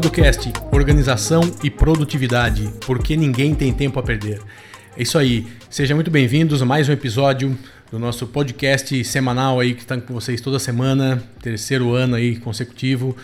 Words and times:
Producast, 0.00 0.50
organização 0.72 1.42
e 1.62 1.68
produtividade, 1.68 2.72
porque 2.86 3.14
ninguém 3.18 3.54
tem 3.54 3.70
tempo 3.70 4.00
a 4.00 4.02
perder. 4.02 4.40
É 4.96 5.02
isso 5.02 5.18
aí. 5.18 5.46
Sejam 5.68 5.94
muito 5.94 6.10
bem-vindos 6.10 6.62
a 6.62 6.64
mais 6.64 6.88
um 6.88 6.92
episódio 6.92 7.54
do 7.90 7.98
nosso 7.98 8.26
podcast 8.26 9.04
semanal 9.04 9.60
aí 9.60 9.74
que 9.74 9.82
está 9.82 10.00
com 10.00 10.14
vocês 10.14 10.40
toda 10.40 10.58
semana, 10.58 11.22
terceiro 11.42 11.92
ano 11.92 12.14
aí 12.14 12.36
consecutivo. 12.36 13.14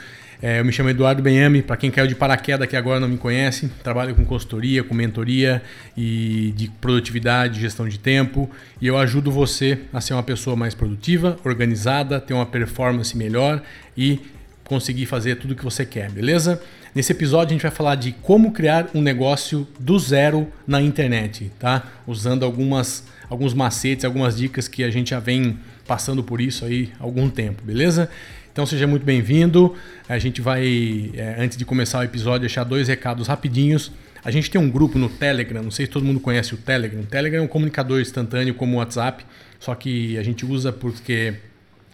É, 0.42 0.60
eu 0.60 0.66
me 0.66 0.70
chamo 0.70 0.90
Eduardo 0.90 1.22
Benhame, 1.22 1.62
para 1.62 1.78
quem 1.78 1.90
caiu 1.90 2.06
de 2.06 2.14
paraquedas 2.14 2.68
que 2.68 2.76
agora 2.76 3.00
não 3.00 3.08
me 3.08 3.16
conhece, 3.16 3.68
trabalho 3.82 4.14
com 4.14 4.22
consultoria, 4.26 4.84
com 4.84 4.94
mentoria 4.94 5.62
e 5.96 6.52
de 6.54 6.68
produtividade, 6.78 7.58
gestão 7.58 7.88
de 7.88 7.98
tempo, 7.98 8.50
e 8.82 8.86
eu 8.86 8.98
ajudo 8.98 9.32
você 9.32 9.78
a 9.94 10.00
ser 10.02 10.12
uma 10.12 10.22
pessoa 10.22 10.54
mais 10.54 10.74
produtiva, 10.74 11.38
organizada, 11.42 12.20
ter 12.20 12.34
uma 12.34 12.44
performance 12.44 13.16
melhor 13.16 13.62
e 13.96 14.20
conseguir 14.66 15.06
fazer 15.06 15.36
tudo 15.36 15.52
o 15.52 15.56
que 15.56 15.64
você 15.64 15.86
quer, 15.86 16.10
beleza? 16.10 16.60
Nesse 16.94 17.12
episódio 17.12 17.50
a 17.50 17.52
gente 17.52 17.62
vai 17.62 17.70
falar 17.70 17.94
de 17.94 18.12
como 18.12 18.52
criar 18.52 18.88
um 18.94 19.00
negócio 19.00 19.66
do 19.78 19.98
zero 19.98 20.48
na 20.66 20.80
internet, 20.80 21.50
tá? 21.58 21.84
Usando 22.06 22.44
algumas 22.44 23.04
alguns 23.28 23.54
macetes, 23.54 24.04
algumas 24.04 24.36
dicas 24.36 24.68
que 24.68 24.84
a 24.84 24.90
gente 24.90 25.10
já 25.10 25.18
vem 25.18 25.58
passando 25.86 26.22
por 26.22 26.40
isso 26.40 26.64
aí 26.64 26.92
há 26.98 27.02
algum 27.02 27.28
tempo, 27.28 27.62
beleza? 27.64 28.08
Então 28.52 28.64
seja 28.64 28.86
muito 28.86 29.04
bem-vindo. 29.04 29.74
A 30.08 30.18
gente 30.18 30.40
vai, 30.40 31.10
é, 31.14 31.36
antes 31.38 31.58
de 31.58 31.64
começar 31.64 31.98
o 31.98 32.02
episódio, 32.02 32.40
deixar 32.40 32.64
dois 32.64 32.88
recados 32.88 33.26
rapidinhos. 33.26 33.92
A 34.24 34.30
gente 34.30 34.50
tem 34.50 34.60
um 34.60 34.70
grupo 34.70 34.98
no 34.98 35.08
Telegram, 35.08 35.62
não 35.62 35.70
sei 35.70 35.86
se 35.86 35.92
todo 35.92 36.04
mundo 36.04 36.20
conhece 36.20 36.54
o 36.54 36.56
Telegram. 36.56 37.00
O 37.00 37.06
Telegram 37.06 37.40
é 37.40 37.44
um 37.44 37.48
comunicador 37.48 38.00
instantâneo 38.00 38.54
como 38.54 38.76
o 38.76 38.78
WhatsApp, 38.78 39.24
só 39.60 39.74
que 39.74 40.16
a 40.18 40.22
gente 40.22 40.46
usa 40.46 40.72
porque 40.72 41.34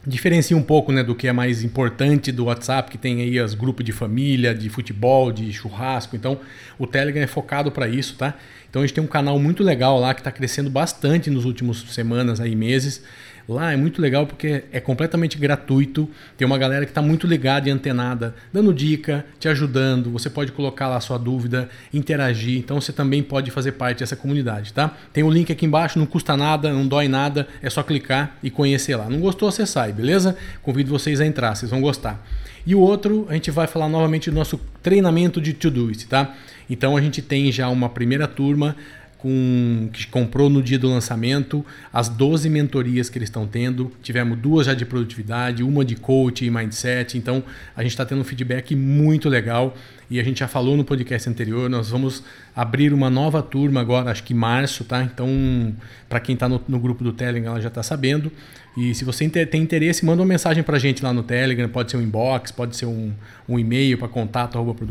diferencia 0.07 0.57
um 0.57 0.63
pouco 0.63 0.91
né, 0.91 1.03
do 1.03 1.15
que 1.15 1.29
é 1.29 1.33
mais 1.33 1.63
importante 1.63 2.33
do 2.33 2.47
WhatsApp, 2.47 2.91
que 2.91 2.99
tem 2.99 3.21
aí 3.21 3.41
os 3.41 3.55
grupos 3.55 3.85
de 3.85 3.93
família, 3.93 4.55
de 4.55 4.69
futebol, 4.69 5.31
de 5.31 5.53
churrasco. 5.53 6.17
Então, 6.17 6.41
o 6.79 6.87
Telegram 6.87 7.23
é 7.23 7.27
focado 7.27 7.71
para 7.71 7.89
isso, 7.89 8.17
tá? 8.17 8.35
Então, 8.69 8.83
a 8.83 8.87
gente 8.87 8.95
tem 8.95 9.05
um 9.05 9.09
canal 9.09 9.39
muito 9.39 9.63
legal 9.63 10.01
lá 10.01 10.13
que 10.15 10.21
está 10.21 10.33
crescendo 10.33 10.71
bastante 10.71 11.31
nos 11.31 11.45
últimos 11.45 11.93
semanas 11.93 12.41
aí 12.41 12.57
meses. 12.57 13.03
Lá 13.49 13.73
é 13.73 13.77
muito 13.77 14.01
legal 14.01 14.27
porque 14.27 14.65
é 14.73 14.81
completamente 14.81 15.37
gratuito. 15.39 16.09
Tem 16.37 16.47
uma 16.47 16.59
galera 16.59 16.85
que 16.85 16.91
está 16.91 17.03
muito 17.03 17.27
ligada 17.27 17.69
e 17.69 17.73
antenada, 17.73 18.35
dando 18.53 18.73
dica, 18.73 19.25
te 19.39 19.49
ajudando. 19.49 20.11
Você 20.11 20.31
pode 20.31 20.53
colocar 20.53 20.89
lá 20.89 20.97
a 20.97 21.01
sua 21.01 21.19
dúvida, 21.19 21.69
interagir. 21.93 22.59
Então 22.59 22.81
você 22.81 22.93
também 22.93 23.23
pode 23.23 23.51
fazer 23.51 23.73
parte 23.73 24.01
dessa 24.01 24.17
comunidade, 24.17 24.73
tá? 24.73 24.97
Tem 25.13 25.23
o 25.23 25.27
um 25.27 25.31
link 25.31 25.51
aqui 25.53 25.67
embaixo, 25.67 25.99
não 25.99 26.07
custa 26.07 26.37
nada, 26.37 26.73
não 26.73 26.87
dói 26.87 27.09
nada, 27.09 27.49
é 27.63 27.69
só 27.69 27.83
clicar 27.83 28.37
e 28.43 28.51
conhecer 28.51 28.97
lá. 28.97 29.09
Não 29.09 29.21
gostou, 29.21 29.51
você 29.51 29.67
sai, 29.67 29.93
beleza? 29.93 30.37
Convido 30.63 30.91
vocês 30.91 31.21
a 31.21 31.27
entrar, 31.27 31.55
vocês 31.55 31.71
vão 31.71 31.81
gostar. 31.81 32.25
E 32.65 32.75
o 32.75 32.81
outro, 32.81 33.27
a 33.29 33.35
gente 33.35 33.51
vai 33.51 33.67
falar 33.67 33.89
novamente 33.89 34.31
do 34.31 34.37
nosso 34.37 34.61
treinamento 34.83 35.41
de 35.41 35.53
Todoist, 35.53 36.07
tá? 36.07 36.35
Então 36.71 36.97
a 36.97 37.01
gente 37.01 37.21
tem 37.21 37.51
já 37.51 37.69
uma 37.69 37.89
primeira 37.89 38.29
turma 38.29 38.77
com, 39.23 39.89
que 39.93 40.05
comprou 40.09 40.51
no 40.51 40.61
dia 40.61 40.77
do 40.77 40.89
lançamento, 40.89 41.65
as 41.93 42.09
12 42.09 42.51
mentorias 42.51 43.09
que 43.09 43.17
eles 43.17 43.29
estão 43.29 43.47
tendo. 43.47 43.93
Tivemos 44.03 44.37
duas 44.37 44.67
já 44.67 44.75
de 44.75 44.85
produtividade, 44.85 45.63
uma 45.63 45.85
de 45.85 45.95
coach 45.95 46.45
e 46.45 46.51
mindset. 46.51 47.17
Então, 47.17 47.45
a 47.77 47.83
gente 47.83 47.93
está 47.93 48.05
tendo 48.05 48.21
um 48.21 48.25
feedback 48.25 48.75
muito 48.75 49.29
legal. 49.29 49.77
E 50.13 50.21
a 50.21 50.23
gente 50.23 50.41
já 50.41 50.47
falou 50.47 50.77
no 50.77 50.85
podcast 50.85 51.27
anterior, 51.27 51.71
nós 51.71 51.89
vamos 51.89 52.23
abrir 52.55 52.93
uma 52.93 53.09
nova 53.09 53.43
turma 53.43 53.81
agora, 53.81 54.11
acho 54.11 54.23
que 54.23 54.35
em 54.35 54.37
março, 54.37 54.85
tá? 54.85 55.03
Então, 55.03 55.75
para 56.07 56.21
quem 56.21 56.35
está 56.35 56.47
no, 56.47 56.61
no, 56.69 56.79
grupo 56.79 57.03
do 57.03 57.15
Telegram, 57.15 57.53
ela 57.53 57.63
já 57.63 57.69
está 57.69 57.83
sabendo. 57.83 58.31
E 58.77 58.95
se 58.95 59.07
você 59.07 59.27
tem 59.27 59.63
interesse, 59.63 60.05
manda 60.05 60.21
uma 60.21 60.29
mensagem 60.29 60.63
para 60.63 60.77
a 60.77 60.79
gente 60.79 61.03
lá 61.03 61.15
no 61.15 61.23
Telegram, 61.23 61.67
pode 61.67 61.91
ser 61.91 61.97
um 61.97 62.03
inbox, 62.03 62.53
pode 62.53 62.77
ser 62.77 62.85
um, 62.85 63.11
um 63.49 63.59
e-mail 63.59 63.97
para 63.97 64.07
contato 64.07 64.59
arroba 64.59 64.85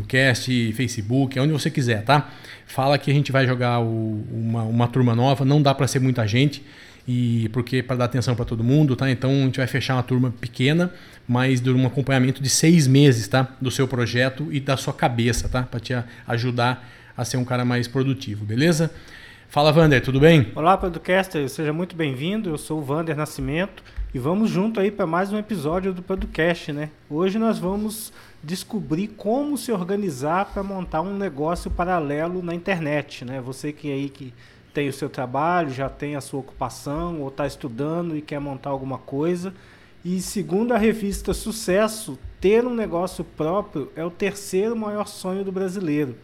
Facebook, 0.76 1.40
onde 1.40 1.54
você 1.54 1.70
quiser, 1.70 2.04
tá? 2.04 2.28
Fala 2.66 2.98
que 2.98 3.12
a 3.12 3.14
gente 3.14 3.32
vai 3.32 3.46
jogar 3.46 3.80
o, 3.80 4.26
uma, 4.32 4.64
uma 4.64 4.88
turma 4.88 5.14
nova, 5.14 5.46
não 5.46 5.62
dá 5.62 5.76
para 5.76 5.86
ser 5.86 6.00
muita 6.00 6.26
gente, 6.26 6.64
e 7.12 7.50
porque 7.50 7.84
para 7.84 7.98
dar 7.98 8.06
atenção 8.06 8.36
para 8.36 8.46
todo 8.46 8.64
mundo, 8.64 8.96
tá? 8.96 9.12
Então 9.12 9.32
a 9.32 9.44
gente 9.44 9.58
vai 9.58 9.68
fechar 9.68 9.96
uma 9.96 10.04
turma 10.04 10.32
pequena, 10.40 10.94
mas 11.28 11.60
de 11.60 11.70
um 11.70 11.86
acompanhamento 11.86 12.42
de 12.42 12.50
seis 12.50 12.88
meses, 12.88 13.28
tá? 13.28 13.50
Do 13.60 13.70
seu 13.70 13.86
projeto 13.86 14.48
e 14.50 14.62
da 14.62 14.78
sua 14.78 14.94
cabeça, 14.94 15.50
tá? 15.50 15.64
Para 15.64 15.80
te 15.82 15.94
ajudar 16.26 16.90
a 17.18 17.26
ser 17.26 17.36
um 17.36 17.44
cara 17.44 17.66
mais 17.66 17.86
produtivo, 17.86 18.46
beleza? 18.46 18.90
Fala, 19.50 19.74
Vander, 19.74 20.02
tudo 20.02 20.22
bem? 20.22 20.54
Olá, 20.56 20.78
Podcaster, 20.78 21.50
seja 21.50 21.74
muito 21.74 21.98
bem-vindo. 21.98 22.50
Eu 22.50 22.58
sou 22.58 22.80
o 22.80 22.82
Vander 22.82 23.18
Nascimento 23.18 23.84
e 24.14 24.18
vamos 24.18 24.50
junto 24.50 24.80
aí 24.80 24.90
para 24.90 25.06
mais 25.06 25.34
um 25.34 25.38
episódio 25.38 25.92
do 25.92 26.02
Podcast, 26.02 26.72
né? 26.72 26.90
Hoje 27.10 27.38
nós 27.38 27.60
vamos 27.60 28.14
descobrir 28.42 29.10
como 29.10 29.58
se 29.58 29.70
organizar 29.74 30.46
para 30.46 30.64
montar 30.64 31.02
um 31.02 31.18
negócio 31.18 31.70
paralelo 31.70 32.42
na 32.42 32.56
internet, 32.56 33.26
né? 33.26 33.42
Você 33.42 33.74
que 33.74 33.92
aí 33.92 34.08
que 34.08 34.34
tem 34.74 34.88
o 34.88 34.94
seu 34.94 35.10
trabalho, 35.10 35.70
já 35.70 35.90
tem 35.90 36.16
a 36.16 36.22
sua 36.22 36.40
ocupação 36.40 37.22
ou 37.22 37.28
está 37.28 37.46
estudando 37.46 38.16
e 38.16 38.22
quer 38.22 38.40
montar 38.40 38.70
alguma 38.70 38.98
coisa. 38.98 39.54
E 40.04 40.20
segundo 40.22 40.74
a 40.74 40.78
revista 40.78 41.34
Sucesso, 41.34 42.18
ter 42.40 42.66
um 42.66 42.74
negócio 42.74 43.24
próprio 43.24 43.92
é 43.96 44.04
o 44.04 44.10
terceiro 44.10 44.76
maior 44.76 45.08
sonho 45.08 45.44
do 45.44 45.52
brasileiro. 45.52 46.16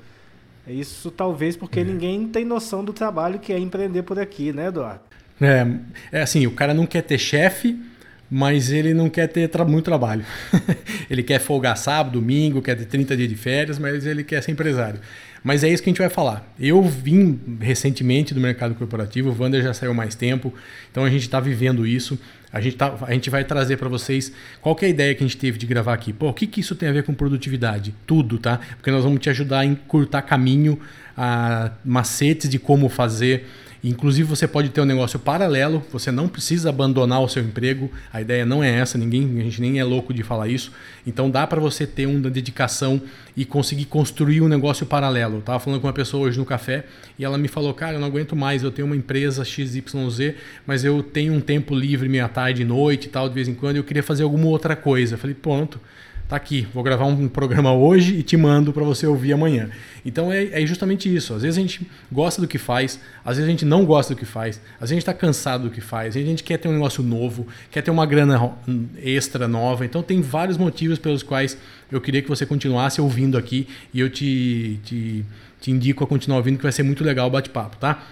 É 0.67 0.73
isso 0.73 1.11
talvez 1.11 1.55
porque 1.55 1.79
é. 1.79 1.83
ninguém 1.83 2.27
tem 2.27 2.43
noção 2.43 2.83
do 2.83 2.91
trabalho 2.91 3.39
que 3.39 3.53
é 3.53 3.59
empreender 3.59 4.03
por 4.03 4.19
aqui, 4.19 4.51
né, 4.51 4.67
Eduardo? 4.67 5.01
É, 5.39 5.67
é 6.11 6.21
assim, 6.21 6.47
o 6.47 6.51
cara 6.51 6.73
não 6.73 6.85
quer 6.85 7.03
ter 7.03 7.17
chefe, 7.17 7.79
mas 8.29 8.71
ele 8.71 8.93
não 8.93 9.09
quer 9.09 9.27
ter 9.27 9.47
tra 9.47 9.63
muito 9.63 9.85
trabalho. 9.85 10.25
ele 11.09 11.23
quer 11.23 11.39
folgar 11.39 11.77
sábado, 11.77 12.19
domingo, 12.19 12.61
quer 12.61 12.75
ter 12.75 12.85
30 12.85 13.15
dias 13.15 13.29
de 13.29 13.35
férias, 13.35 13.79
mas 13.79 14.05
ele 14.05 14.23
quer 14.23 14.41
ser 14.43 14.51
empresário. 14.51 14.99
Mas 15.43 15.63
é 15.63 15.69
isso 15.69 15.81
que 15.81 15.89
a 15.89 15.91
gente 15.91 15.99
vai 15.99 16.09
falar. 16.09 16.45
Eu 16.59 16.81
vim 16.83 17.39
recentemente 17.61 18.33
do 18.33 18.41
mercado 18.41 18.75
corporativo, 18.75 19.29
o 19.29 19.41
Wander 19.41 19.63
já 19.63 19.73
saiu 19.73 19.93
mais 19.93 20.13
tempo, 20.13 20.53
então 20.91 21.05
a 21.05 21.09
gente 21.09 21.21
está 21.21 21.39
vivendo 21.39 21.87
isso. 21.87 22.19
A 22.51 22.59
gente, 22.59 22.75
tá, 22.75 22.97
a 23.01 23.13
gente 23.13 23.29
vai 23.29 23.43
trazer 23.43 23.77
para 23.77 23.87
vocês 23.89 24.31
qual 24.61 24.75
é 24.81 24.85
a 24.85 24.89
ideia 24.89 25.15
que 25.15 25.23
a 25.23 25.27
gente 25.27 25.37
teve 25.37 25.57
de 25.57 25.65
gravar 25.65 25.93
aqui. 25.93 26.11
Pô, 26.11 26.29
o 26.29 26.33
que, 26.33 26.47
que 26.47 26.59
isso 26.59 26.75
tem 26.75 26.89
a 26.89 26.91
ver 26.91 27.03
com 27.03 27.13
produtividade? 27.13 27.93
Tudo, 28.05 28.37
tá? 28.37 28.59
Porque 28.75 28.89
nós 28.89 29.03
vamos 29.03 29.19
te 29.19 29.29
ajudar 29.29 29.59
a 29.59 29.65
encurtar 29.65 30.21
caminho, 30.21 30.79
a 31.15 31.71
macetes 31.83 32.49
de 32.49 32.59
como 32.59 32.89
fazer 32.89 33.45
Inclusive, 33.83 34.27
você 34.27 34.47
pode 34.47 34.69
ter 34.69 34.81
um 34.81 34.85
negócio 34.85 35.19
paralelo, 35.19 35.83
você 35.91 36.11
não 36.11 36.27
precisa 36.27 36.69
abandonar 36.69 37.21
o 37.21 37.27
seu 37.27 37.43
emprego. 37.43 37.91
A 38.11 38.21
ideia 38.21 38.45
não 38.45 38.63
é 38.63 38.69
essa, 38.69 38.97
ninguém, 38.97 39.39
a 39.39 39.43
gente 39.43 39.61
nem 39.61 39.79
é 39.79 39.83
louco 39.83 40.13
de 40.13 40.23
falar 40.23 40.47
isso. 40.47 40.71
Então, 41.05 41.29
dá 41.29 41.45
para 41.45 41.59
você 41.59 41.85
ter 41.85 42.05
uma 42.05 42.29
dedicação 42.29 43.01
e 43.35 43.45
conseguir 43.45 43.85
construir 43.85 44.41
um 44.41 44.47
negócio 44.47 44.85
paralelo. 44.85 45.37
Eu 45.37 45.41
tava 45.41 45.59
falando 45.59 45.79
com 45.79 45.87
uma 45.87 45.93
pessoa 45.93 46.27
hoje 46.27 46.39
no 46.39 46.45
café 46.45 46.85
e 47.19 47.23
ela 47.23 47.37
me 47.37 47.47
falou: 47.47 47.73
Cara, 47.73 47.93
eu 47.93 47.99
não 47.99 48.07
aguento 48.07 48.35
mais, 48.35 48.63
eu 48.63 48.71
tenho 48.71 48.87
uma 48.87 48.95
empresa 48.95 49.45
XYZ, 49.45 50.33
mas 50.65 50.83
eu 50.83 51.03
tenho 51.03 51.33
um 51.33 51.39
tempo 51.39 51.75
livre 51.75 52.09
meia 52.09 52.27
tarde, 52.27 52.65
noite 52.65 53.05
e 53.05 53.09
tal, 53.09 53.29
de 53.29 53.35
vez 53.35 53.47
em 53.47 53.53
quando, 53.53 53.75
e 53.75 53.79
eu 53.79 53.83
queria 53.83 54.03
fazer 54.03 54.23
alguma 54.23 54.47
outra 54.47 54.75
coisa. 54.75 55.15
Eu 55.15 55.19
falei: 55.19 55.35
Pronto 55.35 55.79
tá 56.27 56.35
aqui, 56.35 56.67
vou 56.73 56.83
gravar 56.83 57.05
um 57.05 57.27
programa 57.29 57.73
hoje 57.73 58.15
e 58.15 58.23
te 58.23 58.35
mando 58.35 58.73
para 58.73 58.83
você 58.83 59.07
ouvir 59.07 59.31
amanhã. 59.31 59.69
Então 60.05 60.31
é, 60.31 60.61
é, 60.61 60.65
justamente 60.65 61.13
isso. 61.13 61.33
Às 61.33 61.43
vezes 61.43 61.57
a 61.57 61.61
gente 61.61 61.89
gosta 62.11 62.41
do 62.41 62.47
que 62.47 62.57
faz, 62.57 62.99
às 63.23 63.37
vezes 63.37 63.47
a 63.47 63.51
gente 63.51 63.63
não 63.63 63.85
gosta 63.85 64.13
do 64.13 64.17
que 64.17 64.25
faz, 64.25 64.59
às 64.75 64.81
vezes 64.81 64.91
a 64.91 64.95
gente 64.95 65.03
está 65.03 65.13
cansado 65.13 65.63
do 65.63 65.69
que 65.69 65.79
faz, 65.79 66.09
às 66.09 66.13
vezes 66.15 66.27
a 66.27 66.29
gente 66.29 66.43
quer 66.43 66.57
ter 66.57 66.67
um 66.67 66.73
negócio 66.73 67.01
novo, 67.01 67.47
quer 67.71 67.81
ter 67.81 67.91
uma 67.91 68.05
grana 68.05 68.53
extra 69.01 69.47
nova. 69.47 69.85
Então 69.85 70.03
tem 70.03 70.21
vários 70.21 70.57
motivos 70.57 70.99
pelos 70.99 71.23
quais 71.23 71.57
eu 71.89 72.01
queria 72.01 72.21
que 72.21 72.27
você 72.27 72.45
continuasse 72.45 72.99
ouvindo 72.99 73.37
aqui 73.37 73.67
e 73.93 73.99
eu 74.01 74.09
te, 74.09 74.79
te, 74.83 75.25
te 75.61 75.71
indico 75.71 76.03
a 76.03 76.07
continuar 76.07 76.39
ouvindo 76.39 76.57
que 76.57 76.63
vai 76.63 76.73
ser 76.73 76.83
muito 76.83 77.05
legal 77.05 77.27
o 77.27 77.31
bate-papo, 77.31 77.77
tá? 77.77 78.03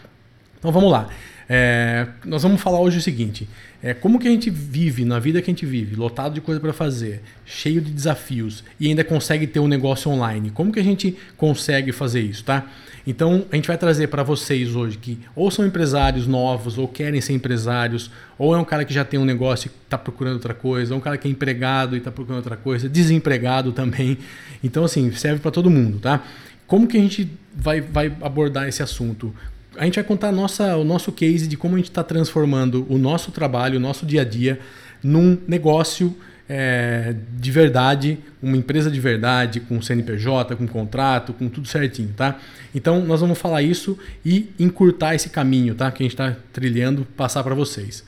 Então 0.58 0.72
vamos 0.72 0.90
lá. 0.90 1.10
É, 1.48 2.08
nós 2.26 2.42
vamos 2.42 2.60
falar 2.62 2.80
hoje 2.80 2.98
o 2.98 3.02
seguinte: 3.02 3.48
é, 3.82 3.94
como 3.94 4.18
que 4.20 4.28
a 4.28 4.32
gente 4.32 4.50
vive 4.50 5.06
na 5.06 5.20
vida 5.20 5.42
que 5.42 5.52
a 5.52 5.54
gente 5.54 5.66
vive, 5.66 5.96
lotado 5.96 6.34
de 6.34 6.42
coisa 6.42 6.60
para 6.60 6.74
fazer, 6.74 7.22
cheio 7.46 7.80
de 7.80 7.92
desafios 7.92 8.64
e 8.80 8.88
ainda 8.88 9.04
consegue 9.04 9.46
ter 9.46 9.60
um 9.60 9.68
negócio 9.68 10.10
online? 10.10 10.50
Como 10.50 10.72
que 10.72 10.80
a 10.80 10.84
gente 10.84 11.16
consegue 11.38 11.92
fazer 11.92 12.22
isso, 12.22 12.44
tá? 12.44 12.66
Então 13.06 13.46
a 13.52 13.56
gente 13.56 13.68
vai 13.68 13.78
trazer 13.78 14.08
para 14.08 14.24
vocês 14.24 14.76
hoje 14.76 14.98
que 14.98 15.20
ou 15.36 15.52
são 15.52 15.64
empresários 15.64 16.26
novos 16.26 16.80
ou 16.80 16.88
querem 16.88 17.22
ser 17.22 17.34
empresários, 17.34 18.10
ou 18.40 18.56
é 18.56 18.58
um 18.58 18.66
cara 18.66 18.84
que 18.84 18.94
já 18.94 19.06
tem 19.06 19.20
um 19.20 19.26
negócio 19.26 19.68
e 19.68 19.84
está 19.84 20.00
procurando 20.00 20.36
outra 20.36 20.56
coisa, 20.56 20.94
ou 20.94 20.98
um 20.98 21.02
cara 21.02 21.16
que 21.16 21.28
é 21.28 21.32
empregado 21.32 21.96
e 21.96 22.00
está 22.00 22.12
procurando 22.12 22.38
outra 22.38 22.58
coisa, 22.58 22.90
desempregado 22.90 23.72
também. 23.72 24.18
Então 24.64 24.84
assim 24.84 25.12
serve 25.12 25.40
para 25.40 25.52
todo 25.52 25.70
mundo, 25.70 26.00
tá? 26.00 26.24
Como 26.66 26.88
que 26.88 26.98
a 26.98 27.02
gente 27.02 27.30
vai, 27.54 27.82
vai 27.82 28.12
abordar 28.22 28.68
esse 28.68 28.82
assunto? 28.82 29.32
A 29.78 29.86
gente 29.86 29.96
vai 29.96 30.04
contar 30.04 30.32
nossa, 30.32 30.76
o 30.78 30.84
nosso 30.84 31.12
case 31.12 31.48
de 31.48 31.58
como 31.58 31.76
a 31.76 31.78
gente 31.78 31.90
está 31.90 32.04
transformando 32.04 32.86
o 32.90 32.98
nosso 32.98 33.32
trabalho, 33.32 33.78
o 33.78 33.80
nosso 33.80 34.06
dia 34.06 34.22
a 34.22 34.26
dia, 34.26 34.60
num 35.04 35.38
negócio 35.48 36.16
é, 36.48 37.16
de 37.38 37.52
verdade, 37.52 38.20
uma 38.42 38.56
empresa 38.56 38.90
de 38.92 39.00
verdade, 39.00 39.60
com 39.60 39.82
CNPJ, 39.82 40.56
com 40.56 40.68
contrato, 40.68 41.34
com 41.34 41.50
tudo 41.50 41.68
certinho, 41.68 42.14
tá? 42.16 42.40
Então 42.74 43.04
nós 43.04 43.22
vamos 43.22 43.38
falar 43.38 43.62
isso 43.62 43.98
e 44.24 44.50
encurtar 44.60 45.16
esse 45.16 45.30
caminho, 45.30 45.74
tá? 45.74 45.92
Que 45.92 46.04
a 46.04 46.06
gente 46.06 46.14
está 46.14 46.36
trilhando, 46.54 47.06
passar 47.18 47.44
para 47.44 47.56
vocês. 47.56 48.04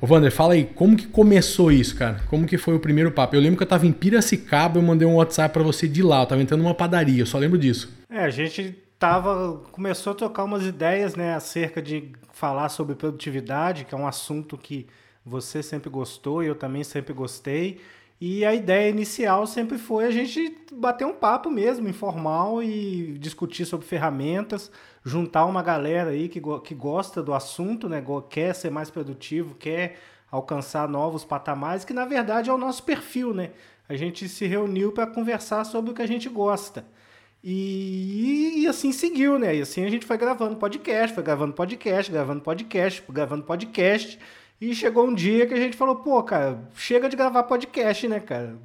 Ô, 0.00 0.06
Wander, 0.06 0.32
fala 0.32 0.54
aí, 0.54 0.64
como 0.64 0.96
que 0.96 1.06
começou 1.06 1.70
isso, 1.72 1.94
cara? 1.96 2.20
Como 2.26 2.46
que 2.46 2.58
foi 2.58 2.74
o 2.74 2.80
primeiro 2.80 3.10
papo? 3.10 3.36
Eu 3.36 3.40
lembro 3.40 3.56
que 3.56 3.62
eu 3.62 3.68
tava 3.68 3.86
em 3.86 3.92
Piracicaba, 3.92 4.78
eu 4.78 4.82
mandei 4.82 5.06
um 5.06 5.14
WhatsApp 5.14 5.52
para 5.52 5.62
você 5.62 5.88
de 5.88 6.02
lá, 6.02 6.22
eu 6.22 6.26
tava 6.26 6.42
entrando 6.42 6.62
numa 6.62 6.74
padaria, 6.74 7.22
eu 7.22 7.26
só 7.26 7.38
lembro 7.38 7.56
disso. 7.56 7.88
É, 8.10 8.24
a 8.24 8.30
gente 8.30 8.74
tava, 9.02 9.60
começou 9.72 10.12
a 10.12 10.14
tocar 10.14 10.44
umas 10.44 10.64
ideias, 10.64 11.16
né, 11.16 11.34
acerca 11.34 11.82
de 11.82 12.12
falar 12.32 12.68
sobre 12.68 12.94
produtividade, 12.94 13.84
que 13.84 13.92
é 13.92 13.98
um 13.98 14.06
assunto 14.06 14.56
que 14.56 14.86
você 15.26 15.60
sempre 15.60 15.90
gostou 15.90 16.40
e 16.40 16.46
eu 16.46 16.54
também 16.54 16.84
sempre 16.84 17.12
gostei. 17.12 17.80
E 18.20 18.44
a 18.44 18.54
ideia 18.54 18.88
inicial 18.88 19.44
sempre 19.44 19.76
foi 19.76 20.04
a 20.04 20.10
gente 20.12 20.56
bater 20.72 21.04
um 21.04 21.14
papo 21.14 21.50
mesmo, 21.50 21.88
informal, 21.88 22.62
e 22.62 23.18
discutir 23.18 23.66
sobre 23.66 23.84
ferramentas, 23.84 24.70
juntar 25.04 25.46
uma 25.46 25.64
galera 25.64 26.10
aí 26.10 26.28
que, 26.28 26.40
que 26.62 26.72
gosta 26.72 27.20
do 27.20 27.34
assunto, 27.34 27.88
né? 27.88 28.04
quer 28.30 28.54
ser 28.54 28.70
mais 28.70 28.88
produtivo, 28.88 29.56
quer 29.56 29.98
alcançar 30.30 30.88
novos 30.88 31.24
patamares, 31.24 31.84
que 31.84 31.92
na 31.92 32.04
verdade 32.04 32.50
é 32.50 32.52
o 32.52 32.58
nosso 32.58 32.84
perfil, 32.84 33.34
né? 33.34 33.50
A 33.88 33.96
gente 33.96 34.28
se 34.28 34.46
reuniu 34.46 34.92
para 34.92 35.08
conversar 35.08 35.64
sobre 35.64 35.90
o 35.90 35.94
que 35.94 36.02
a 36.02 36.06
gente 36.06 36.28
gosta. 36.28 36.84
E, 37.44 38.62
e, 38.62 38.66
assim 38.68 38.92
seguiu, 38.92 39.38
né? 39.38 39.56
E 39.56 39.62
assim 39.62 39.84
a 39.84 39.90
gente 39.90 40.06
foi 40.06 40.16
gravando 40.16 40.56
podcast, 40.56 41.14
foi 41.14 41.24
gravando 41.24 41.52
podcast, 41.52 42.12
gravando 42.12 42.40
podcast, 42.40 43.02
gravando 43.08 43.42
podcast. 43.42 44.18
E 44.60 44.74
chegou 44.74 45.08
um 45.08 45.14
dia 45.14 45.46
que 45.46 45.54
a 45.54 45.56
gente 45.56 45.76
falou, 45.76 45.96
pô, 45.96 46.22
cara, 46.22 46.62
chega 46.76 47.08
de 47.08 47.16
gravar 47.16 47.42
podcast, 47.42 48.06
né, 48.06 48.20
cara? 48.20 48.56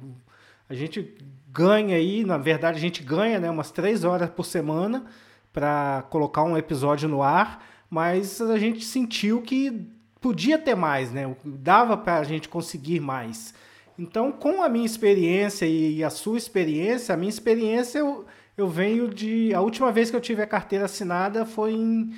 A 0.68 0.74
gente 0.74 1.16
ganha 1.52 1.96
aí, 1.96 2.24
na 2.24 2.38
verdade 2.38 2.78
a 2.78 2.80
gente 2.80 3.02
ganha, 3.02 3.40
né, 3.40 3.50
umas 3.50 3.72
três 3.72 4.04
horas 4.04 4.30
por 4.30 4.44
semana 4.44 5.06
para 5.52 6.04
colocar 6.10 6.44
um 6.44 6.56
episódio 6.56 7.08
no 7.08 7.20
ar, 7.20 7.66
mas 7.90 8.40
a 8.40 8.58
gente 8.58 8.84
sentiu 8.84 9.42
que 9.42 9.88
podia 10.20 10.56
ter 10.56 10.76
mais, 10.76 11.10
né? 11.10 11.34
Dava 11.44 11.96
para 11.96 12.18
a 12.18 12.24
gente 12.24 12.48
conseguir 12.48 13.00
mais. 13.00 13.52
Então, 13.98 14.30
com 14.30 14.62
a 14.62 14.68
minha 14.68 14.86
experiência 14.86 15.66
e 15.66 16.04
a 16.04 16.10
sua 16.10 16.38
experiência, 16.38 17.12
a 17.12 17.18
minha 17.18 17.28
experiência 17.28 17.98
eu, 17.98 18.24
eu 18.58 18.66
venho 18.66 19.08
de. 19.08 19.54
A 19.54 19.60
última 19.60 19.92
vez 19.92 20.10
que 20.10 20.16
eu 20.16 20.20
tive 20.20 20.42
a 20.42 20.46
carteira 20.46 20.86
assinada 20.86 21.46
foi 21.46 21.72
em 21.72 22.12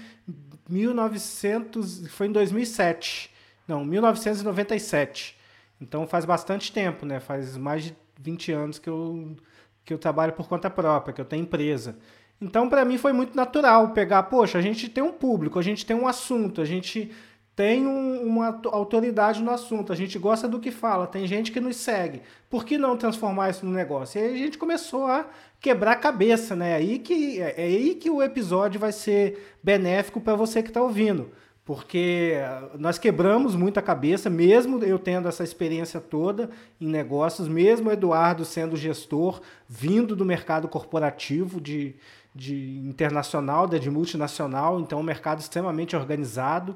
1900. 0.68 2.08
Foi 2.08 2.28
em 2.28 2.32
2007. 2.32 3.30
Não, 3.68 3.84
1997. 3.84 5.36
Então 5.78 6.06
faz 6.06 6.24
bastante 6.24 6.72
tempo, 6.72 7.04
né? 7.04 7.20
Faz 7.20 7.58
mais 7.58 7.84
de 7.84 7.96
20 8.18 8.52
anos 8.52 8.78
que 8.78 8.88
eu, 8.88 9.36
que 9.84 9.92
eu 9.92 9.98
trabalho 9.98 10.32
por 10.32 10.48
conta 10.48 10.70
própria, 10.70 11.12
que 11.12 11.20
eu 11.20 11.26
tenho 11.26 11.42
empresa. 11.42 11.98
Então, 12.40 12.70
para 12.70 12.86
mim, 12.86 12.96
foi 12.96 13.12
muito 13.12 13.36
natural 13.36 13.92
pegar, 13.92 14.22
poxa, 14.24 14.56
a 14.56 14.62
gente 14.62 14.88
tem 14.88 15.04
um 15.04 15.12
público, 15.12 15.58
a 15.58 15.62
gente 15.62 15.84
tem 15.84 15.94
um 15.94 16.08
assunto, 16.08 16.62
a 16.62 16.64
gente 16.64 17.12
tem 17.60 17.86
um, 17.86 18.22
uma 18.22 18.58
autoridade 18.72 19.42
no 19.42 19.50
assunto, 19.50 19.92
a 19.92 19.94
gente 19.94 20.18
gosta 20.18 20.48
do 20.48 20.58
que 20.58 20.70
fala, 20.70 21.06
tem 21.06 21.26
gente 21.26 21.52
que 21.52 21.60
nos 21.60 21.76
segue. 21.76 22.22
Por 22.48 22.64
que 22.64 22.78
não 22.78 22.96
transformar 22.96 23.50
isso 23.50 23.66
no 23.66 23.70
negócio? 23.70 24.18
E 24.18 24.24
aí 24.24 24.34
a 24.34 24.38
gente 24.38 24.56
começou 24.56 25.06
a 25.06 25.26
quebrar 25.60 25.92
a 25.92 25.96
cabeça, 25.96 26.56
né? 26.56 26.70
É 26.70 26.76
aí 26.76 26.98
que, 26.98 27.38
é, 27.38 27.54
é 27.58 27.64
aí 27.64 27.96
que 27.96 28.08
o 28.08 28.22
episódio 28.22 28.80
vai 28.80 28.92
ser 28.92 29.54
benéfico 29.62 30.22
para 30.22 30.34
você 30.34 30.62
que 30.62 30.70
está 30.70 30.80
ouvindo. 30.80 31.32
Porque 31.62 32.36
nós 32.78 32.96
quebramos 32.96 33.54
muita 33.54 33.82
cabeça, 33.82 34.30
mesmo 34.30 34.82
eu 34.82 34.98
tendo 34.98 35.28
essa 35.28 35.44
experiência 35.44 36.00
toda 36.00 36.48
em 36.80 36.88
negócios, 36.88 37.46
mesmo 37.46 37.90
o 37.90 37.92
Eduardo 37.92 38.42
sendo 38.42 38.74
gestor, 38.74 39.42
vindo 39.68 40.16
do 40.16 40.24
mercado 40.24 40.66
corporativo 40.66 41.60
de, 41.60 41.94
de 42.34 42.78
internacional, 42.86 43.66
de 43.66 43.90
multinacional, 43.90 44.80
então 44.80 44.98
um 44.98 45.02
mercado 45.02 45.40
extremamente 45.40 45.94
organizado. 45.94 46.74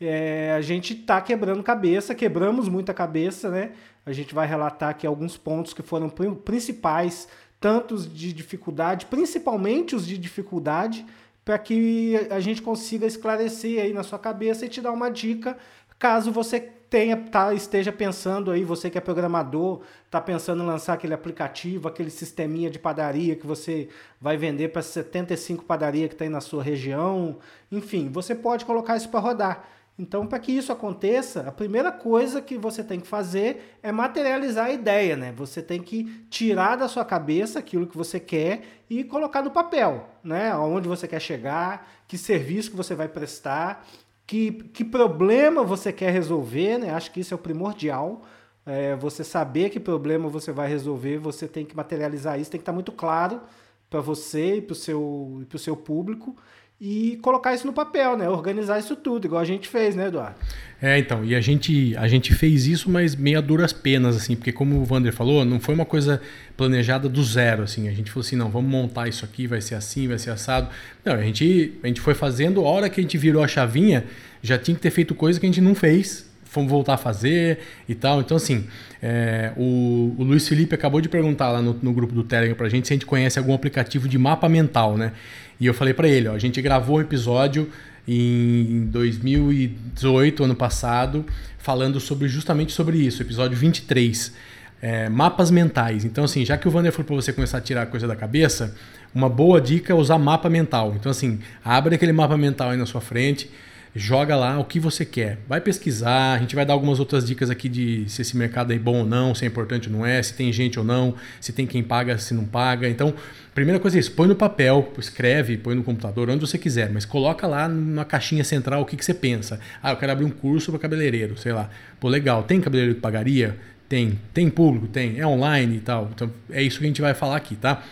É, 0.00 0.52
a 0.56 0.60
gente 0.60 0.92
está 0.94 1.20
quebrando 1.20 1.62
cabeça, 1.62 2.14
quebramos 2.14 2.68
muita 2.68 2.92
cabeça, 2.92 3.50
né? 3.50 3.72
A 4.04 4.12
gente 4.12 4.34
vai 4.34 4.46
relatar 4.46 4.90
aqui 4.90 5.06
alguns 5.06 5.36
pontos 5.36 5.72
que 5.72 5.82
foram 5.82 6.08
principais, 6.08 7.28
tantos 7.58 8.12
de 8.12 8.32
dificuldade, 8.32 9.06
principalmente 9.06 9.96
os 9.96 10.06
de 10.06 10.18
dificuldade, 10.18 11.04
para 11.44 11.58
que 11.58 12.16
a 12.30 12.40
gente 12.40 12.60
consiga 12.60 13.06
esclarecer 13.06 13.82
aí 13.82 13.92
na 13.92 14.02
sua 14.02 14.18
cabeça 14.18 14.66
e 14.66 14.68
te 14.68 14.80
dar 14.80 14.92
uma 14.92 15.10
dica 15.10 15.56
caso 15.98 16.30
você 16.30 16.60
tenha 16.60 17.16
tá, 17.16 17.52
esteja 17.52 17.90
pensando 17.90 18.50
aí, 18.50 18.62
você 18.62 18.88
que 18.88 18.96
é 18.96 19.00
programador, 19.00 19.80
está 20.04 20.20
pensando 20.20 20.62
em 20.62 20.66
lançar 20.66 20.94
aquele 20.94 21.14
aplicativo, 21.14 21.88
aquele 21.88 22.10
sisteminha 22.10 22.70
de 22.70 22.78
padaria 22.78 23.34
que 23.34 23.46
você 23.46 23.88
vai 24.20 24.36
vender 24.36 24.68
para 24.68 24.82
75 24.82 25.64
padarias 25.64 26.10
que 26.10 26.14
tem 26.14 26.28
na 26.28 26.40
sua 26.40 26.62
região, 26.62 27.38
enfim, 27.72 28.08
você 28.08 28.34
pode 28.34 28.64
colocar 28.64 28.96
isso 28.96 29.08
para 29.08 29.20
rodar. 29.20 29.68
Então, 29.98 30.26
para 30.26 30.38
que 30.38 30.52
isso 30.52 30.70
aconteça, 30.70 31.40
a 31.48 31.52
primeira 31.52 31.90
coisa 31.90 32.42
que 32.42 32.58
você 32.58 32.84
tem 32.84 33.00
que 33.00 33.06
fazer 33.06 33.78
é 33.82 33.90
materializar 33.90 34.66
a 34.66 34.72
ideia, 34.72 35.16
né? 35.16 35.32
Você 35.36 35.62
tem 35.62 35.80
que 35.80 36.04
tirar 36.28 36.76
da 36.76 36.86
sua 36.86 37.04
cabeça 37.04 37.58
aquilo 37.58 37.86
que 37.86 37.96
você 37.96 38.20
quer 38.20 38.62
e 38.90 39.02
colocar 39.04 39.42
no 39.42 39.50
papel, 39.50 40.06
né? 40.22 40.50
Aonde 40.50 40.86
você 40.86 41.08
quer 41.08 41.20
chegar, 41.20 41.90
que 42.06 42.18
serviço 42.18 42.70
que 42.70 42.76
você 42.76 42.94
vai 42.94 43.08
prestar, 43.08 43.86
que, 44.26 44.52
que 44.74 44.84
problema 44.84 45.64
você 45.64 45.90
quer 45.90 46.10
resolver, 46.10 46.76
né? 46.76 46.90
Acho 46.90 47.10
que 47.10 47.20
isso 47.20 47.32
é 47.32 47.36
o 47.36 47.38
primordial. 47.38 48.22
É, 48.66 48.96
você 48.96 49.24
saber 49.24 49.70
que 49.70 49.80
problema 49.80 50.28
você 50.28 50.52
vai 50.52 50.68
resolver, 50.68 51.16
você 51.16 51.48
tem 51.48 51.64
que 51.64 51.74
materializar 51.74 52.38
isso, 52.38 52.50
tem 52.50 52.58
que 52.58 52.62
estar 52.62 52.72
muito 52.72 52.92
claro 52.92 53.40
para 53.88 54.00
você 54.00 54.56
e 54.56 54.60
para 54.60 54.72
o 54.72 54.76
seu, 54.76 55.42
seu 55.56 55.76
público 55.76 56.36
e 56.80 57.18
colocar 57.22 57.54
isso 57.54 57.66
no 57.66 57.72
papel, 57.72 58.18
né? 58.18 58.28
Organizar 58.28 58.78
isso 58.78 58.94
tudo, 58.94 59.26
igual 59.26 59.40
a 59.40 59.44
gente 59.44 59.66
fez, 59.66 59.96
né, 59.96 60.08
Eduardo? 60.08 60.36
É, 60.80 60.98
então, 60.98 61.24
e 61.24 61.34
a 61.34 61.40
gente, 61.40 61.96
a 61.96 62.06
gente 62.06 62.34
fez 62.34 62.66
isso, 62.66 62.90
mas 62.90 63.14
meio 63.14 63.38
a 63.38 63.40
duras 63.40 63.72
penas, 63.72 64.14
assim, 64.14 64.36
porque 64.36 64.52
como 64.52 64.78
o 64.78 64.84
Vander 64.84 65.12
falou, 65.12 65.42
não 65.42 65.58
foi 65.58 65.74
uma 65.74 65.86
coisa 65.86 66.20
planejada 66.54 67.08
do 67.08 67.24
zero, 67.24 67.62
assim. 67.62 67.88
A 67.88 67.92
gente 67.92 68.10
falou 68.10 68.26
assim, 68.26 68.36
não, 68.36 68.50
vamos 68.50 68.70
montar 68.70 69.08
isso 69.08 69.24
aqui, 69.24 69.46
vai 69.46 69.62
ser 69.62 69.74
assim, 69.74 70.06
vai 70.06 70.18
ser 70.18 70.30
assado. 70.30 70.68
Não, 71.02 71.14
a 71.14 71.22
gente, 71.22 71.72
a 71.82 71.86
gente 71.86 72.00
foi 72.00 72.12
fazendo, 72.12 72.60
a 72.60 72.68
hora 72.68 72.90
que 72.90 73.00
a 73.00 73.02
gente 73.02 73.16
virou 73.16 73.42
a 73.42 73.48
chavinha, 73.48 74.04
já 74.42 74.58
tinha 74.58 74.74
que 74.74 74.82
ter 74.82 74.90
feito 74.90 75.14
coisa 75.14 75.40
que 75.40 75.46
a 75.46 75.48
gente 75.48 75.62
não 75.62 75.74
fez, 75.74 76.28
fomos 76.44 76.70
voltar 76.70 76.94
a 76.94 76.98
fazer 76.98 77.58
e 77.88 77.94
tal. 77.94 78.20
Então, 78.20 78.36
assim, 78.36 78.66
é, 79.02 79.52
o, 79.56 80.14
o, 80.18 80.24
Luiz 80.24 80.46
Felipe 80.46 80.74
acabou 80.74 81.00
de 81.00 81.08
perguntar 81.08 81.50
lá 81.50 81.62
no, 81.62 81.72
no 81.82 81.92
grupo 81.92 82.14
do 82.14 82.22
Telegram 82.22 82.56
pra 82.56 82.68
gente 82.68 82.86
se 82.86 82.92
a 82.92 82.96
gente 82.96 83.06
conhece 83.06 83.38
algum 83.38 83.54
aplicativo 83.54 84.06
de 84.06 84.18
mapa 84.18 84.48
mental, 84.48 84.96
né? 84.96 85.12
E 85.58 85.66
eu 85.66 85.74
falei 85.74 85.94
para 85.94 86.08
ele, 86.08 86.28
ó, 86.28 86.34
a 86.34 86.38
gente 86.38 86.60
gravou 86.60 86.98
um 86.98 87.00
episódio 87.00 87.70
em 88.06 88.86
2018, 88.86 90.44
ano 90.44 90.54
passado, 90.54 91.24
falando 91.58 91.98
sobre 91.98 92.28
justamente 92.28 92.72
sobre 92.72 92.98
isso, 92.98 93.22
episódio 93.22 93.56
23. 93.56 94.32
É, 94.80 95.08
mapas 95.08 95.50
mentais. 95.50 96.04
Então, 96.04 96.24
assim, 96.24 96.44
já 96.44 96.56
que 96.56 96.68
o 96.68 96.70
Wander 96.70 96.92
falou 96.92 97.06
para 97.06 97.16
você 97.16 97.32
começar 97.32 97.58
a 97.58 97.60
tirar 97.60 97.82
a 97.82 97.86
coisa 97.86 98.06
da 98.06 98.14
cabeça, 98.14 98.74
uma 99.14 99.28
boa 99.28 99.60
dica 99.60 99.92
é 99.92 99.96
usar 99.96 100.18
mapa 100.18 100.50
mental. 100.50 100.94
Então, 100.94 101.10
assim, 101.10 101.40
abre 101.64 101.94
aquele 101.94 102.12
mapa 102.12 102.36
mental 102.36 102.70
aí 102.70 102.76
na 102.76 102.86
sua 102.86 103.00
frente, 103.00 103.50
joga 103.96 104.36
lá 104.36 104.58
o 104.58 104.64
que 104.64 104.78
você 104.78 105.06
quer. 105.06 105.38
Vai 105.48 105.58
pesquisar, 105.58 106.34
a 106.34 106.38
gente 106.38 106.54
vai 106.54 106.66
dar 106.66 106.74
algumas 106.74 107.00
outras 107.00 107.26
dicas 107.26 107.48
aqui 107.48 107.66
de 107.66 108.04
se 108.08 108.20
esse 108.20 108.36
mercado 108.36 108.70
é 108.72 108.78
bom 108.78 108.98
ou 108.98 109.06
não, 109.06 109.34
se 109.34 109.44
é 109.44 109.48
importante 109.48 109.88
ou 109.88 109.96
não 109.96 110.04
é, 110.04 110.22
se 110.22 110.34
tem 110.34 110.52
gente 110.52 110.78
ou 110.78 110.84
não, 110.84 111.14
se 111.40 111.50
tem 111.50 111.66
quem 111.66 111.82
paga, 111.82 112.18
se 112.18 112.34
não 112.34 112.44
paga. 112.44 112.86
Então, 112.88 113.14
primeira 113.54 113.80
coisa 113.80 113.96
é 113.96 114.00
isso, 114.00 114.12
põe 114.12 114.28
no 114.28 114.36
papel, 114.36 114.92
escreve, 114.98 115.56
põe 115.56 115.74
no 115.74 115.82
computador, 115.82 116.28
onde 116.28 116.40
você 116.40 116.58
quiser, 116.58 116.90
mas 116.90 117.06
coloca 117.06 117.46
lá 117.46 117.66
na 117.66 118.04
caixinha 118.04 118.44
central 118.44 118.82
o 118.82 118.84
que, 118.84 118.96
que 118.96 119.04
você 119.04 119.14
pensa. 119.14 119.58
Ah, 119.82 119.92
eu 119.92 119.96
quero 119.96 120.12
abrir 120.12 120.26
um 120.26 120.30
curso 120.30 120.70
para 120.70 120.78
cabeleireiro, 120.78 121.38
sei 121.38 121.54
lá. 121.54 121.70
Pô, 121.98 122.08
legal, 122.08 122.42
tem 122.42 122.60
cabeleireiro 122.60 122.96
que 122.96 123.00
pagaria? 123.00 123.56
Tem. 123.88 124.18
Tem 124.34 124.50
público? 124.50 124.88
Tem. 124.88 125.18
É 125.18 125.26
online 125.26 125.76
e 125.76 125.80
tal. 125.80 126.10
Então, 126.14 126.30
é 126.50 126.62
isso 126.62 126.78
que 126.78 126.84
a 126.84 126.88
gente 126.88 127.00
vai 127.00 127.14
falar 127.14 127.36
aqui, 127.36 127.56
tá? 127.56 127.82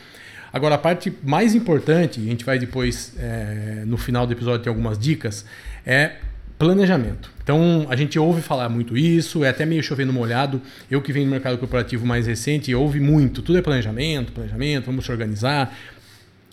Agora, 0.55 0.77
a 0.77 0.79
parte 0.79 1.13
mais 1.25 1.53
importante, 1.53 2.21
a 2.21 2.23
gente 2.23 2.45
vai 2.45 2.61
depois, 2.61 3.13
é, 3.19 3.83
no 3.85 3.97
final 3.97 4.25
do 4.25 4.33
episódio, 4.33 4.63
ter 4.63 4.69
algumas 4.69 4.97
dicas, 4.97 5.45
é 5.85 6.13
planejamento. 6.57 7.29
Então, 7.43 7.89
a 7.91 7.97
gente 7.97 8.17
ouve 8.21 8.41
falar 8.41 8.69
muito 8.69 8.97
isso, 8.97 9.43
é 9.43 9.49
até 9.49 9.67
meio 9.67 9.83
chovendo 9.83 10.13
molhado. 10.13 10.63
Eu 10.89 11.03
que 11.03 11.13
venho 11.13 11.27
no 11.27 11.33
mercado 11.33 11.59
corporativo 11.59 12.07
mais 12.07 12.29
recente, 12.29 12.73
ouve 12.73 13.01
muito. 13.01 13.43
Tudo 13.43 13.59
é 13.59 13.63
planejamento, 13.63 14.31
planejamento, 14.31 14.87
vamos 14.87 15.05
se 15.05 15.11
organizar, 15.11 15.77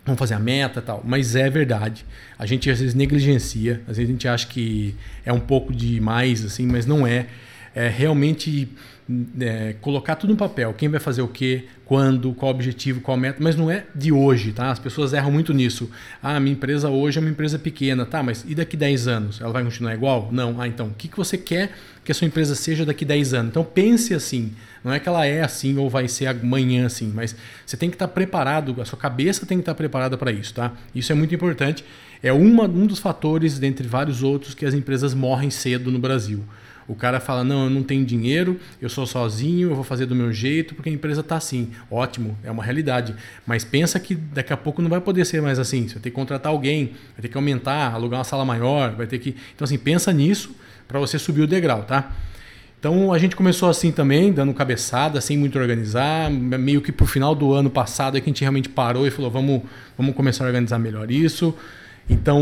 vamos 0.04 0.18
fazer 0.18 0.34
a 0.34 0.40
meta 0.40 0.82
tal. 0.82 1.04
Mas 1.06 1.36
é 1.36 1.48
verdade. 1.48 2.04
A 2.40 2.48
gente 2.48 2.72
às 2.72 2.80
vezes 2.80 2.96
negligencia, 2.96 3.82
às 3.88 3.98
vezes 3.98 4.10
a 4.10 4.14
gente 4.14 4.28
acha 4.28 4.48
que 4.48 4.96
é 5.24 5.32
um 5.32 5.40
pouco 5.40 5.72
demais, 5.72 6.44
assim, 6.44 6.66
mas 6.66 6.88
não 6.88 7.06
é. 7.06 7.28
É 7.76 7.88
realmente 7.88 8.68
é, 9.40 9.76
colocar 9.82 10.16
tudo 10.16 10.32
no 10.32 10.38
papel. 10.38 10.74
Quem 10.74 10.90
vai 10.90 11.00
fazer 11.00 11.22
o 11.22 11.28
quê, 11.28 11.66
quando, 11.86 12.34
qual 12.34 12.52
objetivo, 12.52 13.02
qual 13.02 13.18
meta, 13.18 13.38
mas 13.42 13.56
não 13.56 13.70
é 13.70 13.86
de 13.94 14.12
hoje, 14.12 14.52
tá? 14.52 14.72
As 14.72 14.80
pessoas 14.80 15.14
erram 15.14 15.32
muito 15.32 15.54
nisso. 15.54 15.90
Ah, 16.22 16.40
minha 16.40 16.54
empresa 16.54 16.90
hoje 16.90 17.18
é 17.18 17.22
uma 17.22 17.30
empresa 17.30 17.60
pequena, 17.60 18.06
tá? 18.06 18.24
Mas 18.24 18.46
e 18.48 18.56
daqui 18.56 18.78
10 18.78 19.08
anos? 19.08 19.42
Ela 19.42 19.52
vai 19.52 19.64
continuar 19.64 19.94
igual? 19.94 20.30
Não. 20.32 20.62
Ah, 20.62 20.68
então, 20.68 20.88
o 20.88 20.94
que, 20.94 21.08
que 21.08 21.18
você 21.18 21.38
quer 21.38 21.72
que 22.04 22.12
a 22.12 22.16
sua 22.16 22.28
empresa 22.28 22.56
seja 22.56 22.86
daqui 22.86 23.04
10 23.04 23.34
anos? 23.34 23.50
Então 23.52 23.64
pense 23.64 24.14
assim. 24.14 24.54
Não 24.84 24.92
é 24.92 25.00
que 25.00 25.08
ela 25.08 25.26
é 25.26 25.42
assim 25.42 25.78
ou 25.78 25.90
vai 25.90 26.08
ser 26.08 26.28
amanhã 26.28 26.86
assim, 26.86 27.12
mas 27.14 27.36
você 27.66 27.78
tem 27.78 27.90
que 27.90 27.96
estar 27.96 28.08
preparado, 28.08 28.82
a 28.82 28.86
sua 28.86 28.98
cabeça 28.98 29.46
tem 29.46 29.60
que 29.60 29.62
estar 29.62 29.76
preparada 29.76 30.18
para 30.18 30.32
isso, 30.32 30.54
tá? 30.54 30.74
Isso 30.96 31.12
é 31.12 31.16
muito 31.16 31.36
importante. 31.36 31.86
É 32.24 32.34
uma, 32.34 32.64
um 32.64 32.86
dos 32.86 33.00
fatores, 33.00 33.60
dentre 33.60 33.88
vários 33.88 34.24
outros, 34.24 34.54
que 34.54 34.66
as 34.66 34.74
empresas 34.74 35.14
morrem 35.14 35.50
cedo 35.50 35.92
no 35.92 36.00
Brasil. 36.00 36.44
O 36.92 36.96
cara 36.96 37.22
fala: 37.22 37.42
não, 37.42 37.64
eu 37.64 37.70
não 37.70 37.84
tenho 37.84 38.04
dinheiro, 38.04 38.60
eu 38.82 38.90
sou 38.90 39.08
sozinho, 39.08 39.70
eu 39.70 39.76
vou 39.76 39.84
fazer 39.84 40.06
do 40.06 40.14
meu 40.14 40.34
jeito, 40.34 40.76
porque 40.76 40.90
a 40.90 40.94
empresa 40.94 41.22
está 41.22 41.38
assim. 41.38 41.70
Ótimo, 41.90 42.38
é 42.44 42.52
uma 42.52 42.62
realidade. 42.62 43.16
Mas 43.48 43.64
pensa 43.64 43.98
que 43.98 44.14
daqui 44.14 44.52
a 44.52 44.58
pouco 44.58 44.82
não 44.82 44.90
vai 44.90 45.00
poder 45.00 45.24
ser 45.24 45.42
mais 45.42 45.58
assim. 45.58 45.88
Você 45.88 45.94
vai 45.94 46.04
ter 46.04 46.10
que 46.10 46.16
contratar 46.16 46.52
alguém, 46.52 46.88
vai 47.16 47.22
ter 47.22 47.30
que 47.30 47.38
aumentar, 47.38 47.94
alugar 47.94 48.20
uma 48.20 48.26
sala 48.26 48.44
maior, 48.44 48.92
vai 48.92 49.08
ter 49.08 49.20
que. 49.20 49.36
Então, 49.56 49.64
assim, 49.64 49.78
pensa 49.78 50.12
nisso 50.12 50.54
para 50.86 51.00
você 51.00 51.18
subir 51.18 51.42
o 51.42 51.48
degrau, 51.48 51.84
tá? 51.84 52.12
Então 52.78 53.14
a 53.14 53.18
gente 53.18 53.36
começou 53.36 53.70
assim 53.70 53.92
também, 53.92 54.34
dando 54.34 54.54
cabeçada, 54.54 55.22
sem 55.22 55.38
muito 55.38 55.58
organizar, 55.58 56.30
meio 56.32 56.82
que 56.82 56.92
pro 56.92 57.06
final 57.06 57.34
do 57.34 57.54
ano 57.54 57.70
passado 57.70 58.18
é 58.18 58.20
que 58.20 58.28
a 58.28 58.32
gente 58.32 58.42
realmente 58.42 58.68
parou 58.68 59.06
e 59.06 59.12
falou, 59.12 59.30
vamos, 59.30 59.62
vamos 59.96 60.16
começar 60.16 60.44
a 60.44 60.48
organizar 60.48 60.80
melhor 60.80 61.10
isso. 61.12 61.56
Então 62.10 62.42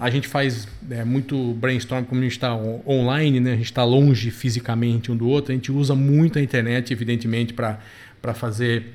a 0.00 0.10
gente 0.10 0.26
faz 0.26 0.66
é, 0.90 1.04
muito 1.04 1.52
brainstorm, 1.54 2.04
como 2.04 2.20
a 2.20 2.24
gente 2.24 2.32
está 2.32 2.54
online, 2.54 3.40
né? 3.40 3.52
a 3.52 3.56
gente 3.56 3.66
está 3.66 3.84
longe 3.84 4.30
fisicamente 4.30 5.12
um 5.12 5.16
do 5.16 5.28
outro, 5.28 5.52
a 5.52 5.54
gente 5.54 5.70
usa 5.70 5.94
muito 5.94 6.38
a 6.38 6.42
internet, 6.42 6.92
evidentemente, 6.92 7.52
para 7.52 8.34
fazer 8.34 8.94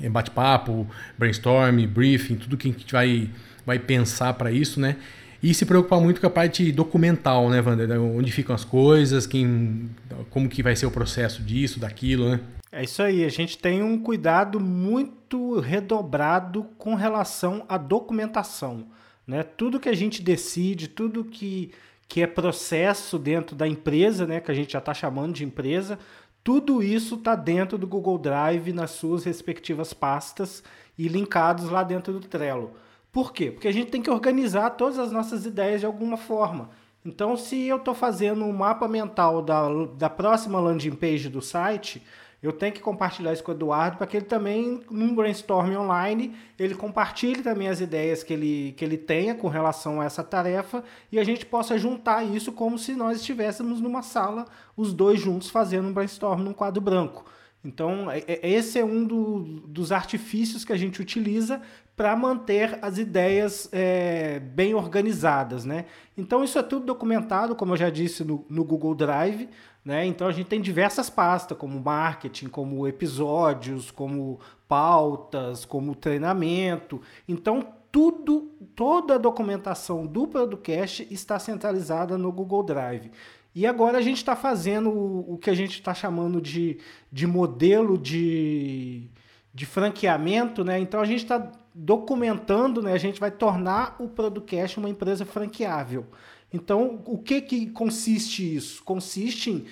é, 0.00 0.08
bate-papo, 0.08 0.86
brainstorm, 1.18 1.86
briefing, 1.86 2.36
tudo 2.36 2.56
que 2.56 2.68
a 2.68 2.72
gente 2.72 2.92
vai, 2.92 3.30
vai 3.64 3.78
pensar 3.78 4.34
para 4.34 4.50
isso, 4.50 4.80
né? 4.80 4.96
E 5.42 5.52
se 5.52 5.66
preocupar 5.66 6.00
muito 6.00 6.20
com 6.20 6.26
a 6.26 6.30
parte 6.30 6.70
documental, 6.70 7.50
né, 7.50 7.60
Wander? 7.60 8.00
Onde 8.00 8.30
ficam 8.30 8.54
as 8.54 8.64
coisas, 8.64 9.26
quem, 9.26 9.90
como 10.30 10.48
que 10.48 10.62
vai 10.62 10.76
ser 10.76 10.86
o 10.86 10.90
processo 10.90 11.42
disso, 11.42 11.80
daquilo, 11.80 12.30
né? 12.30 12.40
É 12.70 12.84
isso 12.84 13.02
aí, 13.02 13.24
a 13.24 13.28
gente 13.28 13.58
tem 13.58 13.82
um 13.82 13.98
cuidado 13.98 14.60
muito 14.60 15.58
redobrado 15.58 16.64
com 16.78 16.94
relação 16.94 17.64
à 17.68 17.76
documentação. 17.76 18.86
Né? 19.26 19.42
Tudo 19.42 19.80
que 19.80 19.88
a 19.88 19.94
gente 19.94 20.22
decide, 20.22 20.88
tudo 20.88 21.24
que, 21.24 21.72
que 22.08 22.22
é 22.22 22.26
processo 22.26 23.18
dentro 23.18 23.54
da 23.54 23.66
empresa, 23.66 24.26
né, 24.26 24.40
que 24.40 24.50
a 24.50 24.54
gente 24.54 24.72
já 24.72 24.78
está 24.78 24.92
chamando 24.92 25.34
de 25.34 25.44
empresa, 25.44 25.98
tudo 26.44 26.82
isso 26.82 27.14
está 27.14 27.36
dentro 27.36 27.78
do 27.78 27.86
Google 27.86 28.18
Drive 28.18 28.72
nas 28.72 28.90
suas 28.90 29.24
respectivas 29.24 29.92
pastas 29.92 30.62
e 30.98 31.06
linkados 31.06 31.70
lá 31.70 31.84
dentro 31.84 32.12
do 32.12 32.26
Trello. 32.26 32.72
Por 33.12 33.32
quê? 33.32 33.50
Porque 33.50 33.68
a 33.68 33.72
gente 33.72 33.90
tem 33.90 34.02
que 34.02 34.10
organizar 34.10 34.70
todas 34.70 34.98
as 34.98 35.12
nossas 35.12 35.46
ideias 35.46 35.80
de 35.80 35.86
alguma 35.86 36.16
forma. 36.16 36.70
Então, 37.04 37.36
se 37.36 37.66
eu 37.66 37.76
estou 37.76 37.94
fazendo 37.94 38.44
um 38.44 38.52
mapa 38.52 38.88
mental 38.88 39.42
da, 39.42 39.68
da 39.96 40.08
próxima 40.08 40.60
landing 40.60 40.92
page 40.92 41.28
do 41.28 41.42
site, 41.42 42.02
eu 42.42 42.52
tenho 42.52 42.72
que 42.72 42.80
compartilhar 42.80 43.32
isso 43.32 43.44
com 43.44 43.52
o 43.52 43.54
Eduardo 43.54 43.98
para 43.98 44.06
que 44.06 44.16
ele 44.16 44.26
também, 44.26 44.82
num 44.90 45.14
brainstorm 45.14 45.76
online, 45.76 46.34
ele 46.58 46.74
compartilhe 46.74 47.40
também 47.40 47.68
as 47.68 47.80
ideias 47.80 48.24
que 48.24 48.32
ele, 48.32 48.72
que 48.76 48.84
ele 48.84 48.98
tenha 48.98 49.34
com 49.34 49.46
relação 49.46 50.00
a 50.00 50.04
essa 50.04 50.24
tarefa 50.24 50.82
e 51.10 51.20
a 51.20 51.24
gente 51.24 51.46
possa 51.46 51.78
juntar 51.78 52.24
isso 52.24 52.50
como 52.50 52.76
se 52.78 52.94
nós 52.94 53.18
estivéssemos 53.18 53.80
numa 53.80 54.02
sala, 54.02 54.46
os 54.76 54.92
dois 54.92 55.20
juntos, 55.20 55.50
fazendo 55.50 55.86
um 55.86 55.92
brainstorm 55.92 56.42
num 56.42 56.52
quadro 56.52 56.80
branco. 56.80 57.24
Então, 57.64 58.10
é, 58.10 58.24
é, 58.26 58.50
esse 58.50 58.78
é 58.78 58.84
um 58.84 59.04
do, 59.04 59.38
dos 59.66 59.92
artifícios 59.92 60.64
que 60.64 60.72
a 60.72 60.76
gente 60.76 61.00
utiliza 61.00 61.62
para 61.94 62.16
manter 62.16 62.78
as 62.82 62.98
ideias 62.98 63.68
é, 63.70 64.40
bem 64.40 64.74
organizadas, 64.74 65.64
né? 65.64 65.84
Então 66.16 66.42
isso 66.42 66.58
é 66.58 66.62
tudo 66.62 66.86
documentado, 66.86 67.54
como 67.54 67.72
eu 67.72 67.76
já 67.76 67.90
disse, 67.90 68.24
no, 68.24 68.44
no, 68.48 68.64
Google 68.64 68.94
Drive, 68.94 69.48
né? 69.84 70.04
Então 70.06 70.26
a 70.26 70.32
gente 70.32 70.46
tem 70.46 70.60
diversas 70.60 71.10
pastas, 71.10 71.56
como 71.56 71.78
marketing, 71.80 72.48
como 72.48 72.88
episódios, 72.88 73.90
como 73.90 74.40
pautas, 74.66 75.64
como 75.64 75.94
treinamento. 75.94 77.00
Então 77.28 77.64
tudo, 77.92 78.50
toda 78.74 79.16
a 79.16 79.18
documentação 79.18 80.06
do 80.06 80.26
podcast 80.26 81.06
está 81.10 81.38
centralizada 81.38 82.16
no 82.16 82.32
Google 82.32 82.62
Drive. 82.62 83.12
E 83.54 83.66
agora 83.66 83.98
a 83.98 84.00
gente 84.00 84.16
está 84.16 84.34
fazendo 84.34 84.90
o, 84.90 85.36
que 85.36 85.50
a 85.50 85.54
gente 85.54 85.72
está 85.72 85.92
chamando 85.92 86.40
de, 86.40 86.78
de 87.10 87.26
modelo 87.26 87.98
de, 87.98 89.08
de 89.52 89.66
franqueamento, 89.66 90.64
né? 90.64 90.78
Então 90.78 91.00
a 91.00 91.04
gente 91.04 91.22
está 91.22 91.52
documentando, 91.74 92.82
né, 92.82 92.92
a 92.92 92.98
gente 92.98 93.18
vai 93.18 93.30
tornar 93.30 93.96
o 93.98 94.08
Producast 94.08 94.78
uma 94.78 94.88
empresa 94.88 95.24
franqueável. 95.24 96.06
Então, 96.52 97.00
o 97.06 97.16
que, 97.16 97.40
que 97.40 97.66
consiste 97.66 98.54
isso? 98.56 98.82
Consiste 98.84 99.50
em 99.50 99.66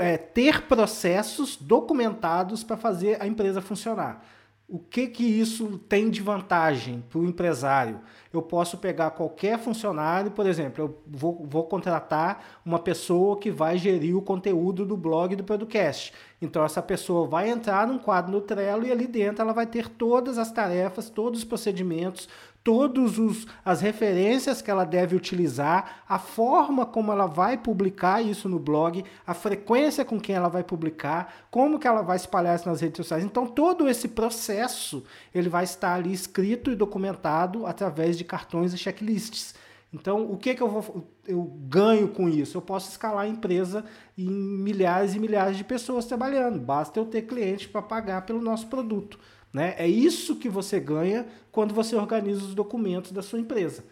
é, 0.00 0.16
ter 0.16 0.62
processos 0.62 1.56
documentados 1.56 2.64
para 2.64 2.76
fazer 2.76 3.22
a 3.22 3.26
empresa 3.26 3.60
funcionar. 3.60 4.24
O 4.70 4.78
que, 4.78 5.06
que 5.06 5.24
isso 5.24 5.78
tem 5.88 6.10
de 6.10 6.20
vantagem 6.20 7.02
para 7.08 7.18
o 7.20 7.24
empresário? 7.24 8.00
Eu 8.30 8.42
posso 8.42 8.76
pegar 8.76 9.12
qualquer 9.12 9.58
funcionário, 9.58 10.30
por 10.30 10.46
exemplo, 10.46 10.84
eu 10.84 11.02
vou, 11.06 11.46
vou, 11.48 11.64
contratar 11.64 12.60
uma 12.66 12.78
pessoa 12.78 13.38
que 13.38 13.50
vai 13.50 13.78
gerir 13.78 14.14
o 14.14 14.20
conteúdo 14.20 14.84
do 14.84 14.94
blog 14.94 15.34
do 15.34 15.42
podcast. 15.42 16.12
Então, 16.38 16.62
essa 16.62 16.82
pessoa 16.82 17.26
vai 17.26 17.48
entrar 17.48 17.86
num 17.86 17.98
quadro 17.98 18.30
no 18.30 18.42
Trello 18.42 18.86
e 18.86 18.92
ali 18.92 19.06
dentro 19.06 19.40
ela 19.40 19.54
vai 19.54 19.66
ter 19.66 19.88
todas 19.88 20.36
as 20.36 20.52
tarefas, 20.52 21.08
todos 21.08 21.38
os 21.40 21.44
procedimentos, 21.46 22.28
todas 22.68 23.46
as 23.64 23.80
referências 23.80 24.60
que 24.60 24.70
ela 24.70 24.84
deve 24.84 25.16
utilizar, 25.16 26.02
a 26.06 26.18
forma 26.18 26.84
como 26.84 27.10
ela 27.10 27.24
vai 27.24 27.56
publicar 27.56 28.20
isso 28.20 28.46
no 28.46 28.58
blog, 28.58 29.02
a 29.26 29.32
frequência 29.32 30.04
com 30.04 30.20
quem 30.20 30.34
ela 30.34 30.50
vai 30.50 30.62
publicar, 30.62 31.46
como 31.50 31.78
que 31.78 31.88
ela 31.88 32.02
vai 32.02 32.16
espalhar 32.16 32.56
isso 32.56 32.68
nas 32.68 32.82
redes 32.82 32.98
sociais. 32.98 33.24
Então 33.24 33.46
todo 33.46 33.88
esse 33.88 34.08
processo 34.08 35.02
ele 35.34 35.48
vai 35.48 35.64
estar 35.64 35.94
ali 35.94 36.12
escrito 36.12 36.70
e 36.70 36.76
documentado 36.76 37.64
através 37.64 38.18
de 38.18 38.24
cartões 38.24 38.74
e 38.74 38.76
checklists. 38.76 39.54
Então, 39.90 40.30
o 40.30 40.36
que, 40.36 40.54
que 40.54 40.62
eu, 40.62 40.68
vou, 40.68 41.08
eu 41.26 41.42
ganho 41.42 42.08
com 42.08 42.28
isso? 42.28 42.58
Eu 42.58 42.60
posso 42.60 42.90
escalar 42.90 43.24
a 43.24 43.28
empresa 43.28 43.82
em 44.18 44.28
milhares 44.28 45.14
e 45.14 45.18
milhares 45.18 45.56
de 45.56 45.64
pessoas 45.64 46.04
trabalhando. 46.04 46.60
Basta 46.60 47.00
eu 47.00 47.06
ter 47.06 47.22
cliente 47.22 47.66
para 47.66 47.80
pagar 47.80 48.26
pelo 48.26 48.42
nosso 48.42 48.66
produto. 48.66 49.18
Né? 49.52 49.74
É 49.78 49.86
isso 49.86 50.36
que 50.36 50.48
você 50.48 50.78
ganha 50.78 51.26
quando 51.50 51.74
você 51.74 51.96
organiza 51.96 52.44
os 52.44 52.54
documentos 52.54 53.12
da 53.12 53.22
sua 53.22 53.40
empresa. 53.40 53.84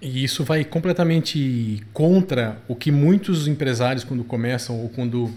E 0.00 0.22
isso 0.22 0.44
vai 0.44 0.64
completamente 0.64 1.82
contra 1.92 2.58
o 2.68 2.74
que 2.74 2.90
muitos 2.90 3.48
empresários, 3.48 4.04
quando 4.04 4.22
começam 4.22 4.78
ou 4.80 4.88
quando 4.88 5.32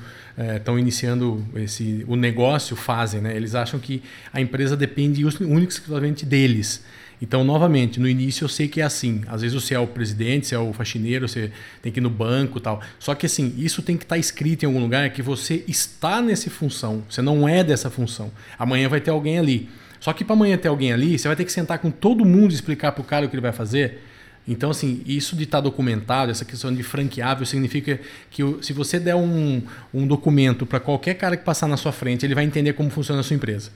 estão 0.55 0.77
é, 0.77 0.79
iniciando 0.79 1.45
esse, 1.55 2.03
o 2.07 2.15
negócio, 2.15 2.75
fazem. 2.75 3.21
Né? 3.21 3.35
Eles 3.35 3.55
acham 3.55 3.79
que 3.79 4.03
a 4.33 4.41
empresa 4.41 4.75
depende 4.75 5.23
unicamente 5.25 6.25
deles. 6.25 6.83
Então, 7.19 7.43
novamente, 7.43 7.99
no 7.99 8.07
início 8.07 8.45
eu 8.45 8.49
sei 8.49 8.67
que 8.67 8.79
é 8.79 8.83
assim. 8.83 9.21
Às 9.27 9.41
vezes 9.41 9.61
você 9.61 9.73
é 9.73 9.79
o 9.79 9.87
presidente, 9.87 10.47
você 10.47 10.55
é 10.55 10.59
o 10.59 10.71
faxineiro, 10.71 11.27
você 11.27 11.51
tem 11.81 11.91
que 11.91 11.99
ir 11.99 12.01
no 12.01 12.09
banco 12.09 12.59
tal. 12.59 12.81
Só 12.99 13.15
que 13.15 13.25
assim, 13.25 13.55
isso 13.57 13.81
tem 13.81 13.97
que 13.97 14.03
estar 14.03 14.15
tá 14.15 14.19
escrito 14.19 14.63
em 14.63 14.65
algum 14.67 14.79
lugar 14.79 15.09
que 15.09 15.21
você 15.21 15.63
está 15.67 16.21
nessa 16.21 16.49
função. 16.49 17.03
Você 17.09 17.21
não 17.21 17.49
é 17.49 17.63
dessa 17.63 17.89
função. 17.89 18.31
Amanhã 18.59 18.87
vai 18.87 19.01
ter 19.01 19.09
alguém 19.09 19.39
ali. 19.39 19.67
Só 19.99 20.13
que 20.13 20.23
para 20.23 20.33
amanhã 20.35 20.57
ter 20.57 20.67
alguém 20.67 20.93
ali, 20.93 21.17
você 21.17 21.27
vai 21.27 21.35
ter 21.35 21.45
que 21.45 21.51
sentar 21.51 21.79
com 21.79 21.89
todo 21.89 22.23
mundo 22.23 22.51
e 22.51 22.53
explicar 22.53 22.91
para 22.91 23.01
o 23.01 23.03
cara 23.03 23.25
o 23.25 23.29
que 23.29 23.35
ele 23.35 23.41
vai 23.41 23.51
fazer. 23.51 24.03
Então, 24.47 24.69
assim, 24.69 25.01
isso 25.05 25.35
de 25.35 25.43
estar 25.43 25.57
tá 25.57 25.63
documentado, 25.63 26.31
essa 26.31 26.45
questão 26.45 26.73
de 26.73 26.81
franqueável, 26.81 27.45
significa 27.45 27.99
que 28.31 28.43
se 28.61 28.71
você 28.71 28.99
der 28.99 29.15
um, 29.15 29.61
um 29.93 30.07
documento 30.07 30.65
para 30.65 30.79
qualquer 30.79 31.15
cara 31.15 31.35
que 31.35 31.43
passar 31.43 31.67
na 31.67 31.75
sua 31.75 31.91
frente, 31.91 32.25
ele 32.25 32.33
vai 32.33 32.45
entender 32.45 32.73
como 32.73 32.89
funciona 32.89 33.19
a 33.19 33.23
sua 33.23 33.35
empresa. 33.35 33.71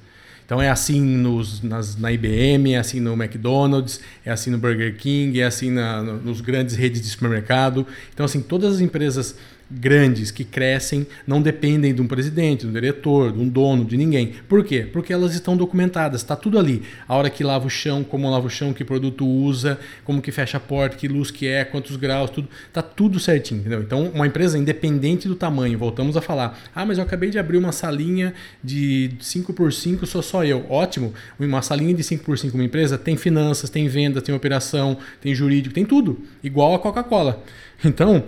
Então 0.45 0.61
é 0.61 0.69
assim 0.69 0.99
nos, 0.99 1.61
nas, 1.61 1.95
na 1.95 2.11
IBM, 2.11 2.73
é 2.73 2.77
assim 2.77 2.99
no 2.99 3.13
McDonald's, 3.13 4.01
é 4.25 4.31
assim 4.31 4.49
no 4.49 4.57
Burger 4.57 4.97
King, 4.97 5.39
é 5.39 5.45
assim 5.45 5.71
na, 5.71 6.01
nos 6.01 6.41
grandes 6.41 6.75
redes 6.75 7.01
de 7.01 7.07
supermercado. 7.07 7.87
Então, 8.13 8.25
assim, 8.25 8.41
todas 8.41 8.75
as 8.75 8.81
empresas 8.81 9.37
grandes 9.71 10.31
que 10.31 10.43
crescem 10.43 11.07
não 11.25 11.41
dependem 11.41 11.93
de 11.93 12.01
um 12.01 12.07
presidente, 12.07 12.61
de 12.61 12.67
um 12.67 12.73
diretor, 12.73 13.31
de 13.31 13.39
um 13.39 13.47
dono, 13.47 13.85
de 13.85 13.95
ninguém. 13.95 14.33
Por 14.47 14.63
quê? 14.63 14.87
Porque 14.91 15.13
elas 15.13 15.33
estão 15.33 15.55
documentadas, 15.55 16.21
está 16.21 16.35
tudo 16.35 16.59
ali. 16.59 16.83
A 17.07 17.15
hora 17.15 17.29
que 17.29 17.43
lava 17.43 17.67
o 17.67 17.69
chão, 17.69 18.03
como 18.03 18.29
lava 18.29 18.47
o 18.47 18.49
chão, 18.49 18.73
que 18.73 18.83
produto 18.83 19.25
usa, 19.25 19.79
como 20.03 20.21
que 20.21 20.31
fecha 20.31 20.57
a 20.57 20.59
porta, 20.59 20.97
que 20.97 21.07
luz 21.07 21.31
que 21.31 21.47
é, 21.47 21.63
quantos 21.63 21.95
graus, 21.95 22.29
tudo. 22.29 22.47
Está 22.67 22.81
tudo 22.81 23.19
certinho, 23.19 23.61
entendeu? 23.61 23.81
Então, 23.81 24.11
uma 24.13 24.27
empresa 24.27 24.57
independente 24.57 25.27
do 25.27 25.35
tamanho, 25.35 25.77
voltamos 25.77 26.17
a 26.17 26.21
falar. 26.21 26.59
Ah, 26.75 26.85
mas 26.85 26.97
eu 26.97 27.03
acabei 27.03 27.29
de 27.29 27.39
abrir 27.39 27.57
uma 27.57 27.71
salinha 27.71 28.33
de 28.63 29.11
5 29.19 29.53
por 29.53 29.71
5 29.71 30.05
sou 30.05 30.21
só 30.21 30.43
eu. 30.43 30.65
Ótimo. 30.69 31.13
Uma 31.39 31.61
salinha 31.61 31.93
de 31.93 32.03
5 32.03 32.23
por 32.23 32.37
5 32.37 32.55
uma 32.55 32.63
empresa 32.63 32.97
tem 32.97 33.15
finanças, 33.15 33.69
tem 33.69 33.87
venda, 33.87 34.21
tem 34.21 34.33
operação, 34.33 34.97
tem 35.21 35.33
jurídico, 35.33 35.73
tem 35.73 35.85
tudo. 35.85 36.19
Igual 36.43 36.75
a 36.75 36.79
Coca-Cola. 36.79 37.43
Então, 37.83 38.23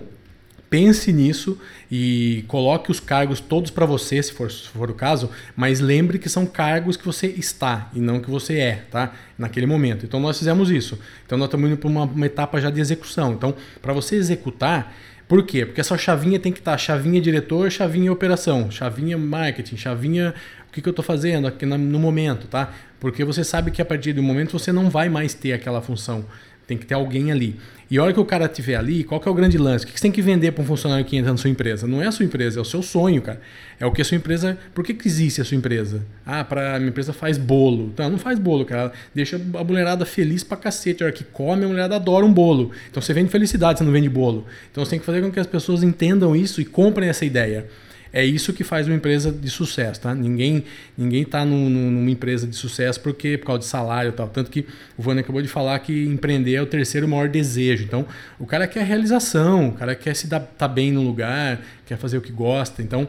pense 0.74 1.12
nisso 1.12 1.56
e 1.88 2.44
coloque 2.48 2.90
os 2.90 2.98
cargos 2.98 3.38
todos 3.38 3.70
para 3.70 3.86
você, 3.86 4.20
se 4.20 4.32
for, 4.32 4.50
se 4.50 4.66
for 4.66 4.90
o 4.90 4.94
caso, 4.94 5.30
mas 5.54 5.78
lembre 5.78 6.18
que 6.18 6.28
são 6.28 6.44
cargos 6.44 6.96
que 6.96 7.06
você 7.06 7.28
está 7.28 7.88
e 7.94 8.00
não 8.00 8.18
que 8.18 8.28
você 8.28 8.58
é, 8.58 8.82
tá? 8.90 9.12
Naquele 9.38 9.66
momento. 9.66 10.04
Então 10.04 10.18
nós 10.18 10.36
fizemos 10.36 10.72
isso. 10.72 10.98
Então 11.24 11.38
nós 11.38 11.46
estamos 11.46 11.70
indo 11.70 11.76
para 11.76 11.88
uma, 11.88 12.02
uma 12.02 12.26
etapa 12.26 12.60
já 12.60 12.70
de 12.70 12.80
execução. 12.80 13.34
Então, 13.34 13.54
para 13.80 13.92
você 13.92 14.16
executar, 14.16 14.92
por 15.28 15.44
quê? 15.44 15.64
Porque 15.64 15.80
essa 15.80 15.96
chavinha 15.96 16.40
tem 16.40 16.50
que 16.50 16.58
estar 16.58 16.72
tá, 16.72 16.78
chavinha 16.78 17.20
diretor, 17.20 17.70
chavinha 17.70 18.10
operação, 18.10 18.68
chavinha 18.68 19.16
marketing, 19.16 19.76
chavinha 19.76 20.34
o 20.68 20.72
que, 20.72 20.82
que 20.82 20.88
eu 20.88 20.90
estou 20.90 21.04
fazendo 21.04 21.46
aqui 21.46 21.64
no 21.64 22.00
momento, 22.00 22.48
tá? 22.48 22.74
Porque 22.98 23.24
você 23.24 23.44
sabe 23.44 23.70
que 23.70 23.80
a 23.80 23.84
partir 23.84 24.12
do 24.12 24.24
momento 24.24 24.58
você 24.58 24.72
não 24.72 24.90
vai 24.90 25.08
mais 25.08 25.34
ter 25.34 25.52
aquela 25.52 25.80
função 25.80 26.24
Tem 26.66 26.76
que 26.76 26.86
ter 26.86 26.94
alguém 26.94 27.30
ali. 27.30 27.56
E 27.90 27.98
a 27.98 28.02
hora 28.02 28.12
que 28.12 28.18
o 28.20 28.24
cara 28.24 28.46
estiver 28.46 28.76
ali, 28.76 29.04
qual 29.04 29.20
que 29.20 29.28
é 29.28 29.30
o 29.30 29.34
grande 29.34 29.58
lance? 29.58 29.84
O 29.84 29.88
que 29.88 29.94
você 29.94 30.02
tem 30.02 30.10
que 30.10 30.22
vender 30.22 30.52
para 30.52 30.62
um 30.62 30.66
funcionário 30.66 31.04
que 31.04 31.16
entra 31.16 31.30
na 31.30 31.36
sua 31.36 31.50
empresa? 31.50 31.86
Não 31.86 32.02
é 32.02 32.06
a 32.06 32.12
sua 32.12 32.24
empresa, 32.24 32.58
é 32.58 32.62
o 32.62 32.64
seu 32.64 32.82
sonho, 32.82 33.20
cara. 33.20 33.40
É 33.78 33.84
o 33.84 33.92
que 33.92 34.00
a 34.00 34.04
sua 34.04 34.16
empresa. 34.16 34.58
Por 34.74 34.82
que, 34.82 34.94
que 34.94 35.06
existe 35.06 35.40
a 35.40 35.44
sua 35.44 35.56
empresa? 35.56 36.02
Ah, 36.24 36.42
para 36.42 36.76
a 36.76 36.78
minha 36.78 36.88
empresa 36.88 37.12
faz 37.12 37.36
bolo. 37.36 37.92
Não, 37.96 38.10
não 38.10 38.18
faz 38.18 38.38
bolo, 38.38 38.64
cara. 38.64 38.92
Deixa 39.14 39.36
a 39.36 39.64
mulherada 39.64 40.06
feliz 40.06 40.42
pra 40.42 40.56
cacete. 40.56 41.02
A 41.02 41.06
hora 41.06 41.14
que 41.14 41.24
come, 41.24 41.64
a 41.64 41.68
mulherada 41.68 41.96
adora 41.96 42.24
um 42.24 42.32
bolo. 42.32 42.70
Então 42.90 43.02
você 43.02 43.12
vende 43.12 43.30
felicidade, 43.30 43.78
você 43.78 43.84
não 43.84 43.92
vende 43.92 44.08
bolo. 44.08 44.46
Então 44.70 44.84
você 44.84 44.90
tem 44.90 44.98
que 44.98 45.04
fazer 45.04 45.20
com 45.20 45.30
que 45.30 45.38
as 45.38 45.46
pessoas 45.46 45.82
entendam 45.82 46.34
isso 46.34 46.60
e 46.60 46.64
comprem 46.64 47.08
essa 47.08 47.24
ideia. 47.24 47.66
É 48.16 48.24
isso 48.24 48.52
que 48.52 48.62
faz 48.62 48.86
uma 48.86 48.94
empresa 48.94 49.32
de 49.32 49.50
sucesso, 49.50 50.02
tá? 50.02 50.14
Ninguém 50.14 50.62
ninguém 50.96 51.22
está 51.22 51.44
num, 51.44 51.68
numa 51.68 52.08
empresa 52.08 52.46
de 52.46 52.54
sucesso 52.54 53.00
porque 53.00 53.36
por 53.36 53.46
causa 53.46 53.58
de 53.58 53.64
salário 53.64 54.10
e 54.10 54.12
tal. 54.12 54.28
Tanto 54.28 54.52
que 54.52 54.64
o 54.96 55.02
Vânia 55.02 55.20
acabou 55.20 55.42
de 55.42 55.48
falar 55.48 55.76
que 55.80 56.04
empreender 56.06 56.54
é 56.54 56.62
o 56.62 56.66
terceiro 56.66 57.08
maior 57.08 57.28
desejo. 57.28 57.82
Então, 57.82 58.06
o 58.38 58.46
cara 58.46 58.68
quer 58.68 58.84
realização, 58.84 59.70
o 59.70 59.72
cara 59.72 59.96
quer 59.96 60.14
se 60.14 60.28
dar 60.28 60.38
tá 60.38 60.68
bem 60.68 60.92
no 60.92 61.02
lugar, 61.02 61.60
quer 61.84 61.98
fazer 61.98 62.16
o 62.16 62.20
que 62.20 62.30
gosta. 62.30 62.82
Então, 62.82 63.08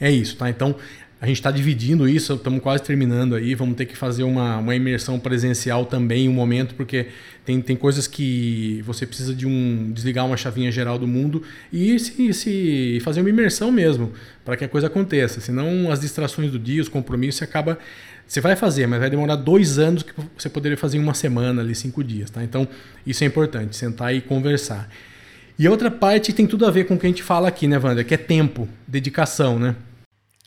é 0.00 0.10
isso, 0.10 0.36
tá? 0.36 0.50
Então, 0.50 0.74
a 1.20 1.26
gente 1.26 1.36
está 1.36 1.50
dividindo 1.50 2.08
isso, 2.08 2.34
estamos 2.34 2.62
quase 2.62 2.82
terminando 2.84 3.34
aí. 3.34 3.52
Vamos 3.54 3.76
ter 3.76 3.86
que 3.86 3.96
fazer 3.96 4.22
uma, 4.22 4.58
uma 4.58 4.74
imersão 4.74 5.18
presencial 5.18 5.84
também 5.84 6.26
em 6.26 6.28
um 6.28 6.32
momento, 6.32 6.76
porque 6.76 7.06
tem, 7.44 7.60
tem 7.60 7.76
coisas 7.76 8.06
que 8.06 8.80
você 8.86 9.04
precisa 9.04 9.34
de 9.34 9.44
um 9.44 9.90
desligar 9.92 10.24
uma 10.24 10.36
chavinha 10.36 10.70
geral 10.70 10.96
do 10.96 11.08
mundo 11.08 11.42
e 11.72 11.98
se, 11.98 12.32
se 12.32 13.00
fazer 13.02 13.20
uma 13.20 13.30
imersão 13.30 13.72
mesmo, 13.72 14.12
para 14.44 14.56
que 14.56 14.64
a 14.64 14.68
coisa 14.68 14.86
aconteça. 14.86 15.40
Senão 15.40 15.90
as 15.90 16.00
distrações 16.00 16.52
do 16.52 16.58
dia, 16.58 16.80
os 16.80 16.88
compromissos, 16.88 17.38
você 17.38 17.44
acaba. 17.44 17.78
Você 18.24 18.42
vai 18.42 18.54
fazer, 18.54 18.86
mas 18.86 19.00
vai 19.00 19.08
demorar 19.08 19.36
dois 19.36 19.78
anos 19.78 20.02
que 20.02 20.12
você 20.36 20.50
poderia 20.50 20.76
fazer 20.76 20.98
em 20.98 21.00
uma 21.00 21.14
semana, 21.14 21.62
ali, 21.62 21.74
cinco 21.74 22.04
dias. 22.04 22.28
Tá? 22.28 22.44
Então, 22.44 22.68
isso 23.06 23.24
é 23.24 23.26
importante, 23.26 23.74
sentar 23.74 24.14
e 24.14 24.20
conversar. 24.20 24.88
E 25.58 25.66
outra 25.66 25.90
parte 25.90 26.32
tem 26.32 26.46
tudo 26.46 26.66
a 26.66 26.70
ver 26.70 26.84
com 26.84 26.94
o 26.94 26.98
que 26.98 27.06
a 27.06 27.08
gente 27.08 27.22
fala 27.22 27.48
aqui, 27.48 27.66
né, 27.66 27.78
Wanda? 27.78 28.04
Que 28.04 28.14
é 28.14 28.18
tempo, 28.18 28.68
dedicação, 28.86 29.58
né? 29.58 29.74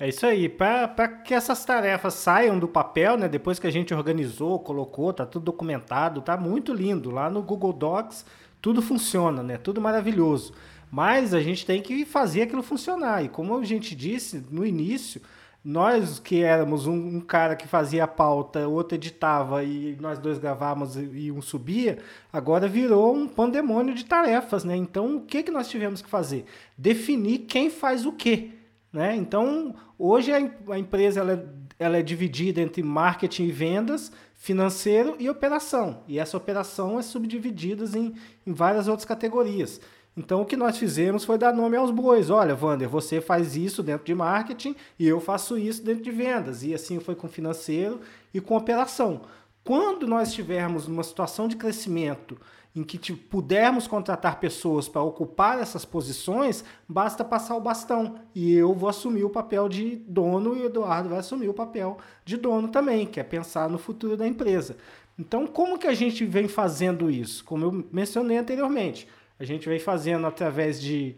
É 0.01 0.09
isso 0.09 0.25
aí. 0.25 0.49
Para 0.49 1.07
que 1.07 1.31
essas 1.31 1.63
tarefas 1.63 2.15
saiam 2.15 2.57
do 2.57 2.67
papel, 2.67 3.15
né? 3.17 3.27
Depois 3.27 3.59
que 3.59 3.67
a 3.67 3.71
gente 3.71 3.93
organizou, 3.93 4.57
colocou, 4.57 5.13
tá 5.13 5.27
tudo 5.27 5.45
documentado, 5.45 6.23
tá 6.23 6.35
muito 6.35 6.73
lindo. 6.73 7.11
Lá 7.11 7.29
no 7.29 7.43
Google 7.43 7.71
Docs 7.71 8.25
tudo 8.59 8.81
funciona, 8.81 9.43
né? 9.43 9.59
Tudo 9.59 9.79
maravilhoso. 9.79 10.55
Mas 10.89 11.35
a 11.35 11.39
gente 11.39 11.67
tem 11.67 11.83
que 11.83 12.03
fazer 12.03 12.41
aquilo 12.41 12.63
funcionar. 12.63 13.23
E 13.23 13.29
como 13.29 13.55
a 13.55 13.63
gente 13.63 13.93
disse 13.95 14.43
no 14.49 14.65
início, 14.65 15.21
nós 15.63 16.17
que 16.17 16.41
éramos 16.41 16.87
um, 16.87 17.17
um, 17.17 17.21
cara 17.21 17.55
que 17.55 17.67
fazia 17.67 18.05
a 18.05 18.07
pauta, 18.07 18.67
outro 18.67 18.95
editava 18.95 19.63
e 19.63 19.95
nós 20.01 20.17
dois 20.17 20.39
gravávamos 20.39 20.95
e 20.95 21.31
um 21.31 21.43
subia, 21.43 21.99
agora 22.33 22.67
virou 22.67 23.15
um 23.15 23.27
pandemônio 23.27 23.93
de 23.93 24.03
tarefas, 24.05 24.63
né? 24.63 24.75
Então 24.75 25.17
o 25.17 25.21
que, 25.21 25.43
que 25.43 25.51
nós 25.51 25.69
tivemos 25.69 26.01
que 26.01 26.09
fazer? 26.09 26.45
Definir 26.75 27.45
quem 27.47 27.69
faz 27.69 28.03
o 28.03 28.11
quê. 28.11 28.53
Né? 28.91 29.15
Então, 29.15 29.73
hoje 29.97 30.31
a, 30.33 30.77
empresa 30.77 31.21
ela 31.21 31.33
é, 31.33 31.45
ela 31.79 31.97
é 31.97 32.01
dividida 32.01 32.59
entre 32.59 32.83
marketing 32.83 33.43
e 33.45 33.51
vendas, 33.51 34.11
financeiro 34.35 35.15
e 35.17 35.29
operação. 35.29 36.03
E 36.07 36.19
essa 36.19 36.35
operação 36.35 36.99
é 36.99 37.01
subdividida 37.01 37.85
em, 37.97 38.13
em 38.45 38.53
várias 38.53 38.87
outras 38.87 39.05
categorias. 39.05 39.79
Então, 40.15 40.41
o 40.41 40.45
que 40.45 40.57
nós 40.57 40.77
fizemos 40.77 41.23
foi 41.23 41.37
dar 41.37 41.53
nome 41.53 41.77
aos 41.77 41.89
bois. 41.89 42.29
Olha, 42.29 42.57
Wander, 42.59 42.89
você 42.89 43.21
faz 43.21 43.55
isso 43.55 43.81
dentro 43.81 44.05
de 44.05 44.13
marketing 44.13 44.75
e 44.99 45.07
eu 45.07 45.21
faço 45.21 45.57
isso 45.57 45.81
dentro 45.83 46.03
de 46.03 46.11
vendas. 46.11 46.63
E 46.63 46.73
assim 46.73 46.99
foi 46.99 47.15
com 47.15 47.29
financeiro 47.29 48.01
e 48.33 48.41
com 48.41 48.57
operação. 48.57 49.21
Quando 49.63 50.05
nós 50.05 50.29
estivermos 50.29 50.85
numa 50.87 51.03
situação 51.03 51.47
de 51.47 51.55
crescimento 51.55 52.37
em 52.75 52.83
que 52.83 52.97
tipo, 52.97 53.21
pudermos 53.27 53.85
contratar 53.85 54.39
pessoas 54.39 54.87
para 54.87 55.01
ocupar 55.01 55.59
essas 55.59 55.83
posições, 55.83 56.63
basta 56.87 57.23
passar 57.23 57.55
o 57.55 57.61
bastão. 57.61 58.15
E 58.33 58.53
eu 58.53 58.73
vou 58.73 58.89
assumir 58.89 59.23
o 59.23 59.29
papel 59.29 59.67
de 59.67 59.97
dono 60.07 60.55
e 60.55 60.61
o 60.61 60.65
Eduardo 60.67 61.09
vai 61.09 61.19
assumir 61.19 61.49
o 61.49 61.53
papel 61.53 61.97
de 62.23 62.37
dono 62.37 62.69
também, 62.69 63.05
que 63.05 63.19
é 63.19 63.23
pensar 63.23 63.69
no 63.69 63.77
futuro 63.77 64.15
da 64.15 64.25
empresa. 64.25 64.77
Então, 65.19 65.45
como 65.45 65.77
que 65.77 65.87
a 65.87 65.93
gente 65.93 66.25
vem 66.25 66.47
fazendo 66.47 67.11
isso? 67.11 67.43
Como 67.43 67.65
eu 67.65 67.85
mencionei 67.91 68.37
anteriormente, 68.37 69.07
a 69.37 69.43
gente 69.43 69.67
vem 69.67 69.79
fazendo 69.79 70.25
através 70.25 70.81
de, 70.81 71.15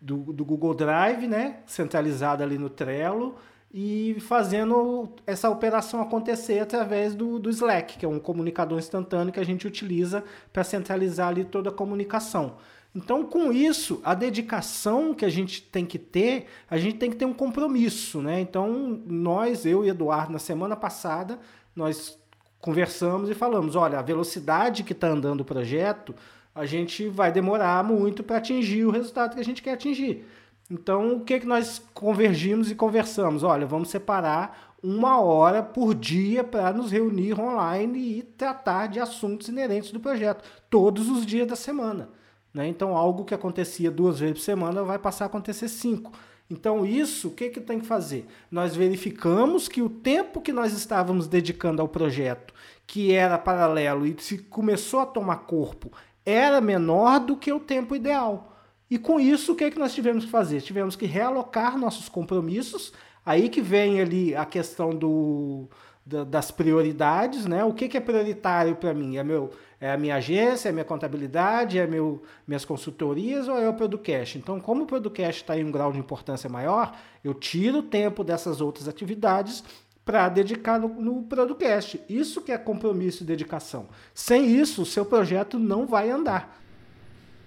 do, 0.00 0.32
do 0.32 0.44
Google 0.44 0.74
Drive, 0.74 1.26
né, 1.26 1.58
centralizado 1.66 2.42
ali 2.42 2.56
no 2.56 2.70
Trello, 2.70 3.34
e 3.76 4.20
fazendo 4.20 5.08
essa 5.26 5.50
operação 5.50 6.00
acontecer 6.00 6.60
através 6.60 7.12
do, 7.12 7.40
do 7.40 7.50
Slack, 7.50 7.98
que 7.98 8.06
é 8.06 8.08
um 8.08 8.20
comunicador 8.20 8.78
instantâneo 8.78 9.32
que 9.32 9.40
a 9.40 9.44
gente 9.44 9.66
utiliza 9.66 10.22
para 10.52 10.62
centralizar 10.62 11.26
ali 11.26 11.44
toda 11.44 11.70
a 11.70 11.72
comunicação. 11.72 12.54
Então, 12.94 13.24
com 13.24 13.52
isso, 13.52 14.00
a 14.04 14.14
dedicação 14.14 15.12
que 15.12 15.24
a 15.24 15.28
gente 15.28 15.60
tem 15.60 15.84
que 15.84 15.98
ter, 15.98 16.46
a 16.70 16.78
gente 16.78 16.98
tem 16.98 17.10
que 17.10 17.16
ter 17.16 17.24
um 17.24 17.34
compromisso, 17.34 18.22
né? 18.22 18.40
Então, 18.40 19.02
nós, 19.04 19.66
eu 19.66 19.84
e 19.84 19.88
Eduardo, 19.88 20.32
na 20.32 20.38
semana 20.38 20.76
passada, 20.76 21.40
nós 21.74 22.16
conversamos 22.60 23.28
e 23.28 23.34
falamos, 23.34 23.74
olha, 23.74 23.98
a 23.98 24.02
velocidade 24.02 24.84
que 24.84 24.92
está 24.92 25.08
andando 25.08 25.40
o 25.40 25.44
projeto, 25.44 26.14
a 26.54 26.64
gente 26.64 27.08
vai 27.08 27.32
demorar 27.32 27.82
muito 27.82 28.22
para 28.22 28.36
atingir 28.36 28.84
o 28.84 28.92
resultado 28.92 29.34
que 29.34 29.40
a 29.40 29.44
gente 29.44 29.60
quer 29.60 29.72
atingir. 29.72 30.24
Então, 30.70 31.16
o 31.16 31.20
que, 31.20 31.40
que 31.40 31.46
nós 31.46 31.82
convergimos 31.92 32.70
e 32.70 32.74
conversamos? 32.74 33.42
Olha, 33.42 33.66
vamos 33.66 33.90
separar 33.90 34.74
uma 34.82 35.20
hora 35.20 35.62
por 35.62 35.94
dia 35.94 36.44
para 36.44 36.72
nos 36.72 36.90
reunir 36.90 37.38
online 37.40 38.18
e 38.18 38.22
tratar 38.22 38.86
de 38.88 39.00
assuntos 39.00 39.48
inerentes 39.48 39.90
do 39.90 40.00
projeto, 40.00 40.44
todos 40.68 41.08
os 41.08 41.24
dias 41.24 41.46
da 41.48 41.56
semana. 41.56 42.10
Né? 42.52 42.68
Então, 42.68 42.96
algo 42.96 43.24
que 43.24 43.34
acontecia 43.34 43.90
duas 43.90 44.20
vezes 44.20 44.38
por 44.38 44.44
semana 44.44 44.82
vai 44.82 44.98
passar 44.98 45.24
a 45.24 45.26
acontecer 45.26 45.68
cinco. 45.68 46.12
Então, 46.50 46.84
isso, 46.84 47.28
o 47.28 47.30
que, 47.30 47.48
que 47.48 47.60
tem 47.60 47.80
que 47.80 47.86
fazer? 47.86 48.26
Nós 48.50 48.76
verificamos 48.76 49.66
que 49.68 49.80
o 49.80 49.88
tempo 49.88 50.42
que 50.42 50.52
nós 50.52 50.72
estávamos 50.72 51.26
dedicando 51.26 51.80
ao 51.80 51.88
projeto, 51.88 52.52
que 52.86 53.12
era 53.12 53.38
paralelo 53.38 54.06
e 54.06 54.14
se 54.18 54.38
começou 54.38 55.00
a 55.00 55.06
tomar 55.06 55.36
corpo, 55.46 55.90
era 56.24 56.60
menor 56.60 57.20
do 57.20 57.36
que 57.36 57.52
o 57.52 57.58
tempo 57.58 57.96
ideal. 57.96 58.53
E 58.90 58.98
com 58.98 59.18
isso, 59.18 59.52
o 59.52 59.56
que, 59.56 59.64
é 59.64 59.70
que 59.70 59.78
nós 59.78 59.94
tivemos 59.94 60.24
que 60.24 60.30
fazer? 60.30 60.60
Tivemos 60.60 60.94
que 60.96 61.06
realocar 61.06 61.78
nossos 61.78 62.08
compromissos. 62.08 62.92
Aí 63.24 63.48
que 63.48 63.62
vem 63.62 64.00
ali 64.00 64.36
a 64.36 64.44
questão 64.44 64.90
do, 64.90 65.68
das 66.04 66.50
prioridades, 66.50 67.46
né? 67.46 67.64
O 67.64 67.72
que, 67.72 67.88
que 67.88 67.96
é 67.96 68.00
prioritário 68.00 68.76
para 68.76 68.92
mim? 68.92 69.16
É, 69.16 69.24
meu, 69.24 69.50
é 69.80 69.92
a 69.92 69.96
minha 69.96 70.16
agência, 70.16 70.68
é 70.68 70.70
a 70.70 70.72
minha 70.72 70.84
contabilidade, 70.84 71.78
é 71.78 71.86
meu, 71.86 72.22
minhas 72.46 72.64
consultorias 72.64 73.48
ou 73.48 73.58
é 73.58 73.68
o 73.68 73.72
Producast? 73.72 74.36
Então, 74.36 74.60
como 74.60 74.82
o 74.82 74.86
Producast 74.86 75.42
está 75.42 75.58
em 75.58 75.64
um 75.64 75.72
grau 75.72 75.90
de 75.90 75.98
importância 75.98 76.50
maior, 76.50 76.94
eu 77.22 77.32
tiro 77.32 77.78
o 77.78 77.82
tempo 77.82 78.22
dessas 78.22 78.60
outras 78.60 78.86
atividades 78.86 79.64
para 80.04 80.28
dedicar 80.28 80.78
no, 80.78 80.88
no 80.88 81.22
Producast. 81.22 81.98
Isso 82.06 82.42
que 82.42 82.52
é 82.52 82.58
compromisso 82.58 83.22
e 83.22 83.26
dedicação. 83.26 83.88
Sem 84.12 84.46
isso, 84.46 84.82
o 84.82 84.86
seu 84.86 85.06
projeto 85.06 85.58
não 85.58 85.86
vai 85.86 86.10
andar. 86.10 86.62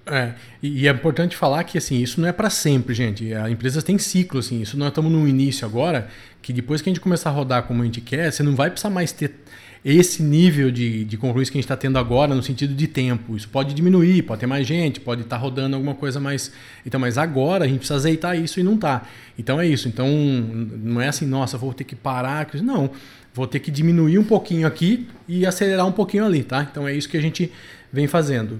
É, 0.09 0.33
e 0.61 0.87
é 0.87 0.91
importante 0.91 1.35
falar 1.35 1.63
que 1.63 1.77
assim, 1.77 2.01
isso 2.01 2.21
não 2.21 2.27
é 2.27 2.31
para 2.31 2.49
sempre, 2.49 2.93
gente. 2.93 3.33
A 3.33 3.49
empresa 3.49 3.81
tem 3.81 3.97
ciclo, 3.97 4.39
assim. 4.39 4.61
Isso 4.61 4.77
nós 4.77 4.89
estamos 4.89 5.11
no 5.11 5.27
início 5.27 5.65
agora, 5.65 6.07
que 6.41 6.53
depois 6.53 6.81
que 6.81 6.89
a 6.89 6.91
gente 6.91 7.01
começar 7.01 7.29
a 7.29 7.33
rodar 7.33 7.63
como 7.63 7.81
a 7.81 7.85
gente 7.85 8.01
quer, 8.01 8.31
você 8.31 8.43
não 8.43 8.55
vai 8.55 8.69
precisar 8.69 8.89
mais 8.89 9.11
ter 9.11 9.31
esse 9.85 10.23
nível 10.23 10.71
de, 10.71 11.05
de 11.05 11.17
compromisso 11.17 11.51
que 11.51 11.57
a 11.57 11.59
gente 11.59 11.65
está 11.65 11.77
tendo 11.77 11.97
agora 11.97 12.33
no 12.33 12.43
sentido 12.43 12.73
de 12.73 12.87
tempo. 12.87 13.35
Isso 13.35 13.47
pode 13.47 13.73
diminuir, 13.73 14.23
pode 14.23 14.39
ter 14.41 14.47
mais 14.47 14.65
gente, 14.65 14.99
pode 14.99 15.21
estar 15.21 15.37
tá 15.37 15.41
rodando 15.41 15.75
alguma 15.75 15.95
coisa 15.95 16.19
mais. 16.19 16.51
Então, 16.85 16.99
mas 16.99 17.17
agora 17.17 17.65
a 17.65 17.67
gente 17.67 17.79
precisa 17.79 17.95
azeitar 17.95 18.37
isso 18.37 18.59
e 18.59 18.63
não 18.63 18.77
tá. 18.77 19.07
Então 19.37 19.59
é 19.61 19.67
isso. 19.67 19.87
Então 19.87 20.07
não 20.09 20.99
é 20.99 21.07
assim, 21.07 21.25
nossa, 21.25 21.57
vou 21.57 21.73
ter 21.73 21.83
que 21.83 21.95
parar. 21.95 22.47
Não. 22.61 22.89
Vou 23.33 23.45
ter 23.45 23.59
que 23.59 23.69
diminuir 23.69 24.17
um 24.17 24.23
pouquinho 24.23 24.65
aqui 24.65 25.07
e 25.27 25.45
acelerar 25.45 25.85
um 25.85 25.91
pouquinho 25.91 26.25
ali, 26.25 26.43
tá? 26.43 26.67
Então 26.69 26.87
é 26.87 26.93
isso 26.93 27.07
que 27.07 27.17
a 27.17 27.21
gente 27.21 27.51
vem 27.93 28.07
fazendo. 28.07 28.59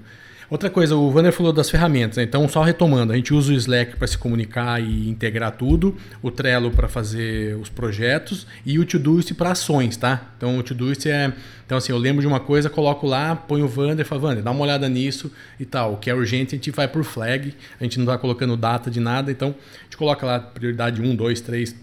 Outra 0.49 0.69
coisa, 0.69 0.95
o 0.95 1.13
Wander 1.13 1.33
falou 1.33 1.51
das 1.51 1.69
ferramentas, 1.69 2.15
né? 2.15 2.23
então 2.23 2.47
só 2.47 2.63
retomando, 2.63 3.11
a 3.11 3.17
gente 3.17 3.33
usa 3.33 3.51
o 3.51 3.55
Slack 3.55 3.97
para 3.97 4.07
se 4.07 4.17
comunicar 4.17 4.81
e 4.81 5.09
integrar 5.09 5.51
tudo, 5.51 5.97
o 6.21 6.31
Trello 6.31 6.71
para 6.71 6.87
fazer 6.87 7.57
os 7.57 7.67
projetos 7.67 8.47
e 8.65 8.79
o 8.79 8.85
Todoist 8.85 9.33
para 9.33 9.51
ações, 9.51 9.97
tá? 9.97 10.31
Então 10.37 10.57
o 10.57 10.63
Todoist 10.63 11.05
é, 11.05 11.33
então 11.65 11.77
assim, 11.77 11.91
eu 11.91 11.97
lembro 11.97 12.21
de 12.21 12.27
uma 12.27 12.39
coisa, 12.39 12.69
coloco 12.69 13.05
lá, 13.05 13.35
ponho 13.35 13.65
o 13.65 13.73
Wander, 13.77 14.05
falo, 14.05 14.25
Wander, 14.25 14.41
dá 14.41 14.51
uma 14.51 14.63
olhada 14.63 14.87
nisso 14.87 15.29
e 15.59 15.65
tal. 15.65 15.95
O 15.95 15.97
que 15.97 16.09
é 16.09 16.15
urgente 16.15 16.55
a 16.55 16.57
gente 16.57 16.71
vai 16.71 16.87
por 16.87 17.03
flag, 17.03 17.53
a 17.77 17.83
gente 17.83 17.97
não 17.97 18.05
está 18.05 18.17
colocando 18.17 18.55
data 18.55 18.89
de 18.89 19.01
nada, 19.01 19.29
então 19.29 19.49
a 19.49 19.83
gente 19.83 19.97
coloca 19.97 20.25
lá 20.25 20.39
prioridade 20.39 21.01
1, 21.01 21.13
2, 21.13 21.41
3, 21.41 21.75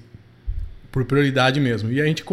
por 0.90 1.04
prioridade 1.04 1.60
mesmo. 1.60 1.92
E 1.92 2.00
a 2.00 2.06
gente 2.06 2.24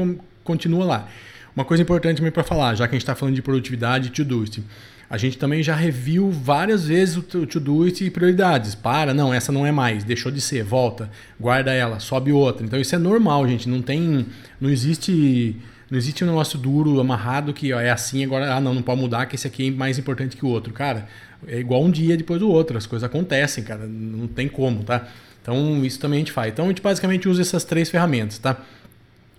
continua 0.45 0.85
lá. 0.85 1.09
Uma 1.53 1.65
coisa 1.65 1.83
importante 1.83 2.17
também 2.17 2.31
para 2.31 2.43
falar, 2.43 2.75
já 2.75 2.87
que 2.87 2.95
a 2.95 2.97
gente 2.97 3.03
está 3.03 3.15
falando 3.15 3.35
de 3.35 3.41
produtividade 3.41 4.07
e 4.07 4.11
Todoist. 4.11 4.63
A 5.11 5.17
gente 5.17 5.37
também 5.37 5.61
já 5.61 5.75
reviu 5.75 6.31
várias 6.31 6.87
vezes 6.87 7.17
o 7.17 7.21
to-do 7.21 7.85
e 7.85 8.09
prioridades. 8.09 8.75
Para, 8.75 9.13
não, 9.13 9.33
essa 9.33 9.51
não 9.51 9.65
é 9.65 9.71
mais, 9.71 10.05
deixou 10.05 10.31
de 10.31 10.39
ser, 10.39 10.63
volta, 10.63 11.11
guarda 11.37 11.73
ela, 11.73 11.99
sobe 11.99 12.31
outra. 12.31 12.65
Então 12.65 12.79
isso 12.79 12.95
é 12.95 12.97
normal, 12.97 13.45
gente. 13.45 13.67
Não 13.67 13.81
tem, 13.81 14.25
não 14.61 14.69
existe 14.69 15.57
Não 15.91 15.97
existe 15.97 16.23
um 16.23 16.27
negócio 16.27 16.57
duro, 16.57 17.01
amarrado, 17.01 17.53
que 17.53 17.73
ó, 17.73 17.79
é 17.81 17.89
assim, 17.89 18.23
agora, 18.23 18.55
ah, 18.55 18.61
não, 18.61 18.73
não 18.73 18.81
pode 18.81 19.01
mudar, 19.01 19.25
que 19.25 19.35
esse 19.35 19.45
aqui 19.45 19.67
é 19.67 19.71
mais 19.71 19.99
importante 19.99 20.37
que 20.37 20.45
o 20.45 20.47
outro. 20.47 20.71
Cara, 20.71 21.05
é 21.45 21.59
igual 21.59 21.83
um 21.83 21.91
dia 21.91 22.15
depois 22.15 22.39
do 22.39 22.49
outro, 22.49 22.77
as 22.77 22.85
coisas 22.85 23.03
acontecem, 23.03 23.61
cara, 23.61 23.85
não 23.85 24.25
tem 24.25 24.47
como, 24.47 24.85
tá? 24.85 25.09
Então, 25.41 25.83
isso 25.83 25.99
também 25.99 26.17
a 26.17 26.19
gente 26.19 26.31
faz. 26.31 26.53
Então, 26.53 26.63
a 26.63 26.67
gente 26.69 26.81
basicamente 26.81 27.27
usa 27.27 27.41
essas 27.41 27.65
três 27.65 27.89
ferramentas, 27.89 28.39
tá? 28.39 28.55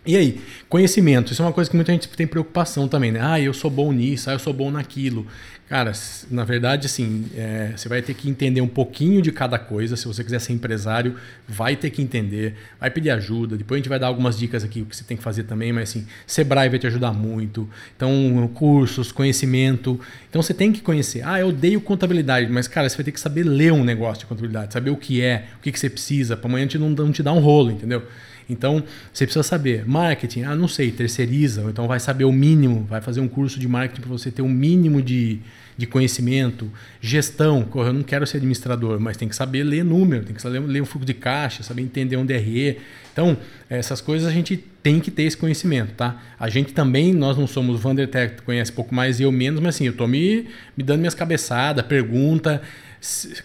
E 0.05 0.17
aí, 0.17 0.41
conhecimento, 0.69 1.33
isso 1.33 1.41
é 1.41 1.45
uma 1.47 1.53
coisa 1.53 1.71
que 1.71 1.77
muita 1.77 1.93
gente 1.93 2.09
tem 2.09 2.27
preocupação 2.27 2.87
também, 2.89 3.13
né? 3.13 3.21
Ah, 3.23 3.41
eu 3.41 3.55
sou 3.55 3.71
bom 3.71 3.91
nisso, 3.93 4.29
ah, 4.29 4.35
eu 4.35 4.39
sou 4.39 4.53
bom 4.53 4.71
naquilo. 4.71 5.27
Cara, 5.73 5.91
na 6.31 6.45
verdade, 6.45 6.85
assim, 6.85 7.25
é, 7.35 7.73
você 7.75 7.89
vai 7.89 8.03
ter 8.03 8.13
que 8.13 8.29
entender 8.29 8.61
um 8.61 8.69
pouquinho 8.69 9.23
de 9.23 9.33
cada 9.33 9.59
coisa. 9.59 9.97
Se 9.97 10.07
você 10.07 10.23
quiser 10.23 10.39
ser 10.39 10.53
empresário, 10.53 11.17
vai 11.49 11.77
ter 11.77 11.89
que 11.89 12.03
entender, 12.03 12.57
vai 12.79 12.91
pedir 12.91 13.09
ajuda. 13.09 13.57
Depois 13.57 13.79
a 13.79 13.81
gente 13.81 13.89
vai 13.89 13.99
dar 13.99 14.09
algumas 14.09 14.39
dicas 14.39 14.63
aqui 14.63 14.83
o 14.83 14.85
que 14.85 14.95
você 14.95 15.03
tem 15.03 15.17
que 15.17 15.23
fazer 15.23 15.45
também, 15.45 15.73
mas 15.73 15.89
assim, 15.89 16.07
Sebrae 16.27 16.69
vai 16.69 16.79
te 16.79 16.87
ajudar 16.87 17.15
muito. 17.15 17.67
Então, 17.97 18.51
cursos, 18.53 19.11
conhecimento. 19.11 19.99
Então 20.29 20.43
você 20.43 20.53
tem 20.53 20.71
que 20.71 20.83
conhecer. 20.83 21.27
Ah, 21.27 21.41
eu 21.41 21.49
odeio 21.49 21.81
contabilidade, 21.81 22.53
mas 22.53 22.69
cara, 22.69 22.87
você 22.87 22.97
vai 22.99 23.05
ter 23.07 23.13
que 23.13 23.21
saber 23.21 23.43
ler 23.43 23.73
um 23.73 23.83
negócio 23.83 24.21
de 24.21 24.27
contabilidade, 24.27 24.75
saber 24.75 24.91
o 24.91 24.97
que 24.99 25.23
é, 25.23 25.47
o 25.59 25.63
que, 25.63 25.73
você 25.73 25.89
precisa, 25.89 26.37
para 26.37 26.51
amanhã 26.51 26.69
não, 26.79 26.91
não 26.91 27.11
te 27.11 27.23
dar 27.23 27.33
um 27.33 27.41
rolo, 27.41 27.71
entendeu? 27.71 28.03
Então, 28.47 28.85
você 29.11 29.25
precisa 29.25 29.43
saber. 29.43 29.89
Marketing, 29.89 30.43
ah, 30.43 30.55
não 30.55 30.69
sei, 30.69 30.91
terceiriza, 30.91 31.63
então 31.63 31.89
vai 31.89 31.99
saber 31.99 32.25
o 32.25 32.33
mínimo, 32.33 32.85
vai 32.85 33.01
fazer 33.01 33.23
um 33.23 33.29
curso 33.29 33.59
de 33.59 33.67
marketing 33.67 34.03
para 34.03 34.11
você 34.11 34.31
ter 34.31 34.43
um 34.43 34.49
mínimo 34.51 35.01
de, 35.01 35.41
de 35.77 35.87
conhecimento. 35.87 36.71
Gestão, 37.01 37.69
eu 37.75 37.93
não 37.93 38.03
quero 38.03 38.27
ser 38.27 38.39
administrador, 38.39 39.01
mas 39.01 39.17
tem 39.17 39.29
que 39.29 39.37
saber 39.37 39.65
ler 39.65 39.85
número, 39.85 40.25
tem 40.25 40.35
que 40.35 40.43
saber 40.43 40.61
ler 40.61 40.83
o 40.83 40.87
fluxo 40.87 41.07
de 41.07 41.15
caixa, 41.15 41.63
saber 41.63 41.83
entender 41.83 42.17
um 42.17 42.27
DRE. 42.27 42.79
Então, 43.13 43.37
essas 43.69 44.01
coisas 44.01 44.29
a 44.29 44.33
gente 44.33 44.57
tem 44.83 44.99
que 45.01 45.11
ter 45.11 45.25
esse 45.25 45.37
conhecimento, 45.37 45.93
tá? 45.95 46.21
A 46.39 46.49
gente 46.49 46.73
também, 46.73 47.13
nós 47.13 47.37
não 47.37 47.47
somos 47.47 47.81
Vandertech, 47.81 48.43
conhece 48.43 48.73
pouco 48.73 48.95
mais 48.95 49.21
e 49.21 49.23
eu 49.23 49.33
menos, 49.33 49.61
mas 49.61 49.77
assim, 49.77 49.87
eu 49.87 49.93
tô 49.93 50.07
me, 50.07 50.47
me 50.77 50.83
dando 50.83 51.01
minhas 51.01 51.15
cabeçadas, 51.15 51.85
pergunta. 51.85 52.63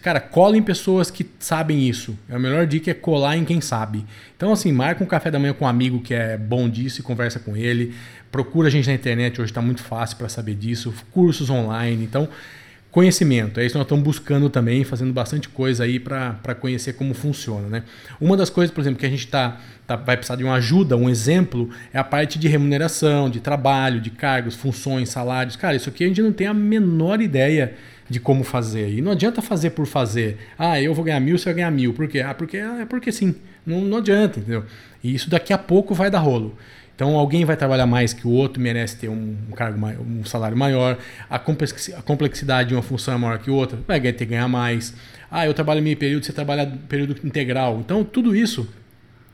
Cara, 0.04 0.20
cola 0.20 0.56
em 0.56 0.62
pessoas 0.62 1.10
que 1.10 1.26
sabem 1.40 1.90
isso. 1.90 2.18
A 2.30 2.38
melhor 2.38 2.68
dica 2.68 2.92
é 2.92 2.94
colar 2.94 3.36
em 3.38 3.44
quem 3.44 3.60
sabe. 3.60 4.06
Então, 4.36 4.54
assim, 4.54 4.72
marca 4.72 5.04
um 5.04 5.08
café 5.08 5.32
da 5.32 5.40
manhã 5.40 5.54
com 5.54 5.66
um 5.66 5.68
amigo 5.68 6.00
que 6.00 6.14
é 6.14 6.38
bom 6.38 6.70
disso 6.70 7.00
e 7.02 7.04
conversa 7.04 7.40
com 7.40 7.58
ele. 7.58 7.96
Procura 8.32 8.68
a 8.68 8.72
gente 8.72 8.88
na 8.88 8.94
internet, 8.94 9.42
hoje 9.42 9.52
está 9.52 9.62
muito 9.62 9.82
fácil 9.82 10.18
para 10.18 10.30
saber 10.30 10.54
disso. 10.54 10.94
Cursos 11.12 11.50
online. 11.50 12.04
Então, 12.04 12.30
conhecimento. 12.98 13.60
É 13.60 13.64
isso 13.64 13.74
que 13.74 13.78
nós 13.78 13.86
estamos 13.86 14.04
buscando 14.04 14.50
também, 14.50 14.84
fazendo 14.84 15.14
bastante 15.14 15.48
coisa 15.48 15.84
aí 15.84 16.00
para 16.00 16.56
conhecer 16.60 16.94
como 16.94 17.14
funciona. 17.14 17.68
Né? 17.68 17.84
Uma 18.20 18.36
das 18.36 18.50
coisas, 18.50 18.74
por 18.74 18.82
exemplo, 18.82 18.98
que 18.98 19.06
a 19.06 19.10
gente 19.10 19.28
tá, 19.28 19.60
tá, 19.86 19.96
vai 19.96 20.18
precisar 20.18 20.36
de 20.36 20.44
uma 20.44 20.56
ajuda, 20.56 20.98
um 20.98 21.08
exemplo, 21.08 21.70
é 21.94 22.00
a 22.00 22.04
parte 22.04 22.40
de 22.40 22.48
remuneração, 22.48 23.30
de 23.30 23.40
trabalho, 23.40 24.02
de 24.02 24.10
cargos, 24.10 24.56
funções, 24.56 25.10
salários. 25.10 25.56
Cara, 25.56 25.76
isso 25.76 25.88
aqui 25.88 26.06
a 26.06 26.08
gente 26.08 26.24
não 26.24 26.32
tem 26.32 26.48
a 26.48 26.56
menor 26.56 27.22
ideia 27.22 27.76
de 28.10 28.20
como 28.20 28.44
fazer. 28.44 28.90
E 28.90 29.00
não 29.00 29.12
adianta 29.12 29.44
fazer 29.44 29.70
por 29.70 29.86
fazer. 29.86 30.40
Ah, 30.58 30.82
eu 30.82 30.92
vou 30.96 31.06
ganhar 31.06 31.20
mil, 31.20 31.38
você 31.38 31.46
vai 31.46 31.54
ganhar 31.54 31.70
mil. 31.70 31.94
Por 31.94 32.08
quê? 32.08 32.22
Ah, 32.22 32.34
porque 32.34 32.58
é 32.58 32.84
porque 32.90 33.12
sim. 33.12 33.36
Não, 33.64 33.82
não 33.82 34.00
adianta, 34.00 34.40
entendeu? 34.40 34.66
E 35.04 35.14
isso 35.14 35.30
daqui 35.30 35.54
a 35.54 35.58
pouco 35.60 35.94
vai 35.94 36.10
dar 36.10 36.18
rolo. 36.18 36.58
Então 36.98 37.16
alguém 37.16 37.46
vai 37.46 37.56
trabalhar 37.56 37.86
mais 37.86 38.12
que 38.12 38.26
o 38.26 38.32
outro, 38.32 38.60
merece 38.60 38.98
ter 38.98 39.08
um, 39.08 39.38
cargo 39.56 39.78
maior, 39.78 40.02
um 40.02 40.26
salário 40.26 40.58
maior. 40.58 40.98
A 41.30 41.38
complexidade 41.38 42.70
de 42.70 42.74
uma 42.74 42.82
função 42.82 43.14
é 43.14 43.18
maior 43.18 43.38
que 43.38 43.52
outra, 43.52 43.78
vai 43.88 44.02
ter 44.02 44.14
que 44.14 44.26
ganhar 44.26 44.48
mais. 44.48 44.96
Ah, 45.30 45.46
eu 45.46 45.54
trabalho 45.54 45.80
meio 45.84 45.96
período, 45.96 46.26
você 46.26 46.34
trabalha 46.34 46.66
período 46.90 47.16
integral. 47.24 47.80
Então 47.82 48.04
tudo 48.04 48.36
isso 48.36 48.68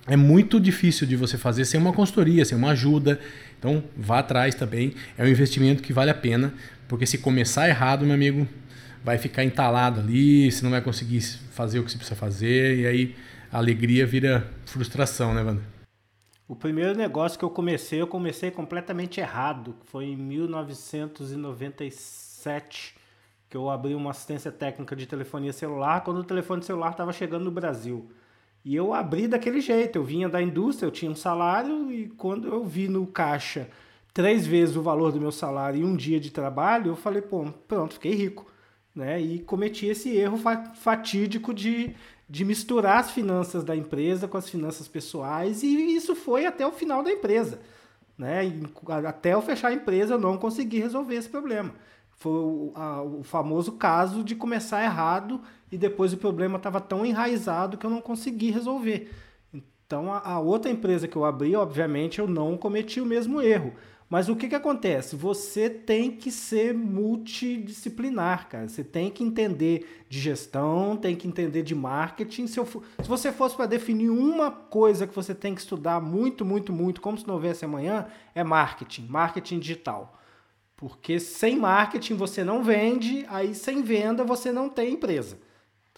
é 0.06 0.18
muito 0.18 0.60
difícil 0.60 1.08
de 1.08 1.16
você 1.16 1.38
fazer 1.38 1.64
sem 1.64 1.80
uma 1.80 1.94
consultoria, 1.94 2.44
sem 2.44 2.58
uma 2.58 2.72
ajuda. 2.72 3.18
Então 3.58 3.82
vá 3.96 4.20
atrás 4.20 4.54
também. 4.54 4.94
É 5.18 5.24
um 5.24 5.28
investimento 5.28 5.82
que 5.82 5.94
vale 5.94 6.12
a 6.12 6.14
pena, 6.14 6.54
porque 6.90 7.06
se 7.06 7.18
começar 7.18 7.70
errado, 7.70 8.06
meu 8.06 8.16
amigo, 8.16 8.46
vai 9.06 9.18
ficar 9.18 9.42
entalado 9.42 10.02
ali, 10.02 10.52
você 10.52 10.62
não 10.64 10.72
vai 10.72 10.82
conseguir 10.82 11.22
fazer 11.52 11.80
o 11.80 11.84
que 11.86 11.92
você 11.92 11.98
precisa 11.98 12.20
fazer, 12.20 12.80
e 12.80 12.86
aí 12.86 13.16
a 13.50 13.58
alegria 13.58 14.06
vira 14.06 14.46
frustração, 14.66 15.34
né, 15.34 15.42
Wander? 15.42 15.73
O 16.54 16.56
primeiro 16.56 16.96
negócio 16.96 17.38
que 17.40 17.44
eu 17.44 17.50
comecei, 17.50 18.00
eu 18.00 18.06
comecei 18.06 18.52
completamente 18.52 19.20
errado. 19.20 19.76
Foi 19.86 20.06
em 20.06 20.16
1997 20.16 22.96
que 23.50 23.58
eu 23.58 23.72
abri 23.72 23.96
uma 23.96 24.12
assistência 24.12 24.52
técnica 24.52 24.96
de 24.96 25.08
telefonia 25.08 25.52
celular, 25.52 26.04
quando 26.04 26.18
o 26.18 26.24
telefone 26.24 26.62
celular 26.62 26.92
estava 26.92 27.12
chegando 27.12 27.46
no 27.46 27.50
Brasil. 27.50 28.08
E 28.64 28.76
eu 28.76 28.94
abri 28.94 29.28
daquele 29.28 29.62
jeito, 29.62 29.96
eu 29.96 30.04
vinha 30.04 30.30
da 30.30 30.44
indústria, 30.44 30.86
eu 30.86 30.92
tinha 30.92 31.10
um 31.10 31.16
salário 31.16 31.92
e 31.92 32.10
quando 32.10 32.48
eu 32.48 32.64
vi 32.64 32.88
no 32.88 33.08
caixa 33.08 33.68
três 34.14 34.46
vezes 34.46 34.76
o 34.76 34.84
valor 34.84 35.12
do 35.12 35.20
meu 35.20 35.32
salário 35.32 35.82
em 35.82 35.84
um 35.84 35.96
dia 35.96 36.20
de 36.20 36.30
trabalho, 36.30 36.92
eu 36.92 36.96
falei, 36.96 37.24
pô, 37.24 37.52
pronto, 37.68 37.96
fiquei 37.96 38.14
rico 38.14 38.54
né? 38.96 39.20
E 39.20 39.40
cometi 39.40 39.88
esse 39.88 40.16
erro 40.16 40.38
fatídico 40.76 41.54
de, 41.54 41.96
de 42.30 42.46
misturar 42.46 43.00
as 43.00 43.12
finanças 43.12 43.64
da 43.64 43.76
empresa 43.76 44.28
com 44.28 44.38
as 44.38 44.50
finanças 44.50 44.88
pessoais 44.88 45.64
e 45.64 45.96
isso 45.96 46.16
foi 46.16 46.46
até 46.46 46.66
o 46.66 46.72
final 46.72 47.04
da 47.04 47.12
empresa, 47.12 47.60
né? 48.18 48.42
Até 49.08 49.34
eu 49.34 49.42
fechar 49.42 49.70
a 49.70 49.74
empresa 49.74 50.16
eu 50.16 50.20
não 50.20 50.38
consegui 50.38 50.80
resolver 50.80 51.16
esse 51.16 51.30
problema. 51.30 51.74
Foi 52.16 52.32
o, 52.32 52.72
a, 52.76 53.02
o 53.02 53.24
famoso 53.24 53.74
caso 53.74 54.24
de 54.24 54.36
começar 54.36 54.84
errado 54.84 55.42
e 55.72 55.78
depois 55.78 56.14
o 56.14 56.18
problema 56.18 56.58
estava 56.58 56.80
tão 56.80 57.06
enraizado 57.06 57.78
que 57.78 57.86
eu 57.86 57.90
não 57.90 58.02
consegui 58.02 58.50
resolver. 58.52 59.12
Então 59.54 60.12
a, 60.12 60.20
a 60.20 60.40
outra 60.40 60.72
empresa 60.72 61.08
que 61.08 61.16
eu 61.16 61.26
abri, 61.26 61.56
obviamente, 61.56 62.20
eu 62.20 62.28
não 62.28 62.58
cometi 62.58 63.02
o 63.02 63.06
mesmo 63.06 63.42
erro. 63.42 63.74
Mas 64.14 64.30
o 64.30 64.36
que, 64.36 64.48
que 64.48 64.54
acontece? 64.54 65.16
Você 65.16 65.68
tem 65.72 66.12
que 66.12 66.30
ser 66.30 66.72
multidisciplinar, 66.72 68.48
cara. 68.48 68.68
Você 68.68 68.84
tem 68.84 69.10
que 69.10 69.24
entender 69.24 70.06
de 70.08 70.20
gestão, 70.20 70.96
tem 70.96 71.16
que 71.16 71.28
entender 71.28 71.64
de 71.64 71.74
marketing. 71.74 72.46
Se, 72.46 72.60
eu, 72.60 72.68
se 72.68 73.10
você 73.10 73.32
fosse 73.32 73.56
para 73.56 73.66
definir 73.66 74.12
uma 74.12 74.52
coisa 74.52 75.08
que 75.08 75.16
você 75.16 75.34
tem 75.34 75.56
que 75.56 75.62
estudar 75.62 76.00
muito, 76.00 76.46
muito, 76.46 76.72
muito, 76.72 77.02
como 77.02 77.18
se 77.18 77.28
não 77.28 77.34
houvesse 77.34 77.66
amanhã, 77.66 78.06
é 78.36 78.44
marketing, 78.44 79.08
marketing 79.08 79.58
digital. 79.58 80.16
Porque 80.76 81.20
sem 81.20 81.58
marketing 81.58 82.14
você 82.14 82.44
não 82.44 82.64
vende, 82.64 83.26
aí 83.30 83.56
sem 83.56 83.82
venda 83.82 84.24
você 84.24 84.52
não 84.52 84.70
tem 84.70 84.94
empresa. 84.94 85.40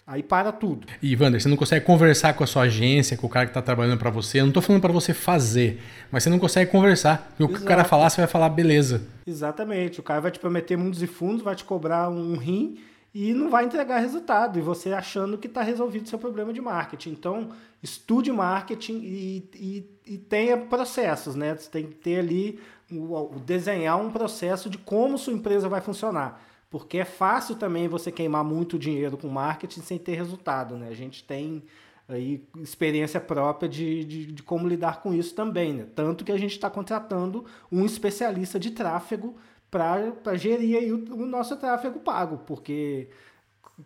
Aí 0.06 0.22
para 0.22 0.52
tudo. 0.52 0.86
E, 1.02 1.16
Wander, 1.16 1.40
você 1.40 1.48
não 1.48 1.56
consegue 1.56 1.84
conversar 1.84 2.32
com 2.34 2.44
a 2.44 2.46
sua 2.46 2.62
agência, 2.62 3.16
com 3.16 3.26
o 3.26 3.30
cara 3.30 3.46
que 3.46 3.50
está 3.50 3.60
trabalhando 3.60 3.98
para 3.98 4.08
você. 4.08 4.38
Eu 4.38 4.44
não 4.44 4.50
estou 4.50 4.62
falando 4.62 4.80
para 4.80 4.92
você 4.92 5.12
fazer, 5.12 5.82
mas 6.12 6.22
você 6.22 6.30
não 6.30 6.38
consegue 6.38 6.70
conversar. 6.70 7.34
E 7.36 7.42
o 7.42 7.48
que 7.48 7.56
o 7.60 7.64
cara 7.64 7.82
falar, 7.82 8.08
você 8.08 8.20
vai 8.20 8.28
falar, 8.28 8.48
beleza. 8.50 9.02
Exatamente. 9.26 9.98
O 9.98 10.04
cara 10.04 10.20
vai 10.20 10.30
te 10.30 10.38
prometer 10.38 10.76
mundos 10.76 11.02
e 11.02 11.08
fundos, 11.08 11.42
vai 11.42 11.56
te 11.56 11.64
cobrar 11.64 12.08
um 12.08 12.36
rim 12.36 12.78
e 13.12 13.34
não 13.34 13.50
vai 13.50 13.64
entregar 13.64 13.98
resultado. 13.98 14.60
E 14.60 14.62
você 14.62 14.92
achando 14.92 15.36
que 15.36 15.48
está 15.48 15.62
resolvido 15.62 16.08
seu 16.08 16.20
problema 16.20 16.52
de 16.52 16.60
marketing. 16.60 17.10
Então, 17.10 17.50
estude 17.82 18.30
marketing 18.30 19.00
e, 19.02 19.50
e, 19.54 19.90
e 20.14 20.18
tenha 20.18 20.56
processos, 20.56 21.34
né? 21.34 21.56
Você 21.56 21.68
tem 21.68 21.84
que 21.84 21.94
ter 21.96 22.20
ali, 22.20 22.60
o, 22.90 23.40
desenhar 23.44 24.00
um 24.00 24.10
processo 24.10 24.70
de 24.70 24.78
como 24.78 25.18
sua 25.18 25.32
empresa 25.32 25.68
vai 25.68 25.80
funcionar 25.80 26.40
porque 26.70 26.98
é 26.98 27.04
fácil 27.04 27.56
também 27.56 27.88
você 27.88 28.10
queimar 28.10 28.44
muito 28.44 28.78
dinheiro 28.78 29.16
com 29.16 29.28
marketing 29.28 29.80
sem 29.80 29.98
ter 29.98 30.14
resultado, 30.14 30.76
né? 30.76 30.88
A 30.88 30.94
gente 30.94 31.24
tem 31.24 31.62
aí 32.08 32.44
experiência 32.58 33.20
própria 33.20 33.68
de, 33.68 34.04
de, 34.04 34.26
de 34.32 34.42
como 34.42 34.68
lidar 34.68 35.00
com 35.00 35.14
isso 35.14 35.34
também, 35.34 35.72
né? 35.72 35.86
Tanto 35.94 36.24
que 36.24 36.32
a 36.32 36.36
gente 36.36 36.52
está 36.52 36.68
contratando 36.68 37.44
um 37.70 37.84
especialista 37.84 38.58
de 38.58 38.70
tráfego 38.72 39.36
para 39.70 40.36
gerir 40.36 40.76
aí 40.76 40.92
o, 40.92 41.14
o, 41.14 41.26
nosso 41.26 41.56
tráfego 41.56 42.00
pago, 42.00 42.38
porque 42.46 43.08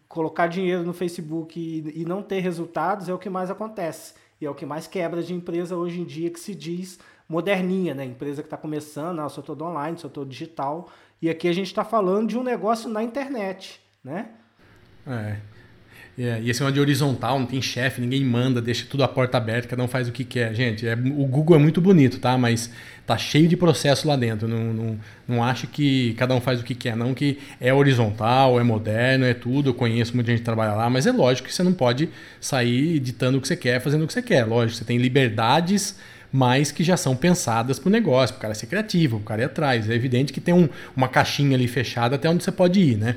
colocar 0.09 0.47
dinheiro 0.47 0.83
no 0.83 0.93
Facebook 0.93 1.59
e, 1.59 2.03
e 2.03 2.05
não 2.05 2.23
ter 2.23 2.41
resultados 2.41 3.09
é 3.09 3.15
o 3.15 3.19
que 3.19 3.31
mais 3.31 3.51
acontece. 3.51 4.15
E 4.41 4.47
é 4.47 4.51
o 4.51 4.55
que 4.55 4.65
mais 4.65 4.87
quebra 4.87 5.23
de 5.23 5.35
empresa 5.35 5.77
hoje 5.77 6.01
em 6.01 6.05
dia 6.05 6.31
que 6.31 6.41
se 6.41 6.55
diz 6.55 6.99
moderninha, 7.31 7.95
né? 7.95 8.05
Empresa 8.05 8.43
que 8.43 8.47
está 8.47 8.57
começando, 8.57 9.21
ah, 9.21 9.29
sou 9.29 9.43
todo 9.43 9.65
online, 9.65 9.97
sou 9.97 10.11
todo 10.11 10.29
digital, 10.29 10.91
e 11.23 11.31
aqui 11.31 11.47
a 11.47 11.53
gente 11.53 11.69
está 11.69 11.85
falando 11.85 12.29
de 12.29 12.37
um 12.37 12.43
negócio 12.43 12.91
na 12.91 13.05
internet, 13.05 13.81
né? 14.03 14.31
É. 15.07 15.37
É, 16.19 16.39
e 16.43 16.51
esse 16.51 16.63
é 16.63 16.71
de 16.71 16.79
horizontal, 16.79 17.39
não 17.39 17.47
tem 17.47 17.63
chefe, 17.63 17.99
ninguém 17.99 18.23
manda, 18.23 18.61
deixa 18.61 18.85
tudo 18.85 19.03
a 19.03 19.09
porta 19.09 19.39
aberta, 19.39 19.69
cada 19.69 19.83
um 19.83 19.89
faz 19.89 20.07
o 20.07 20.13
que 20.13 20.23
quer. 20.23 20.53
Gente, 20.55 20.87
é, 20.87 20.93
o 20.93 21.25
Google 21.25 21.57
é 21.57 21.59
muito 21.59 21.81
bonito, 21.81 22.19
tá? 22.19 22.37
Mas 22.37 22.71
tá 23.07 23.17
cheio 23.17 23.49
de 23.49 23.57
processo 23.57 24.07
lá 24.07 24.17
dentro. 24.17 24.47
Não, 24.47 24.75
não, 24.75 24.99
não 25.27 25.43
acho 25.43 25.67
que 25.67 26.13
cada 26.15 26.35
um 26.35 26.41
faz 26.41 26.61
o 26.61 26.65
que 26.65 26.75
quer, 26.75 26.95
não 26.95 27.15
que 27.15 27.39
é 27.59 27.73
horizontal, 27.73 28.61
é 28.61 28.63
moderno, 28.63 29.25
é 29.25 29.33
tudo. 29.33 29.71
Eu 29.71 29.75
conheço 29.75 30.15
muita 30.15 30.31
gente 30.31 30.41
que 30.41 30.45
trabalha 30.45 30.75
lá, 30.75 30.91
mas 30.91 31.07
é 31.07 31.13
lógico 31.13 31.49
que 31.49 31.55
você 31.55 31.63
não 31.63 31.73
pode 31.73 32.11
sair 32.39 32.97
editando 32.97 33.39
o 33.39 33.41
que 33.41 33.49
você 33.49 33.57
quer, 33.57 33.81
fazendo 33.81 34.05
o 34.05 34.07
que 34.07 34.13
você 34.13 34.21
quer. 34.21 34.45
Lógico, 34.45 34.77
você 34.79 34.85
tem 34.85 34.99
liberdades 34.99 35.97
mas 36.33 36.71
que 36.71 36.85
já 36.85 36.97
são 36.97 37.17
pensadas 37.17 37.79
para 37.79 37.89
o 37.89 37.93
negócio, 37.93 38.35
para 38.35 38.39
o 38.39 38.43
cara 38.43 38.55
ser 38.55 38.67
criativo, 38.67 39.17
o 39.19 39.21
cara 39.21 39.43
ir 39.43 39.45
atrás. 39.45 39.89
É 39.89 39.95
evidente 39.95 40.33
que 40.33 40.41
tem 40.41 40.55
um, 40.55 40.69
uma 40.97 41.09
caixinha 41.09 41.57
ali 41.57 41.67
fechada 41.67 42.17
até 42.17 42.29
onde 42.29 42.45
você 42.45 42.53
pode 42.53 42.81
ir, 42.81 42.97
né? 42.97 43.17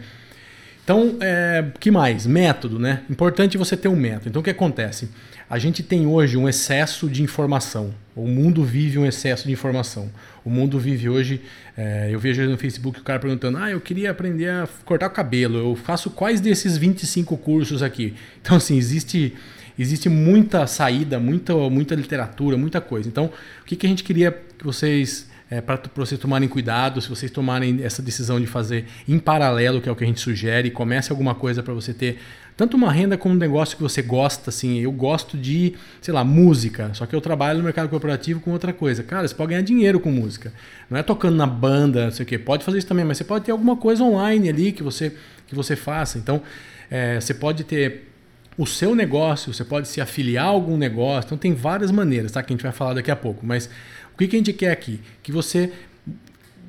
Então, 0.84 1.16
é, 1.22 1.64
que 1.80 1.90
mais? 1.90 2.28
Método, 2.28 2.78
né? 2.78 3.02
Importante 3.10 3.58
você 3.58 3.78
ter 3.78 3.88
um 3.88 3.96
método. 3.96 4.30
Então, 4.30 4.42
o 4.42 4.44
que 4.44 4.50
acontece? 4.50 5.10
A 5.50 5.58
gente 5.58 5.82
tem 5.82 6.06
hoje 6.06 6.36
um 6.36 6.50
excesso 6.50 7.08
de 7.08 7.24
informação. 7.24 7.94
O 8.16 8.28
mundo 8.28 8.64
vive 8.64 8.98
um 8.98 9.06
excesso 9.06 9.48
de 9.48 9.54
informação. 9.54 10.12
O 10.44 10.50
mundo 10.50 10.78
vive 10.78 11.08
hoje. 11.08 11.42
É, 11.78 12.10
eu 12.12 12.20
vejo 12.20 12.44
no 12.50 12.58
Facebook 12.58 13.00
o 13.00 13.04
cara 13.04 13.20
perguntando: 13.20 13.58
Ah, 13.58 13.72
eu 13.72 13.80
queria 13.80 14.12
aprender 14.12 14.50
a 14.50 14.68
cortar 14.84 15.08
o 15.08 15.12
cabelo. 15.12 15.58
Eu 15.58 15.76
faço 15.76 16.10
quais 16.10 16.42
desses 16.42 16.76
25 16.76 17.38
cursos 17.38 17.82
aqui? 17.82 18.14
Então, 18.42 18.58
assim, 18.58 18.78
existe 18.78 19.34
existe 19.78 20.10
muita 20.10 20.66
saída, 20.68 21.20
muita, 21.20 21.54
muita 21.70 21.96
literatura, 21.96 22.58
muita 22.58 22.80
coisa. 22.82 23.08
Então, 23.08 23.26
o 23.62 23.66
que, 23.66 23.76
que 23.76 23.86
a 23.86 23.90
gente 23.90 24.04
queria 24.04 24.32
que 24.32 24.66
vocês 24.66 25.32
é, 25.54 25.62
para 25.62 25.80
vocês 25.96 26.20
tomarem 26.20 26.50
cuidado, 26.50 27.00
se 27.00 27.08
vocês 27.08 27.30
tomarem 27.30 27.84
essa 27.84 28.02
decisão 28.02 28.40
de 28.40 28.48
fazer 28.48 28.86
em 29.08 29.20
paralelo, 29.20 29.82
que 29.82 29.88
é 29.88 29.92
o 29.92 29.96
que 29.96 30.04
a 30.04 30.08
gente 30.08 30.20
sugere, 30.20 30.72
comece 30.72 31.12
alguma 31.12 31.36
coisa 31.36 31.62
para 31.62 31.74
você 31.74 31.94
ter 31.94 32.18
tanto 32.58 32.76
uma 32.76 32.92
renda 32.92 33.18
como 33.18 33.36
um 33.36 33.38
negócio 33.38 33.76
que 33.76 33.84
você 33.84 34.02
gosta, 34.02 34.50
assim, 34.50 34.80
eu 34.80 34.92
gosto 34.92 35.38
de, 35.38 35.74
sei 36.02 36.14
lá, 36.14 36.24
música, 36.24 36.92
só 36.94 37.06
que 37.06 37.16
eu 37.16 37.22
trabalho 37.22 37.60
no 37.60 37.64
mercado 37.64 37.90
corporativo 37.90 38.40
com 38.40 38.52
outra 38.52 38.72
coisa. 38.72 39.04
Cara, 39.04 39.28
você 39.28 39.36
pode 39.36 39.50
ganhar 39.50 39.62
dinheiro 39.62 40.00
com 40.00 40.12
música. 40.12 40.54
Não 40.90 40.98
é 40.98 41.04
tocando 41.04 41.36
na 41.36 41.48
banda, 41.48 42.06
não 42.06 42.12
sei 42.12 42.24
o 42.24 42.28
quê. 42.28 42.38
Pode 42.38 42.64
fazer 42.64 42.80
isso 42.80 42.88
também, 42.88 43.06
mas 43.06 43.18
você 43.18 43.24
pode 43.24 43.46
ter 43.46 43.52
alguma 43.52 43.76
coisa 43.76 44.04
online 44.04 44.50
ali 44.50 44.72
que 44.72 44.82
você, 44.82 45.16
que 45.48 45.56
você 45.56 45.76
faça. 45.76 46.18
Então, 46.18 46.42
é, 46.90 47.20
você 47.20 47.34
pode 47.34 47.64
ter 47.64 48.13
o 48.58 48.66
seu 48.66 48.94
negócio, 48.96 49.54
você 49.54 49.64
pode 49.64 49.88
se 49.88 50.00
afiliar 50.00 50.46
a 50.46 50.50
algum 50.50 50.78
negócio. 50.78 51.28
Então, 51.28 51.38
tem 51.38 51.54
várias 51.54 51.92
maneiras, 51.92 52.32
tá? 52.32 52.44
Que 52.44 52.54
a 52.54 52.56
gente 52.56 52.64
vai 52.64 52.72
falar 52.72 52.94
daqui 52.94 53.10
a 53.10 53.16
pouco. 53.16 53.46
Mas 53.46 53.70
o 54.14 54.18
que, 54.18 54.28
que 54.28 54.36
a 54.36 54.40
gente 54.40 54.54
quer 54.54 54.72
aqui? 54.72 55.00
Que 55.22 55.32
você 55.32 55.72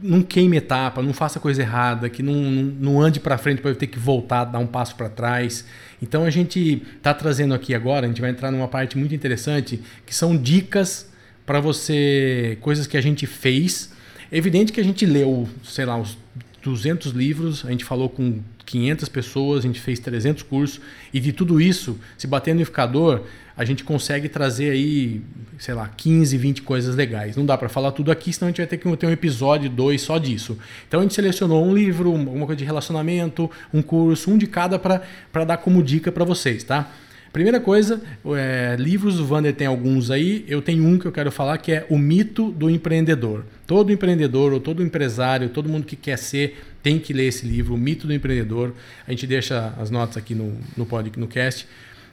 não 0.03 0.23
queime 0.23 0.59
etapa, 0.59 1.03
não 1.03 1.15
faça 1.15 1.41
coisa 1.41 1.63
errada, 1.63 2.11
que 2.11 2.23
não, 2.23 2.35
não, 2.35 2.63
não 2.63 3.01
ande 3.01 3.21
para 3.21 3.39
frente 3.39 3.63
para 3.63 3.75
ter 3.75 3.87
que 3.87 3.99
voltar, 3.99 4.45
dar 4.45 4.59
um 4.59 4.67
passo 4.67 4.95
para 4.97 5.09
trás. 5.09 5.65
Então 6.03 6.25
a 6.25 6.31
gente 6.31 6.83
está 6.97 7.15
trazendo 7.15 7.55
aqui 7.55 7.75
agora, 7.75 8.05
a 8.05 8.09
gente 8.09 8.21
vai 8.21 8.31
entrar 8.31 8.51
numa 8.51 8.69
parte 8.69 8.99
muito 8.99 9.15
interessante, 9.15 9.81
que 10.05 10.15
são 10.15 10.37
dicas 10.37 11.11
para 11.47 11.61
você, 11.61 12.59
coisas 12.61 12.87
que 12.87 12.97
a 12.97 13.01
gente 13.01 13.27
fez. 13.27 13.93
É 14.31 14.37
evidente 14.37 14.73
que 14.73 14.81
a 14.81 14.85
gente 14.85 15.07
leu, 15.07 15.49
sei 15.63 15.85
lá, 15.85 15.97
uns 15.97 16.19
200 16.63 17.13
livros, 17.13 17.65
a 17.65 17.71
gente 17.71 17.85
falou 17.85 18.09
com 18.09 18.41
500 18.75 19.09
pessoas, 19.09 19.59
a 19.61 19.69
gente 19.69 19.81
fez 19.81 20.01
300 20.01 20.43
cursos, 20.43 20.81
e 21.13 21.21
de 21.21 21.33
tudo 21.33 21.61
isso, 21.61 21.97
se 22.19 22.27
bater 22.27 22.53
no 22.53 22.57
unificador, 22.57 23.23
a 23.57 23.65
gente 23.65 23.85
consegue 23.85 24.29
trazer 24.29 24.71
aí, 24.71 25.23
sei 25.61 25.75
lá, 25.75 25.87
15, 25.87 26.37
20 26.37 26.63
coisas 26.63 26.97
legais. 26.97 27.37
Não 27.37 27.47
dá 27.47 27.57
para 27.57 27.69
falar 27.69 27.93
tudo 27.93 28.11
aqui, 28.11 28.33
senão 28.33 28.49
a 28.49 28.51
gente 28.51 28.57
vai 28.57 28.67
ter 28.67 28.79
que 28.79 28.97
ter 28.97 29.07
um 29.07 29.11
episódio, 29.11 29.71
dois 29.71 30.03
só 30.03 30.19
disso. 30.19 30.59
Então 30.89 30.99
a 30.99 31.03
gente 31.05 31.15
selecionou 31.15 31.65
um 31.65 31.73
livro, 31.73 32.13
uma 32.13 32.47
coisa 32.47 32.57
de 32.57 32.65
relacionamento, 32.65 33.49
um 33.73 33.81
curso, 33.81 34.29
um 34.29 34.37
de 34.37 34.49
cada 34.49 34.77
para 34.77 35.45
dar 35.45 35.59
como 35.59 35.81
dica 35.81 36.11
para 36.11 36.25
vocês, 36.25 36.65
tá? 36.65 36.91
Primeira 37.35 37.59
coisa, 37.59 38.01
é, 38.37 38.77
livros, 38.79 39.19
o 39.19 39.25
Vander 39.25 39.53
tem 39.53 39.67
alguns 39.67 40.09
aí, 40.09 40.45
eu 40.47 40.63
tenho 40.63 40.87
um 40.87 40.97
que 40.97 41.05
eu 41.05 41.11
quero 41.11 41.33
falar 41.33 41.59
que 41.59 41.73
é 41.73 41.85
O 41.91 41.99
Mito 41.99 42.53
do 42.53 42.71
Empreendedor. 42.71 43.45
Todo 43.67 43.91
empreendedor 43.91 44.53
ou 44.53 44.61
todo 44.61 44.85
empresário, 44.85 45.49
todo 45.49 45.69
mundo 45.69 45.85
que 45.85 45.97
quer 45.97 46.17
ser, 46.17 46.63
tem 46.81 46.97
que 46.97 47.13
ler 47.13 47.25
esse 47.25 47.45
livro, 47.45 47.75
O 47.75 47.77
Mito 47.77 48.07
do 48.07 48.15
Empreendedor. 48.15 48.73
A 49.05 49.11
gente 49.11 49.27
deixa 49.27 49.75
as 49.81 49.91
notas 49.91 50.17
aqui 50.17 50.33
no, 50.33 50.57
no, 50.77 50.87
pod, 50.87 51.11
no 51.17 51.27
cast 51.27 51.67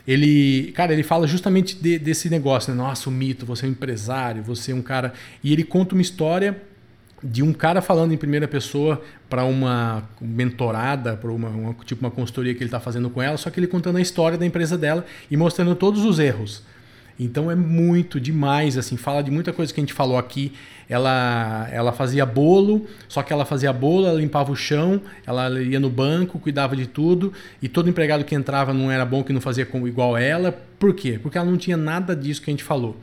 ele, 0.07 0.71
cara, 0.71 0.91
ele 0.91 1.03
fala 1.03 1.27
justamente 1.27 1.75
de, 1.75 1.99
desse 1.99 2.27
negócio, 2.27 2.73
né? 2.73 2.81
Nossa, 2.81 3.07
o 3.07 3.12
mito, 3.12 3.45
você 3.45 3.67
é 3.67 3.69
um 3.69 3.73
empresário, 3.73 4.41
você 4.41 4.71
é 4.71 4.75
um 4.75 4.81
cara. 4.81 5.13
E 5.43 5.53
ele 5.53 5.63
conta 5.63 5.93
uma 5.93 6.01
história 6.01 6.60
de 7.23 7.43
um 7.43 7.53
cara 7.53 7.81
falando 7.81 8.13
em 8.13 8.17
primeira 8.17 8.47
pessoa 8.47 9.01
para 9.29 9.43
uma 9.43 10.03
mentorada, 10.19 11.15
para 11.15 11.31
uma, 11.31 11.49
uma, 11.49 11.73
tipo 11.86 12.01
uma 12.03 12.12
consultoria 12.12 12.53
que 12.53 12.60
ele 12.60 12.67
está 12.67 12.79
fazendo 12.79 13.10
com 13.10 13.21
ela, 13.21 13.38
só 13.38 13.49
que 13.49 13.60
ele 13.60 13.67
contando 13.67 13.97
a 13.97 14.01
história 14.01 14.38
da 14.38 14.45
empresa 14.45 14.77
dela 14.77 15.05
e 15.29 15.38
mostrando 15.38 15.75
todos 15.75 16.03
os 16.03 16.19
erros. 16.19 16.63
Então 17.19 17.51
é 17.51 17.55
muito 17.55 18.19
demais, 18.19 18.77
assim, 18.77 18.97
fala 18.97 19.21
de 19.21 19.29
muita 19.29 19.53
coisa 19.53 19.71
que 19.71 19.79
a 19.79 19.84
gente 19.84 19.93
falou 19.93 20.17
aqui. 20.17 20.53
Ela, 20.89 21.69
ela 21.71 21.91
fazia 21.91 22.25
bolo, 22.25 22.88
só 23.07 23.21
que 23.21 23.31
ela 23.31 23.45
fazia 23.45 23.71
bolo, 23.71 24.07
ela 24.07 24.19
limpava 24.19 24.51
o 24.51 24.55
chão, 24.55 24.99
ela 25.25 25.62
ia 25.62 25.79
no 25.79 25.89
banco, 25.89 26.39
cuidava 26.39 26.75
de 26.75 26.88
tudo, 26.88 27.31
e 27.62 27.69
todo 27.69 27.88
empregado 27.88 28.25
que 28.25 28.34
entrava 28.34 28.73
não 28.73 28.91
era 28.91 29.05
bom 29.05 29.23
que 29.23 29.31
não 29.31 29.39
fazia 29.39 29.67
igual 29.86 30.17
ela. 30.17 30.51
Por 30.79 30.95
quê? 30.95 31.19
Porque 31.21 31.38
ela 31.38 31.49
não 31.49 31.57
tinha 31.57 31.77
nada 31.77 32.15
disso 32.15 32.41
que 32.41 32.49
a 32.49 32.53
gente 32.53 32.63
falou. 32.63 32.97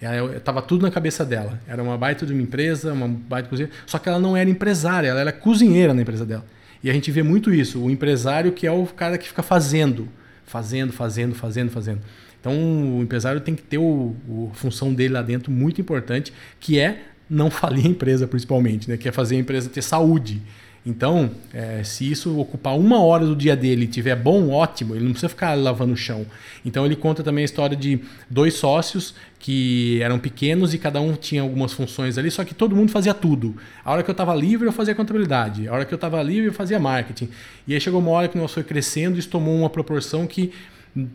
Estava 0.00 0.62
tudo 0.62 0.82
na 0.82 0.90
cabeça 0.90 1.24
dela. 1.24 1.60
Era 1.66 1.82
uma 1.82 1.98
baita 1.98 2.24
de 2.24 2.32
uma 2.32 2.42
empresa, 2.42 2.92
uma 2.92 3.08
baita 3.08 3.48
cozinha. 3.48 3.70
Só 3.86 3.98
que 3.98 4.08
ela 4.08 4.18
não 4.18 4.36
era 4.36 4.48
empresária, 4.48 5.08
ela 5.08 5.20
era 5.20 5.32
cozinheira 5.32 5.92
na 5.92 6.02
empresa 6.02 6.24
dela. 6.24 6.44
E 6.82 6.88
a 6.88 6.92
gente 6.92 7.10
vê 7.10 7.22
muito 7.22 7.52
isso. 7.52 7.82
O 7.82 7.90
empresário 7.90 8.52
que 8.52 8.66
é 8.66 8.70
o 8.70 8.86
cara 8.86 9.18
que 9.18 9.26
fica 9.26 9.42
fazendo, 9.42 10.08
fazendo, 10.44 10.92
fazendo, 10.92 11.34
fazendo, 11.34 11.70
fazendo. 11.70 12.00
Então 12.40 12.52
o 12.98 13.02
empresário 13.02 13.40
tem 13.40 13.54
que 13.54 13.62
ter 13.62 13.78
o, 13.78 14.14
a 14.52 14.54
função 14.54 14.94
dele 14.94 15.14
lá 15.14 15.22
dentro 15.22 15.50
muito 15.50 15.80
importante, 15.80 16.32
que 16.60 16.78
é 16.78 17.02
não 17.28 17.50
falir 17.50 17.84
a 17.84 17.88
empresa 17.88 18.26
principalmente, 18.26 18.88
né? 18.88 18.96
que 18.96 19.08
é 19.08 19.12
fazer 19.12 19.36
a 19.36 19.38
empresa 19.38 19.68
ter 19.68 19.82
saúde. 19.82 20.40
Então, 20.88 21.30
é, 21.52 21.84
se 21.84 22.10
isso 22.10 22.40
ocupar 22.40 22.74
uma 22.74 22.98
hora 22.98 23.26
do 23.26 23.36
dia 23.36 23.54
dele 23.54 23.84
e 23.84 23.86
tiver 23.86 24.16
bom, 24.16 24.48
ótimo, 24.48 24.94
ele 24.94 25.04
não 25.04 25.10
precisa 25.10 25.28
ficar 25.28 25.52
lavando 25.52 25.92
o 25.92 25.96
chão. 25.96 26.24
Então, 26.64 26.86
ele 26.86 26.96
conta 26.96 27.22
também 27.22 27.42
a 27.42 27.44
história 27.44 27.76
de 27.76 28.00
dois 28.30 28.54
sócios 28.54 29.14
que 29.38 30.00
eram 30.00 30.18
pequenos 30.18 30.72
e 30.72 30.78
cada 30.78 30.98
um 30.98 31.12
tinha 31.14 31.42
algumas 31.42 31.74
funções 31.74 32.16
ali, 32.16 32.30
só 32.30 32.42
que 32.42 32.54
todo 32.54 32.74
mundo 32.74 32.90
fazia 32.90 33.12
tudo. 33.12 33.54
A 33.84 33.92
hora 33.92 34.02
que 34.02 34.08
eu 34.08 34.12
estava 34.12 34.34
livre, 34.34 34.66
eu 34.66 34.72
fazia 34.72 34.94
contabilidade. 34.94 35.68
A 35.68 35.74
hora 35.74 35.84
que 35.84 35.92
eu 35.92 35.96
estava 35.96 36.22
livre, 36.22 36.46
eu 36.46 36.54
fazia 36.54 36.78
marketing. 36.78 37.28
E 37.66 37.74
aí 37.74 37.80
chegou 37.82 38.00
uma 38.00 38.12
hora 38.12 38.26
que 38.26 38.38
nós 38.38 38.50
foi 38.50 38.64
crescendo 38.64 39.16
e 39.16 39.18
isso 39.18 39.28
tomou 39.28 39.54
uma 39.54 39.68
proporção 39.68 40.26
que 40.26 40.54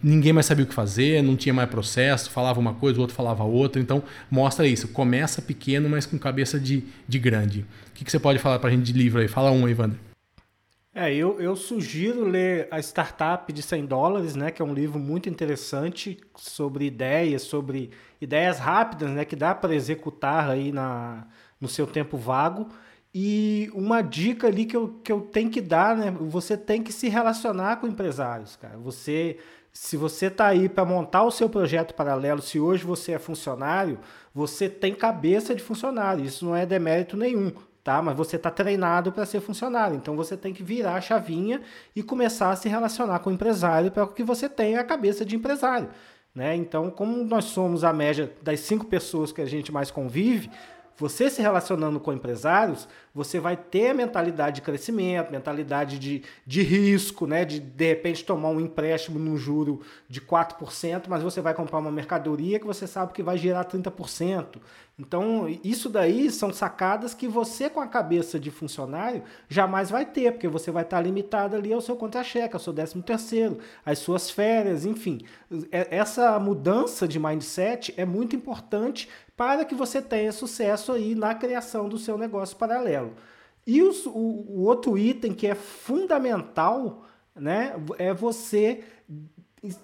ninguém 0.02 0.32
mais 0.32 0.46
sabia 0.46 0.64
o 0.64 0.68
que 0.68 0.74
fazer, 0.74 1.22
não 1.22 1.36
tinha 1.36 1.54
mais 1.54 1.70
processo, 1.70 2.30
falava 2.30 2.60
uma 2.60 2.74
coisa, 2.74 2.98
o 3.00 3.02
outro 3.02 3.16
falava 3.16 3.44
outra. 3.44 3.82
Então, 3.82 4.04
mostra 4.30 4.68
isso. 4.68 4.88
Começa 4.88 5.42
pequeno, 5.42 5.90
mas 5.90 6.06
com 6.06 6.18
cabeça 6.18 6.60
de, 6.60 6.84
de 7.08 7.20
grande. 7.20 7.66
O 7.90 7.94
que, 7.94 8.06
que 8.06 8.12
você 8.12 8.20
pode 8.20 8.40
falar 8.40 8.60
para 8.60 8.70
a 8.70 8.72
gente 8.72 8.84
de 8.84 8.94
livro 8.94 9.20
aí? 9.20 9.28
Fala 9.28 9.52
um 9.52 9.66
aí, 9.66 9.74
Wander. 9.74 9.98
É, 10.96 11.14
eu, 11.14 11.42
eu 11.42 11.56
sugiro 11.56 12.24
ler 12.24 12.68
a 12.70 12.80
Startup 12.80 13.52
de 13.52 13.64
100 13.64 13.88
dólares, 13.88 14.36
né, 14.36 14.52
que 14.52 14.62
é 14.62 14.66
um 14.66 14.76
livro 14.76 15.00
muito 15.00 15.28
interessante 15.28 16.20
sobre 16.36 16.86
ideias, 16.86 17.42
sobre 17.42 17.90
ideias 18.22 18.60
rápidas, 18.60 19.10
né, 19.10 19.26
que 19.26 19.36
dá 19.36 19.56
para 19.56 19.74
executar 19.74 20.52
aí 20.52 20.72
na, 20.72 21.26
no 21.60 21.68
seu 21.68 21.88
tempo 21.88 22.16
vago. 22.16 22.70
E 23.12 23.72
uma 23.74 24.04
dica 24.04 24.48
ali 24.48 24.66
que 24.66 24.78
eu, 24.78 25.00
que 25.04 25.12
eu 25.12 25.22
tenho 25.22 25.50
que 25.50 25.62
dar, 25.62 25.98
né, 25.98 26.12
você 26.12 26.56
tem 26.56 26.84
que 26.84 26.94
se 26.94 27.10
relacionar 27.10 27.78
com 27.78 27.88
empresários, 27.88 28.56
cara. 28.56 28.78
Você 28.78 29.40
se 29.74 29.98
você 29.98 30.28
está 30.28 30.46
aí 30.46 30.70
para 30.70 30.86
montar 30.86 31.24
o 31.24 31.32
seu 31.32 31.50
projeto 31.50 31.96
paralelo, 31.96 32.44
se 32.44 32.60
hoje 32.60 32.86
você 32.86 33.14
é 33.14 33.20
funcionário, 33.20 33.98
você 34.34 34.70
tem 34.70 34.94
cabeça 34.94 35.56
de 35.56 35.64
funcionário. 35.64 36.24
Isso 36.24 36.46
não 36.46 36.56
é 36.56 36.64
demérito 36.64 37.18
nenhum, 37.18 37.52
tá? 37.84 38.00
Mas 38.00 38.16
você 38.16 38.36
está 38.36 38.52
treinado 38.52 39.12
para 39.12 39.26
ser 39.26 39.42
funcionário. 39.42 39.96
Então 39.96 40.16
você 40.16 40.38
tem 40.38 40.54
que 40.54 40.62
virar 40.62 40.94
a 40.94 41.02
chavinha 41.02 41.60
e 41.96 42.04
começar 42.04 42.52
a 42.52 42.56
se 42.56 42.70
relacionar 42.70 43.18
com 43.20 43.32
o 43.32 43.34
empresário 43.34 43.90
para 43.90 44.06
que 44.06 44.24
você 44.24 44.48
tenha 44.48 44.80
a 44.80 44.84
cabeça 44.84 45.26
de 45.26 45.36
empresário. 45.36 45.90
Né? 46.36 46.56
Então, 46.56 46.90
como 46.90 47.24
nós 47.24 47.46
somos 47.46 47.84
a 47.84 47.92
média 47.92 48.32
das 48.42 48.60
cinco 48.60 48.86
pessoas 48.86 49.32
que 49.32 49.42
a 49.42 49.46
gente 49.46 49.72
mais 49.72 49.90
convive, 49.90 50.50
você 50.98 51.30
se 51.30 51.42
relacionando 51.42 52.00
com 52.00 52.14
empresários, 52.14 52.88
você 53.14 53.40
vai 53.40 53.56
ter 53.56 53.90
a 53.90 53.94
mentalidade 53.94 54.58
de 54.58 54.62
crescimento, 54.62 55.32
mentalidade 55.32 56.00
de, 56.00 56.24
de 56.46 56.62
risco, 56.62 57.28
né? 57.28 57.46
de 57.46 57.60
de 57.60 57.88
repente 57.88 58.26
tomar 58.26 58.50
um 58.50 58.60
empréstimo 58.60 59.20
num 59.20 59.38
juro 59.38 59.82
de 60.08 60.22
4%, 60.22 61.04
mas 61.08 61.24
você 61.24 61.42
vai 61.42 61.54
comprar 61.54 61.80
uma 61.80 61.92
mercadoria 61.92 62.60
que 62.60 62.66
você 62.66 62.88
sabe 62.88 63.14
que 63.14 63.24
vai 63.24 63.38
gerar 63.38 63.66
30%. 63.66 64.60
Então, 64.98 65.48
isso 65.64 65.90
daí 65.90 66.30
são 66.30 66.54
sacadas 66.54 67.16
que 67.16 67.28
você, 67.28 67.68
com 67.68 67.80
a 67.80 67.88
cabeça 67.88 68.40
de 68.40 68.52
funcionário, 68.52 69.24
jamais 69.50 69.90
vai 69.90 70.06
ter, 70.06 70.32
porque 70.32 70.48
você 70.48 70.70
vai 70.70 70.84
estar 70.84 71.02
limitado 71.02 71.56
ali 71.56 71.74
ao 71.74 71.82
seu 71.82 71.96
contra-cheque, 71.96 72.56
ao 72.56 72.60
seu 72.60 72.72
13 72.72 73.02
terceiro, 73.02 73.58
às 73.84 73.98
suas 73.98 74.30
férias, 74.30 74.86
enfim. 74.86 75.22
Essa 75.72 76.40
mudança 76.40 77.08
de 77.08 77.20
mindset 77.20 77.92
é 77.98 78.06
muito 78.06 78.36
importante 78.36 79.10
para 79.36 79.66
que 79.66 79.76
você 79.76 80.02
tenha 80.02 80.32
sucesso 80.32 80.92
aí 80.92 81.16
na 81.16 81.34
criação 81.34 81.90
do 81.90 81.98
seu 81.98 82.18
negócio 82.18 82.56
paralelo. 82.56 83.14
E 83.66 83.82
os, 83.82 84.06
o, 84.06 84.12
o 84.12 84.64
outro 84.64 84.98
item 84.98 85.34
que 85.34 85.48
é 85.48 85.56
fundamental 85.56 87.06
né, 87.36 87.74
é 87.98 88.14
você 88.14 88.84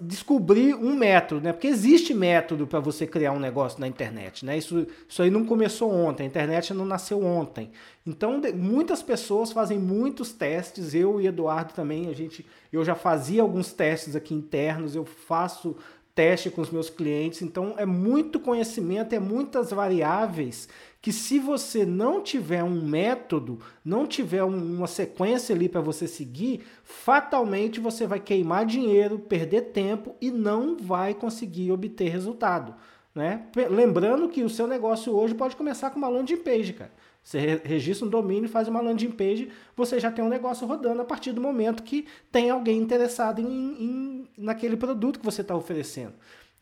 descobrir 0.02 0.76
um 0.76 0.94
método, 0.94 1.40
né? 1.40 1.54
Porque 1.54 1.68
existe 1.68 2.14
método 2.14 2.68
para 2.68 2.82
você 2.82 3.08
criar 3.08 3.32
um 3.32 3.40
negócio 3.40 3.80
na 3.80 3.88
internet, 3.88 4.46
né? 4.46 4.58
Isso, 4.58 4.86
isso 5.08 5.22
aí 5.22 5.32
não 5.32 5.46
começou 5.46 5.90
ontem, 5.90 6.24
a 6.24 6.26
internet 6.26 6.74
não 6.74 6.86
nasceu 6.86 7.24
ontem. 7.24 7.72
Então, 8.06 8.42
de, 8.42 8.52
muitas 8.52 9.02
pessoas 9.02 9.54
fazem 9.54 9.80
muitos 9.80 10.34
testes, 10.34 10.94
eu 10.94 11.22
e 11.22 11.28
Eduardo 11.28 11.74
também, 11.74 12.10
a 12.10 12.14
gente, 12.14 12.46
eu 12.74 12.84
já 12.84 12.94
fazia 12.94 13.42
alguns 13.42 13.72
testes 13.72 14.18
aqui 14.18 14.34
internos, 14.34 14.96
eu 14.96 15.06
faço 15.06 15.78
teste 16.20 16.50
com 16.50 16.60
os 16.60 16.70
meus 16.70 16.90
clientes, 16.90 17.42
então 17.42 17.76
é 17.78 17.86
muito 17.86 18.42
conhecimento, 18.42 19.16
é 19.16 19.20
muitas 19.20 19.72
variáveis 19.72 20.68
que 21.02 21.14
se 21.14 21.40
você 21.40 21.86
não 21.86 22.22
tiver 22.22 22.62
um 22.62 22.86
método, 22.86 23.60
não 23.86 24.06
tiver 24.06 24.44
uma 24.44 24.86
sequência 24.86 25.56
ali 25.56 25.70
para 25.70 25.80
você 25.80 26.10
seguir, 26.10 26.66
fatalmente 26.84 27.80
você 27.80 28.06
vai 28.06 28.20
queimar 28.20 28.66
dinheiro, 28.66 29.18
perder 29.18 29.72
tempo 29.72 30.14
e 30.20 30.30
não 30.30 30.76
vai 30.76 31.14
conseguir 31.14 31.72
obter 31.72 32.10
resultado. 32.10 32.76
Né? 33.16 33.46
Lembrando 33.70 34.28
que 34.28 34.44
o 34.44 34.50
seu 34.50 34.68
negócio 34.68 35.16
hoje 35.16 35.34
pode 35.34 35.56
começar 35.56 35.90
com 35.90 36.00
uma 36.00 36.10
landing 36.10 36.36
page, 36.36 36.74
cara. 36.74 36.92
Você 37.30 37.62
registra 37.64 38.08
um 38.08 38.10
domínio, 38.10 38.50
faz 38.50 38.68
uma 38.68 38.82
landing 38.82 39.12
page, 39.12 39.50
você 39.78 40.00
já 40.00 40.10
tem 40.10 40.26
um 40.26 40.30
negócio 40.30 40.66
rodando 40.66 41.04
a 41.04 41.06
partir 41.06 41.32
do 41.32 41.40
momento 41.40 41.84
que 41.84 42.08
tem 42.32 42.50
alguém 42.50 42.82
interessado 42.82 43.40
em, 43.40 43.46
em 43.46 44.28
naquele 44.36 44.76
produto 44.76 45.20
que 45.20 45.26
você 45.26 45.42
está 45.42 45.56
oferecendo. 45.56 46.14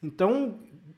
Então, 0.03 0.56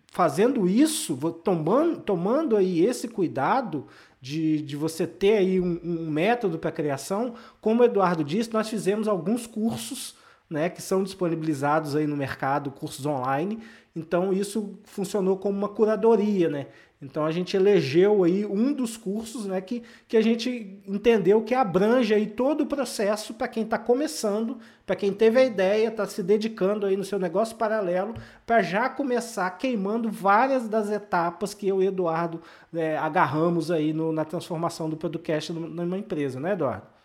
fazendo 0.08 0.67
isso, 0.67 1.15
tomando, 1.43 1.99
tomando 1.99 2.58
aí 2.58 2.84
esse 2.84 3.08
cuidado 3.08 3.86
de, 4.19 4.60
de 4.63 4.75
você 4.75 5.05
ter 5.05 5.38
aí 5.38 5.60
um, 5.60 5.79
um 5.84 6.10
método 6.10 6.58
para 6.58 6.71
criação, 6.71 7.36
como 7.62 7.84
o 7.84 7.86
Eduardo 7.86 8.23
disse, 8.23 8.51
nós 8.51 8.67
fizemos 8.67 9.08
alguns 9.08 9.45
cursos 9.45 10.15
né, 10.49 10.67
que 10.67 10.82
são 10.82 11.03
disponibilizados 11.03 11.95
aí 11.95 12.08
no 12.08 12.17
mercado, 12.17 12.71
cursos 12.71 13.05
online. 13.05 13.60
Então 13.95 14.34
isso 14.34 14.79
funcionou 14.84 15.38
como 15.38 15.55
uma 15.55 15.69
curadoria, 15.69 16.49
né? 16.49 16.67
Então 17.01 17.25
a 17.25 17.31
gente 17.31 17.55
elegeu 17.55 18.25
aí 18.25 18.45
um 18.45 18.73
dos 18.73 18.97
cursos 18.97 19.45
né, 19.45 19.62
que, 19.62 19.83
que 20.05 20.17
a 20.17 20.21
gente 20.21 20.81
entendeu 20.85 21.41
que 21.41 21.55
abrange 21.55 22.13
aí 22.13 22.27
todo 22.27 22.62
o 22.62 22.65
processo 22.65 23.33
para 23.33 23.47
quem 23.47 23.63
está 23.63 23.77
começando, 23.77 24.57
para 24.85 24.97
quem 24.97 25.13
teve 25.13 25.39
a 25.39 25.45
ideia, 25.45 25.88
está 25.88 26.05
se 26.05 26.21
dedicando 26.21 26.85
aí 26.85 26.97
no 26.97 27.05
seu 27.05 27.17
negócio 27.17 27.55
paralelo, 27.55 28.15
para 28.45 28.62
já 28.62 28.89
começar 28.89 29.49
queimando 29.51 30.12
várias 30.12 30.67
das 30.67 30.91
etapas 30.91 31.53
que 31.53 31.69
eu 31.69 31.81
e 31.81 31.88
Eduardo 31.88 32.41
é, 32.73 32.97
agarramos 32.97 33.71
aí 33.71 33.93
no, 33.93 34.12
na 34.12 34.25
transformação 34.25 34.89
do 34.89 34.97
podcast 34.97 35.53
numa 35.53 35.97
empresa, 35.97 36.38
né, 36.38 36.51
Eduardo? 36.51 36.98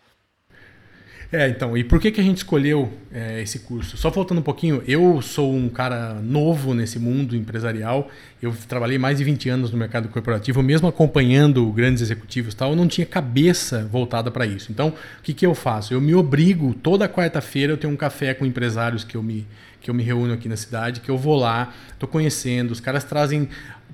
É, 1.31 1.49
então, 1.49 1.75
e 1.75 1.83
por 1.83 1.99
que, 1.99 2.11
que 2.11 2.21
a 2.21 2.23
gente 2.23 2.37
escolheu 2.37 2.91
é, 3.11 3.41
esse 3.41 3.59
curso? 3.59 3.97
Só 3.97 4.11
faltando 4.11 4.41
um 4.41 4.43
pouquinho, 4.43 4.83
eu 4.87 5.21
sou 5.21 5.53
um 5.53 5.67
cara 5.67 6.13
novo 6.13 6.73
nesse 6.73 6.99
mundo 6.99 7.35
empresarial, 7.35 8.09
eu 8.41 8.53
trabalhei 8.67 8.97
mais 8.97 9.17
de 9.17 9.23
20 9.23 9.49
anos 9.49 9.71
no 9.71 9.77
mercado 9.77 10.07
corporativo, 10.09 10.61
mesmo 10.61 10.87
acompanhando 10.87 11.65
grandes 11.71 12.01
executivos 12.01 12.53
e 12.53 12.57
tal, 12.57 12.71
eu 12.71 12.75
não 12.75 12.87
tinha 12.87 13.05
cabeça 13.05 13.87
voltada 13.91 14.29
para 14.29 14.45
isso. 14.45 14.71
Então, 14.71 14.89
o 14.89 15.23
que, 15.23 15.33
que 15.33 15.45
eu 15.45 15.55
faço? 15.55 15.93
Eu 15.93 16.01
me 16.01 16.13
obrigo, 16.13 16.73
toda 16.73 17.09
quarta-feira 17.09 17.73
eu 17.73 17.77
tenho 17.77 17.91
um 17.91 17.97
café 17.97 18.33
com 18.33 18.45
empresários 18.45 19.03
que 19.03 19.17
eu 19.17 19.23
me, 19.23 19.47
que 19.81 19.89
eu 19.89 19.93
me 19.93 20.03
reúno 20.03 20.33
aqui 20.33 20.47
na 20.47 20.57
cidade, 20.57 20.99
que 20.99 21.09
eu 21.09 21.17
vou 21.17 21.35
lá, 21.35 21.73
estou 21.91 22.07
conhecendo, 22.07 22.71
os 22.71 22.79
caras 22.79 23.03
trazem 23.03 23.49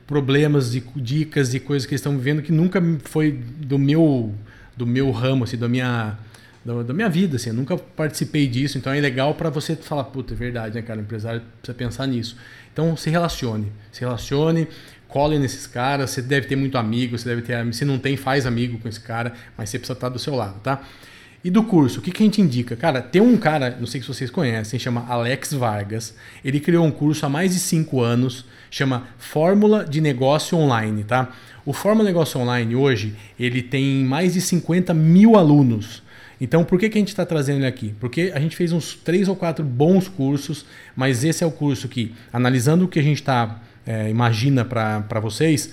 problemas, 0.06 0.76
e 0.76 0.84
dicas 0.98 1.54
e 1.54 1.60
coisas 1.60 1.86
que 1.86 1.94
eles 1.94 2.02
estão 2.02 2.18
vivendo 2.18 2.42
que 2.42 2.52
nunca 2.52 2.84
foi 3.06 3.32
do 3.32 3.80
meu, 3.80 4.36
do 4.76 4.86
meu 4.86 5.10
ramo, 5.12 5.46
assim, 5.46 5.58
da 5.58 5.70
minha 5.70 6.18
da, 6.64 6.84
da, 6.84 6.94
minha 6.94 7.10
vida, 7.10 7.38
assim, 7.38 7.50
eu 7.50 7.56
nunca 7.56 7.78
participei 7.78 8.48
disso, 8.48 8.78
então 8.78 8.94
é 8.94 9.00
legal 9.00 9.34
para 9.34 9.50
você 9.50 9.76
falar, 9.76 10.04
puta, 10.06 10.34
é 10.34 10.38
verdade, 10.38 10.76
né, 10.76 10.82
cara, 10.82 11.00
o 11.00 11.04
empresário 11.04 11.42
precisa 11.62 11.78
pensar 11.78 12.08
nisso. 12.08 12.38
Então 12.72 12.96
se 12.96 13.10
relacione, 13.10 13.72
se 13.92 14.02
relacione, 14.02 14.68
cole 15.08 15.38
nesses 15.40 15.68
caras, 15.68 16.12
você 16.12 16.22
deve 16.22 16.48
ter 16.48 16.56
muito 16.56 16.78
amigo, 16.78 17.18
você 17.18 17.28
deve 17.28 17.42
ter, 17.42 17.74
se 17.74 17.84
não 17.84 17.98
tem, 17.98 18.16
faz 18.16 18.46
amigo 18.46 18.78
com 18.80 18.88
esse 18.88 19.00
cara, 19.00 19.34
mas 19.58 19.70
você 19.70 19.80
precisa 19.80 19.98
estar 19.98 20.10
do 20.10 20.20
seu 20.20 20.36
lado, 20.36 20.60
tá? 20.62 20.82
E 21.44 21.50
do 21.50 21.64
curso, 21.64 22.00
o 22.00 22.04
que, 22.04 22.12
que 22.12 22.22
a 22.22 22.26
gente 22.26 22.40
indica? 22.40 22.76
Cara, 22.76 23.02
tem 23.02 23.20
um 23.20 23.36
cara, 23.36 23.76
não 23.80 23.88
sei 23.88 24.00
se 24.00 24.08
vocês 24.08 24.30
conhecem, 24.30 24.80
chama 24.80 25.08
Alex 25.10 25.54
Vargas. 25.54 26.16
Ele 26.46 26.60
criou 26.60 26.86
um 26.86 26.92
curso 26.92 27.26
há 27.26 27.30
mais 27.30 27.54
de 27.54 27.60
cinco 27.60 28.00
anos, 28.00 28.46
chama 28.70 29.08
Fórmula 29.18 29.84
de 29.84 30.00
Negócio 30.00 30.56
Online, 30.56 31.04
tá? 31.04 31.32
O 31.66 31.74
Fórmula 31.74 32.08
Negócio 32.08 32.40
Online 32.40 32.76
hoje, 32.76 33.16
ele 33.40 33.64
tem 33.64 34.06
mais 34.06 34.36
de 34.36 34.42
50 34.42 34.94
mil 34.94 35.36
alunos. 35.36 36.04
Então, 36.42 36.64
por 36.64 36.80
que, 36.80 36.90
que 36.90 36.98
a 36.98 37.02
gente 37.02 37.10
está 37.10 37.24
trazendo 37.24 37.60
ele 37.60 37.68
aqui? 37.68 37.94
Porque 38.00 38.32
a 38.34 38.40
gente 38.40 38.56
fez 38.56 38.72
uns 38.72 38.96
três 38.96 39.28
ou 39.28 39.36
quatro 39.36 39.64
bons 39.64 40.08
cursos, 40.08 40.66
mas 40.96 41.24
esse 41.24 41.44
é 41.44 41.48
o 41.48 41.52
curso 41.52 41.88
que, 41.88 42.16
analisando 42.34 42.86
o 42.86 42.88
que 42.88 42.98
a 42.98 43.04
gente 43.04 43.22
está 43.22 43.62
é, 43.86 44.10
imagina 44.10 44.66
para 44.66 45.20
vocês, 45.20 45.72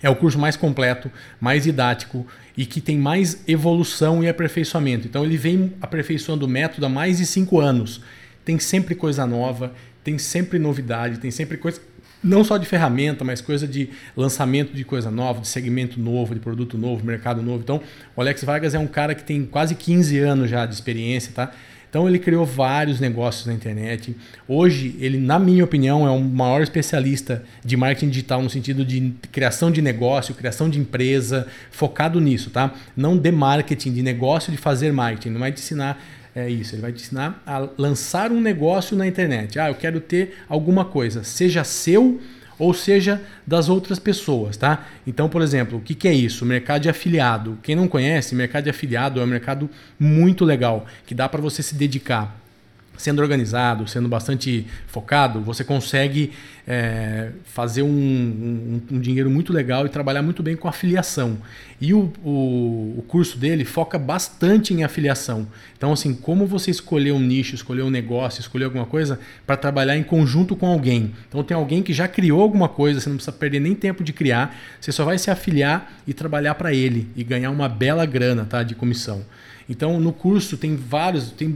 é 0.00 0.08
o 0.08 0.14
curso 0.14 0.38
mais 0.38 0.56
completo, 0.56 1.10
mais 1.40 1.64
didático 1.64 2.24
e 2.56 2.64
que 2.64 2.80
tem 2.80 2.96
mais 2.96 3.42
evolução 3.48 4.22
e 4.22 4.28
aperfeiçoamento. 4.28 5.08
Então, 5.08 5.24
ele 5.24 5.36
vem 5.36 5.74
aperfeiçoando 5.80 6.46
o 6.46 6.48
método 6.48 6.86
há 6.86 6.88
mais 6.88 7.18
de 7.18 7.26
cinco 7.26 7.58
anos. 7.58 8.00
Tem 8.44 8.56
sempre 8.60 8.94
coisa 8.94 9.26
nova, 9.26 9.74
tem 10.04 10.16
sempre 10.16 10.60
novidade, 10.60 11.18
tem 11.18 11.32
sempre 11.32 11.56
coisa 11.56 11.80
não 12.22 12.42
só 12.42 12.56
de 12.56 12.66
ferramenta, 12.66 13.24
mas 13.24 13.40
coisa 13.40 13.66
de 13.66 13.90
lançamento 14.16 14.74
de 14.74 14.84
coisa 14.84 15.10
nova, 15.10 15.40
de 15.40 15.48
segmento 15.48 16.00
novo, 16.00 16.34
de 16.34 16.40
produto 16.40 16.76
novo, 16.76 17.04
mercado 17.04 17.42
novo. 17.42 17.60
Então, 17.62 17.80
o 18.16 18.20
Alex 18.20 18.44
Vargas 18.44 18.74
é 18.74 18.78
um 18.78 18.86
cara 18.86 19.14
que 19.14 19.22
tem 19.22 19.44
quase 19.44 19.74
15 19.74 20.18
anos 20.18 20.50
já 20.50 20.66
de 20.66 20.74
experiência, 20.74 21.32
tá? 21.34 21.52
Então 21.88 22.06
ele 22.06 22.18
criou 22.18 22.44
vários 22.44 23.00
negócios 23.00 23.46
na 23.46 23.54
internet. 23.54 24.14
Hoje, 24.46 24.94
ele, 25.00 25.18
na 25.18 25.38
minha 25.38 25.64
opinião, 25.64 26.06
é 26.06 26.10
o 26.10 26.20
maior 26.20 26.60
especialista 26.60 27.42
de 27.64 27.76
marketing 27.76 28.10
digital 28.10 28.42
no 28.42 28.50
sentido 28.50 28.84
de 28.84 29.14
criação 29.32 29.70
de 29.70 29.80
negócio, 29.80 30.34
criação 30.34 30.68
de 30.68 30.78
empresa, 30.78 31.46
focado 31.70 32.20
nisso, 32.20 32.50
tá? 32.50 32.74
Não 32.94 33.16
de 33.16 33.32
marketing, 33.32 33.94
de 33.94 34.02
negócio, 34.02 34.52
de 34.52 34.58
fazer 34.58 34.92
marketing. 34.92 35.30
Não 35.30 35.40
vai 35.40 35.50
te 35.50 35.60
ensinar 35.60 35.98
é 36.38 36.50
isso, 36.50 36.74
ele 36.74 36.82
vai 36.82 36.92
te 36.92 37.02
ensinar 37.02 37.42
a 37.46 37.68
lançar 37.76 38.30
um 38.32 38.40
negócio 38.40 38.96
na 38.96 39.06
internet. 39.06 39.58
Ah, 39.58 39.68
eu 39.68 39.74
quero 39.74 40.00
ter 40.00 40.38
alguma 40.48 40.84
coisa, 40.84 41.24
seja 41.24 41.64
seu 41.64 42.20
ou 42.58 42.74
seja 42.74 43.22
das 43.46 43.68
outras 43.68 43.98
pessoas, 43.98 44.56
tá? 44.56 44.86
Então, 45.06 45.28
por 45.28 45.42
exemplo, 45.42 45.78
o 45.78 45.80
que, 45.80 45.94
que 45.94 46.08
é 46.08 46.12
isso? 46.12 46.44
Mercado 46.44 46.82
de 46.82 46.88
afiliado. 46.88 47.58
Quem 47.62 47.76
não 47.76 47.86
conhece, 47.86 48.34
mercado 48.34 48.64
de 48.64 48.70
afiliado 48.70 49.20
é 49.20 49.24
um 49.24 49.28
mercado 49.28 49.70
muito 49.98 50.44
legal, 50.44 50.86
que 51.06 51.14
dá 51.14 51.28
para 51.28 51.40
você 51.40 51.62
se 51.62 51.74
dedicar 51.76 52.36
sendo 52.98 53.22
organizado, 53.22 53.88
sendo 53.88 54.08
bastante 54.08 54.66
focado, 54.88 55.40
você 55.40 55.64
consegue 55.64 56.32
é, 56.66 57.30
fazer 57.44 57.80
um, 57.80 57.88
um, 57.88 58.82
um, 58.90 59.00
dinheiro 59.00 59.30
muito 59.30 59.54
legal 59.54 59.86
e 59.86 59.88
trabalhar 59.88 60.20
muito 60.20 60.42
bem 60.42 60.54
com 60.54 60.68
afiliação. 60.68 61.38
E 61.80 61.94
o, 61.94 62.12
o, 62.22 62.96
o, 62.98 63.04
curso 63.08 63.38
dele 63.38 63.64
foca 63.64 63.98
bastante 63.98 64.74
em 64.74 64.84
afiliação. 64.84 65.48
Então, 65.78 65.92
assim, 65.92 66.12
como 66.12 66.44
você 66.44 66.70
escolher 66.70 67.12
um 67.12 67.20
nicho, 67.20 67.54
escolher 67.54 67.82
um 67.82 67.90
negócio, 67.90 68.40
escolher 68.40 68.64
alguma 68.64 68.84
coisa 68.84 69.18
para 69.46 69.56
trabalhar 69.56 69.96
em 69.96 70.02
conjunto 70.02 70.54
com 70.54 70.66
alguém. 70.66 71.14
Então, 71.26 71.42
tem 71.42 71.56
alguém 71.56 71.82
que 71.82 71.94
já 71.94 72.06
criou 72.06 72.42
alguma 72.42 72.68
coisa, 72.68 73.00
você 73.00 73.08
não 73.08 73.16
precisa 73.16 73.34
perder 73.34 73.60
nem 73.60 73.74
tempo 73.74 74.04
de 74.04 74.12
criar, 74.12 74.54
você 74.78 74.92
só 74.92 75.06
vai 75.06 75.16
se 75.16 75.30
afiliar 75.30 76.00
e 76.06 76.12
trabalhar 76.12 76.56
para 76.56 76.74
ele 76.74 77.08
e 77.16 77.24
ganhar 77.24 77.50
uma 77.50 77.68
bela 77.68 78.04
grana 78.04 78.44
tá, 78.44 78.62
de 78.62 78.74
comissão. 78.74 79.24
Então, 79.68 80.00
no 80.00 80.12
curso 80.12 80.56
tem 80.56 80.76
vários, 80.76 81.30
tem 81.30 81.54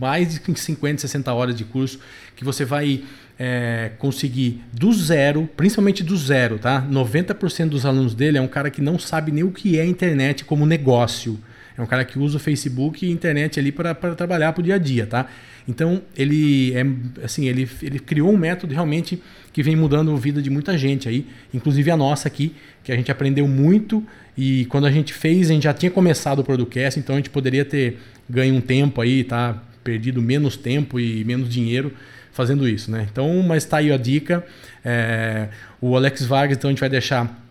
mais 0.00 0.34
de 0.34 0.58
50, 0.58 1.00
60 1.02 1.32
horas 1.32 1.54
de 1.54 1.64
curso 1.64 1.98
que 2.34 2.44
você 2.44 2.64
vai 2.64 3.02
é, 3.38 3.92
conseguir 3.98 4.62
do 4.72 4.92
zero, 4.92 5.48
principalmente 5.56 6.02
do 6.02 6.16
zero, 6.16 6.58
tá? 6.58 6.86
90% 6.90 7.68
dos 7.68 7.84
alunos 7.84 8.14
dele 8.14 8.38
é 8.38 8.40
um 8.40 8.48
cara 8.48 8.70
que 8.70 8.80
não 8.80 8.98
sabe 8.98 9.30
nem 9.30 9.44
o 9.44 9.50
que 9.50 9.78
é 9.78 9.84
internet 9.84 10.44
como 10.44 10.64
negócio. 10.64 11.38
É 11.76 11.82
um 11.82 11.86
cara 11.86 12.04
que 12.04 12.18
usa 12.18 12.36
o 12.36 12.40
Facebook 12.40 13.04
e 13.04 13.10
internet 13.10 13.58
ali 13.58 13.72
para 13.72 13.94
trabalhar 13.94 14.52
para 14.52 14.60
o 14.60 14.64
dia 14.64 14.74
a 14.74 14.78
dia, 14.78 15.06
tá? 15.06 15.26
Então 15.66 16.02
ele 16.16 16.72
é 16.74 16.84
assim, 17.24 17.48
ele, 17.48 17.68
ele 17.82 17.98
criou 17.98 18.32
um 18.32 18.36
método 18.36 18.74
realmente 18.74 19.22
que 19.52 19.62
vem 19.62 19.76
mudando 19.76 20.12
a 20.12 20.16
vida 20.16 20.42
de 20.42 20.50
muita 20.50 20.76
gente 20.76 21.08
aí, 21.08 21.26
inclusive 21.52 21.90
a 21.90 21.96
nossa 21.96 22.28
aqui, 22.28 22.54
que 22.82 22.90
a 22.90 22.96
gente 22.96 23.10
aprendeu 23.10 23.46
muito 23.46 24.04
e 24.36 24.64
quando 24.66 24.86
a 24.86 24.90
gente 24.90 25.12
fez, 25.12 25.50
a 25.50 25.54
gente 25.54 25.64
já 25.64 25.74
tinha 25.74 25.90
começado 25.90 26.40
o 26.40 26.44
podcast, 26.44 26.98
então 26.98 27.14
a 27.14 27.18
gente 27.18 27.30
poderia 27.30 27.64
ter 27.64 27.98
ganho 28.28 28.54
um 28.54 28.60
tempo 28.60 29.00
aí, 29.00 29.24
tá? 29.24 29.62
Perdido 29.84 30.22
menos 30.22 30.56
tempo 30.56 30.98
e 30.98 31.24
menos 31.24 31.48
dinheiro 31.48 31.92
fazendo 32.32 32.66
isso, 32.66 32.90
né? 32.90 33.06
Então, 33.10 33.42
mas 33.42 33.64
tá 33.64 33.78
aí 33.78 33.92
a 33.92 33.96
dica. 33.96 34.44
É, 34.84 35.48
o 35.80 35.96
Alex 35.96 36.24
Vargas, 36.24 36.56
então 36.56 36.68
a 36.68 36.72
gente 36.72 36.80
vai 36.80 36.88
deixar 36.88 37.41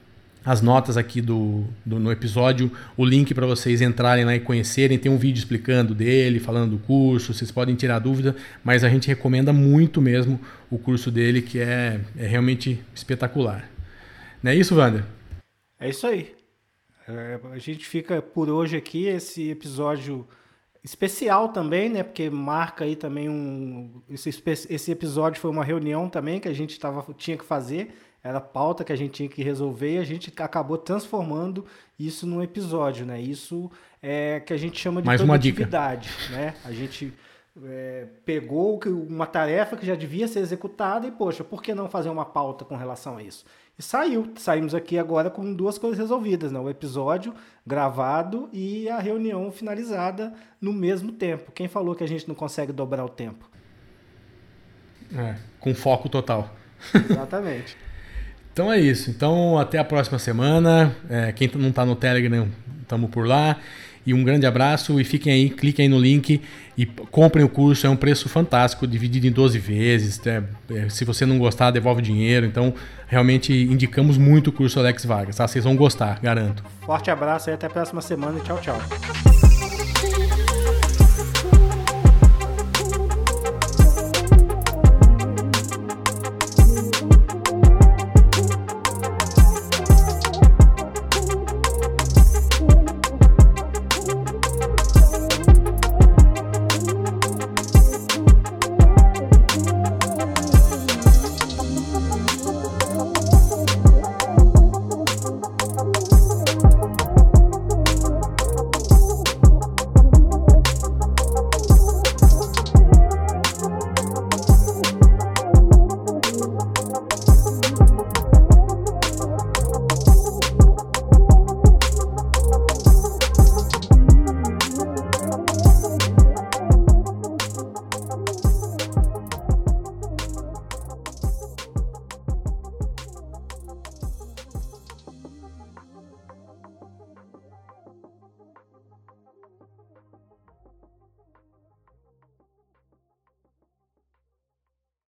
as 0.44 0.62
notas 0.62 0.98
aqui 0.98 1.22
do, 1.22 1.66
do 1.86 2.00
no 2.00 2.12
episódio, 2.12 2.72
o 2.98 3.06
link 3.06 3.34
para 3.34 3.46
vocês 3.46 3.82
entrarem 3.82 4.26
lá 4.26 4.36
e 4.36 4.40
conhecerem. 4.40 4.98
Tem 4.98 5.12
um 5.12 5.18
vídeo 5.18 5.40
explicando 5.40 5.94
dele, 5.94 6.40
falando 6.40 6.72
do 6.72 6.80
curso, 6.80 7.34
vocês 7.34 7.52
podem 7.52 7.76
tirar 7.76 8.00
dúvida, 8.00 8.36
mas 8.64 8.84
a 8.84 8.90
gente 8.90 9.08
recomenda 9.08 9.54
muito 9.54 10.02
mesmo 10.02 10.40
o 10.70 10.78
curso 10.78 11.12
dele, 11.12 11.42
que 11.42 11.60
é, 11.60 12.02
é 12.18 12.26
realmente 12.26 12.84
espetacular. 12.94 13.70
Não 14.42 14.52
é 14.52 14.56
isso, 14.56 14.76
Wander? 14.76 15.04
É 15.80 15.90
isso 15.90 16.08
aí. 16.08 16.34
É, 17.08 17.40
a 17.52 17.58
gente 17.58 17.86
fica 17.86 18.22
por 18.22 18.50
hoje 18.50 18.78
aqui, 18.78 19.06
esse 19.06 19.50
episódio 19.50 20.28
especial 20.84 21.50
também, 21.50 21.90
né? 21.90 22.04
Porque 22.04 22.30
marca 22.30 22.84
aí 22.84 22.96
também 22.96 23.30
um. 23.30 24.02
Esse, 24.10 24.30
esse 24.70 24.92
episódio 24.92 25.40
foi 25.40 25.52
uma 25.52 25.64
reunião 25.64 26.10
também 26.10 26.40
que 26.40 26.48
a 26.48 26.54
gente 26.54 26.80
tava, 26.80 27.06
tinha 27.14 27.38
que 27.38 27.46
fazer, 27.46 27.94
era 28.24 28.40
pauta 28.40 28.84
que 28.84 28.94
a 28.94 28.96
gente 28.96 29.12
tinha 29.12 29.30
que 29.30 29.44
resolver 29.44 29.96
e 29.96 29.98
a 29.98 30.04
gente 30.04 30.32
acabou 30.38 30.78
transformando 30.78 31.66
isso 32.00 32.28
num 32.28 32.42
episódio, 32.42 33.06
né? 33.06 33.20
Isso 33.20 33.72
é 34.02 34.40
que 34.40 34.54
a 34.54 34.58
gente 34.58 34.80
chama 34.80 35.02
de 35.02 35.08
Mais 35.08 35.22
produtividade, 35.22 36.10
né? 36.30 36.54
A 36.64 36.72
gente 36.72 37.14
é, 37.64 38.06
pegou 38.24 38.80
uma 39.08 39.26
tarefa 39.26 39.76
que 39.76 39.86
já 39.86 39.96
devia 39.96 40.28
ser 40.28 40.40
executada 40.40 41.08
e, 41.08 41.12
poxa, 41.12 41.44
por 41.44 41.62
que 41.62 41.74
não 41.74 41.90
fazer 41.90 42.10
uma 42.10 42.26
pauta 42.26 42.64
com 42.64 42.76
relação 42.76 43.18
a 43.18 43.24
isso? 43.24 43.46
E 43.78 43.82
saiu. 43.82 44.32
Saímos 44.38 44.76
aqui 44.76 44.98
agora 44.98 45.30
com 45.30 45.54
duas 45.54 45.78
coisas 45.78 45.98
resolvidas, 45.98 46.52
né? 46.52 46.60
O 46.60 46.70
episódio 46.70 47.34
gravado 47.66 48.50
e 48.54 48.88
a 48.90 49.00
reunião 49.00 49.52
finalizada 49.52 50.34
no 50.60 50.72
mesmo 50.72 51.12
tempo. 51.12 51.52
Quem 51.52 51.68
falou 51.68 51.96
que 51.96 52.04
a 52.04 52.08
gente 52.08 52.28
não 52.28 52.36
consegue 52.36 52.72
dobrar 52.72 53.04
o 53.04 53.10
tempo? 53.10 53.50
É, 55.16 55.36
com 55.60 55.74
foco 55.74 56.08
total. 56.08 56.50
Exatamente. 57.10 57.76
então 58.52 58.72
é 58.72 58.80
isso. 58.80 59.10
Então 59.10 59.58
até 59.58 59.78
a 59.78 59.84
próxima 59.84 60.20
semana. 60.20 60.96
É, 61.10 61.32
quem 61.32 61.50
não 61.56 61.70
está 61.70 61.86
no 61.86 61.96
Telegram, 61.96 62.48
estamos 62.82 63.10
por 63.10 63.28
lá. 63.28 63.58
E 64.06 64.14
um 64.14 64.24
grande 64.24 64.48
abraço 64.48 65.00
e 65.00 65.04
fiquem 65.04 65.32
aí, 65.32 65.50
cliquem 65.50 65.84
aí 65.84 65.90
no 65.90 66.00
link 66.00 66.42
e 66.76 66.86
comprem 66.86 67.46
o 67.46 67.50
curso. 67.50 67.86
É 67.86 67.90
um 67.90 67.96
preço 67.96 68.28
fantástico, 68.28 68.88
dividido 68.88 69.28
em 69.28 69.32
12 69.32 69.60
vezes. 69.60 70.20
É, 70.26 70.44
é, 70.72 70.90
se 70.90 71.06
você 71.06 71.26
não 71.26 71.38
gostar, 71.38 71.70
devolve 71.70 72.02
dinheiro. 72.02 72.46
Então, 72.46 72.74
realmente 73.08 73.54
indicamos 73.54 74.18
muito 74.18 74.48
o 74.48 74.52
curso 74.52 74.80
Alex 74.80 75.06
Vargas. 75.06 75.36
Tá? 75.36 75.48
Vocês 75.48 75.64
vão 75.64 75.76
gostar, 75.76 76.20
garanto. 76.20 76.64
Forte 76.82 77.12
abraço 77.12 77.52
e 77.52 77.54
até 77.54 77.68
a 77.68 77.70
próxima 77.70 78.02
semana. 78.02 78.40
Tchau, 78.40 78.60
tchau. 78.60 79.41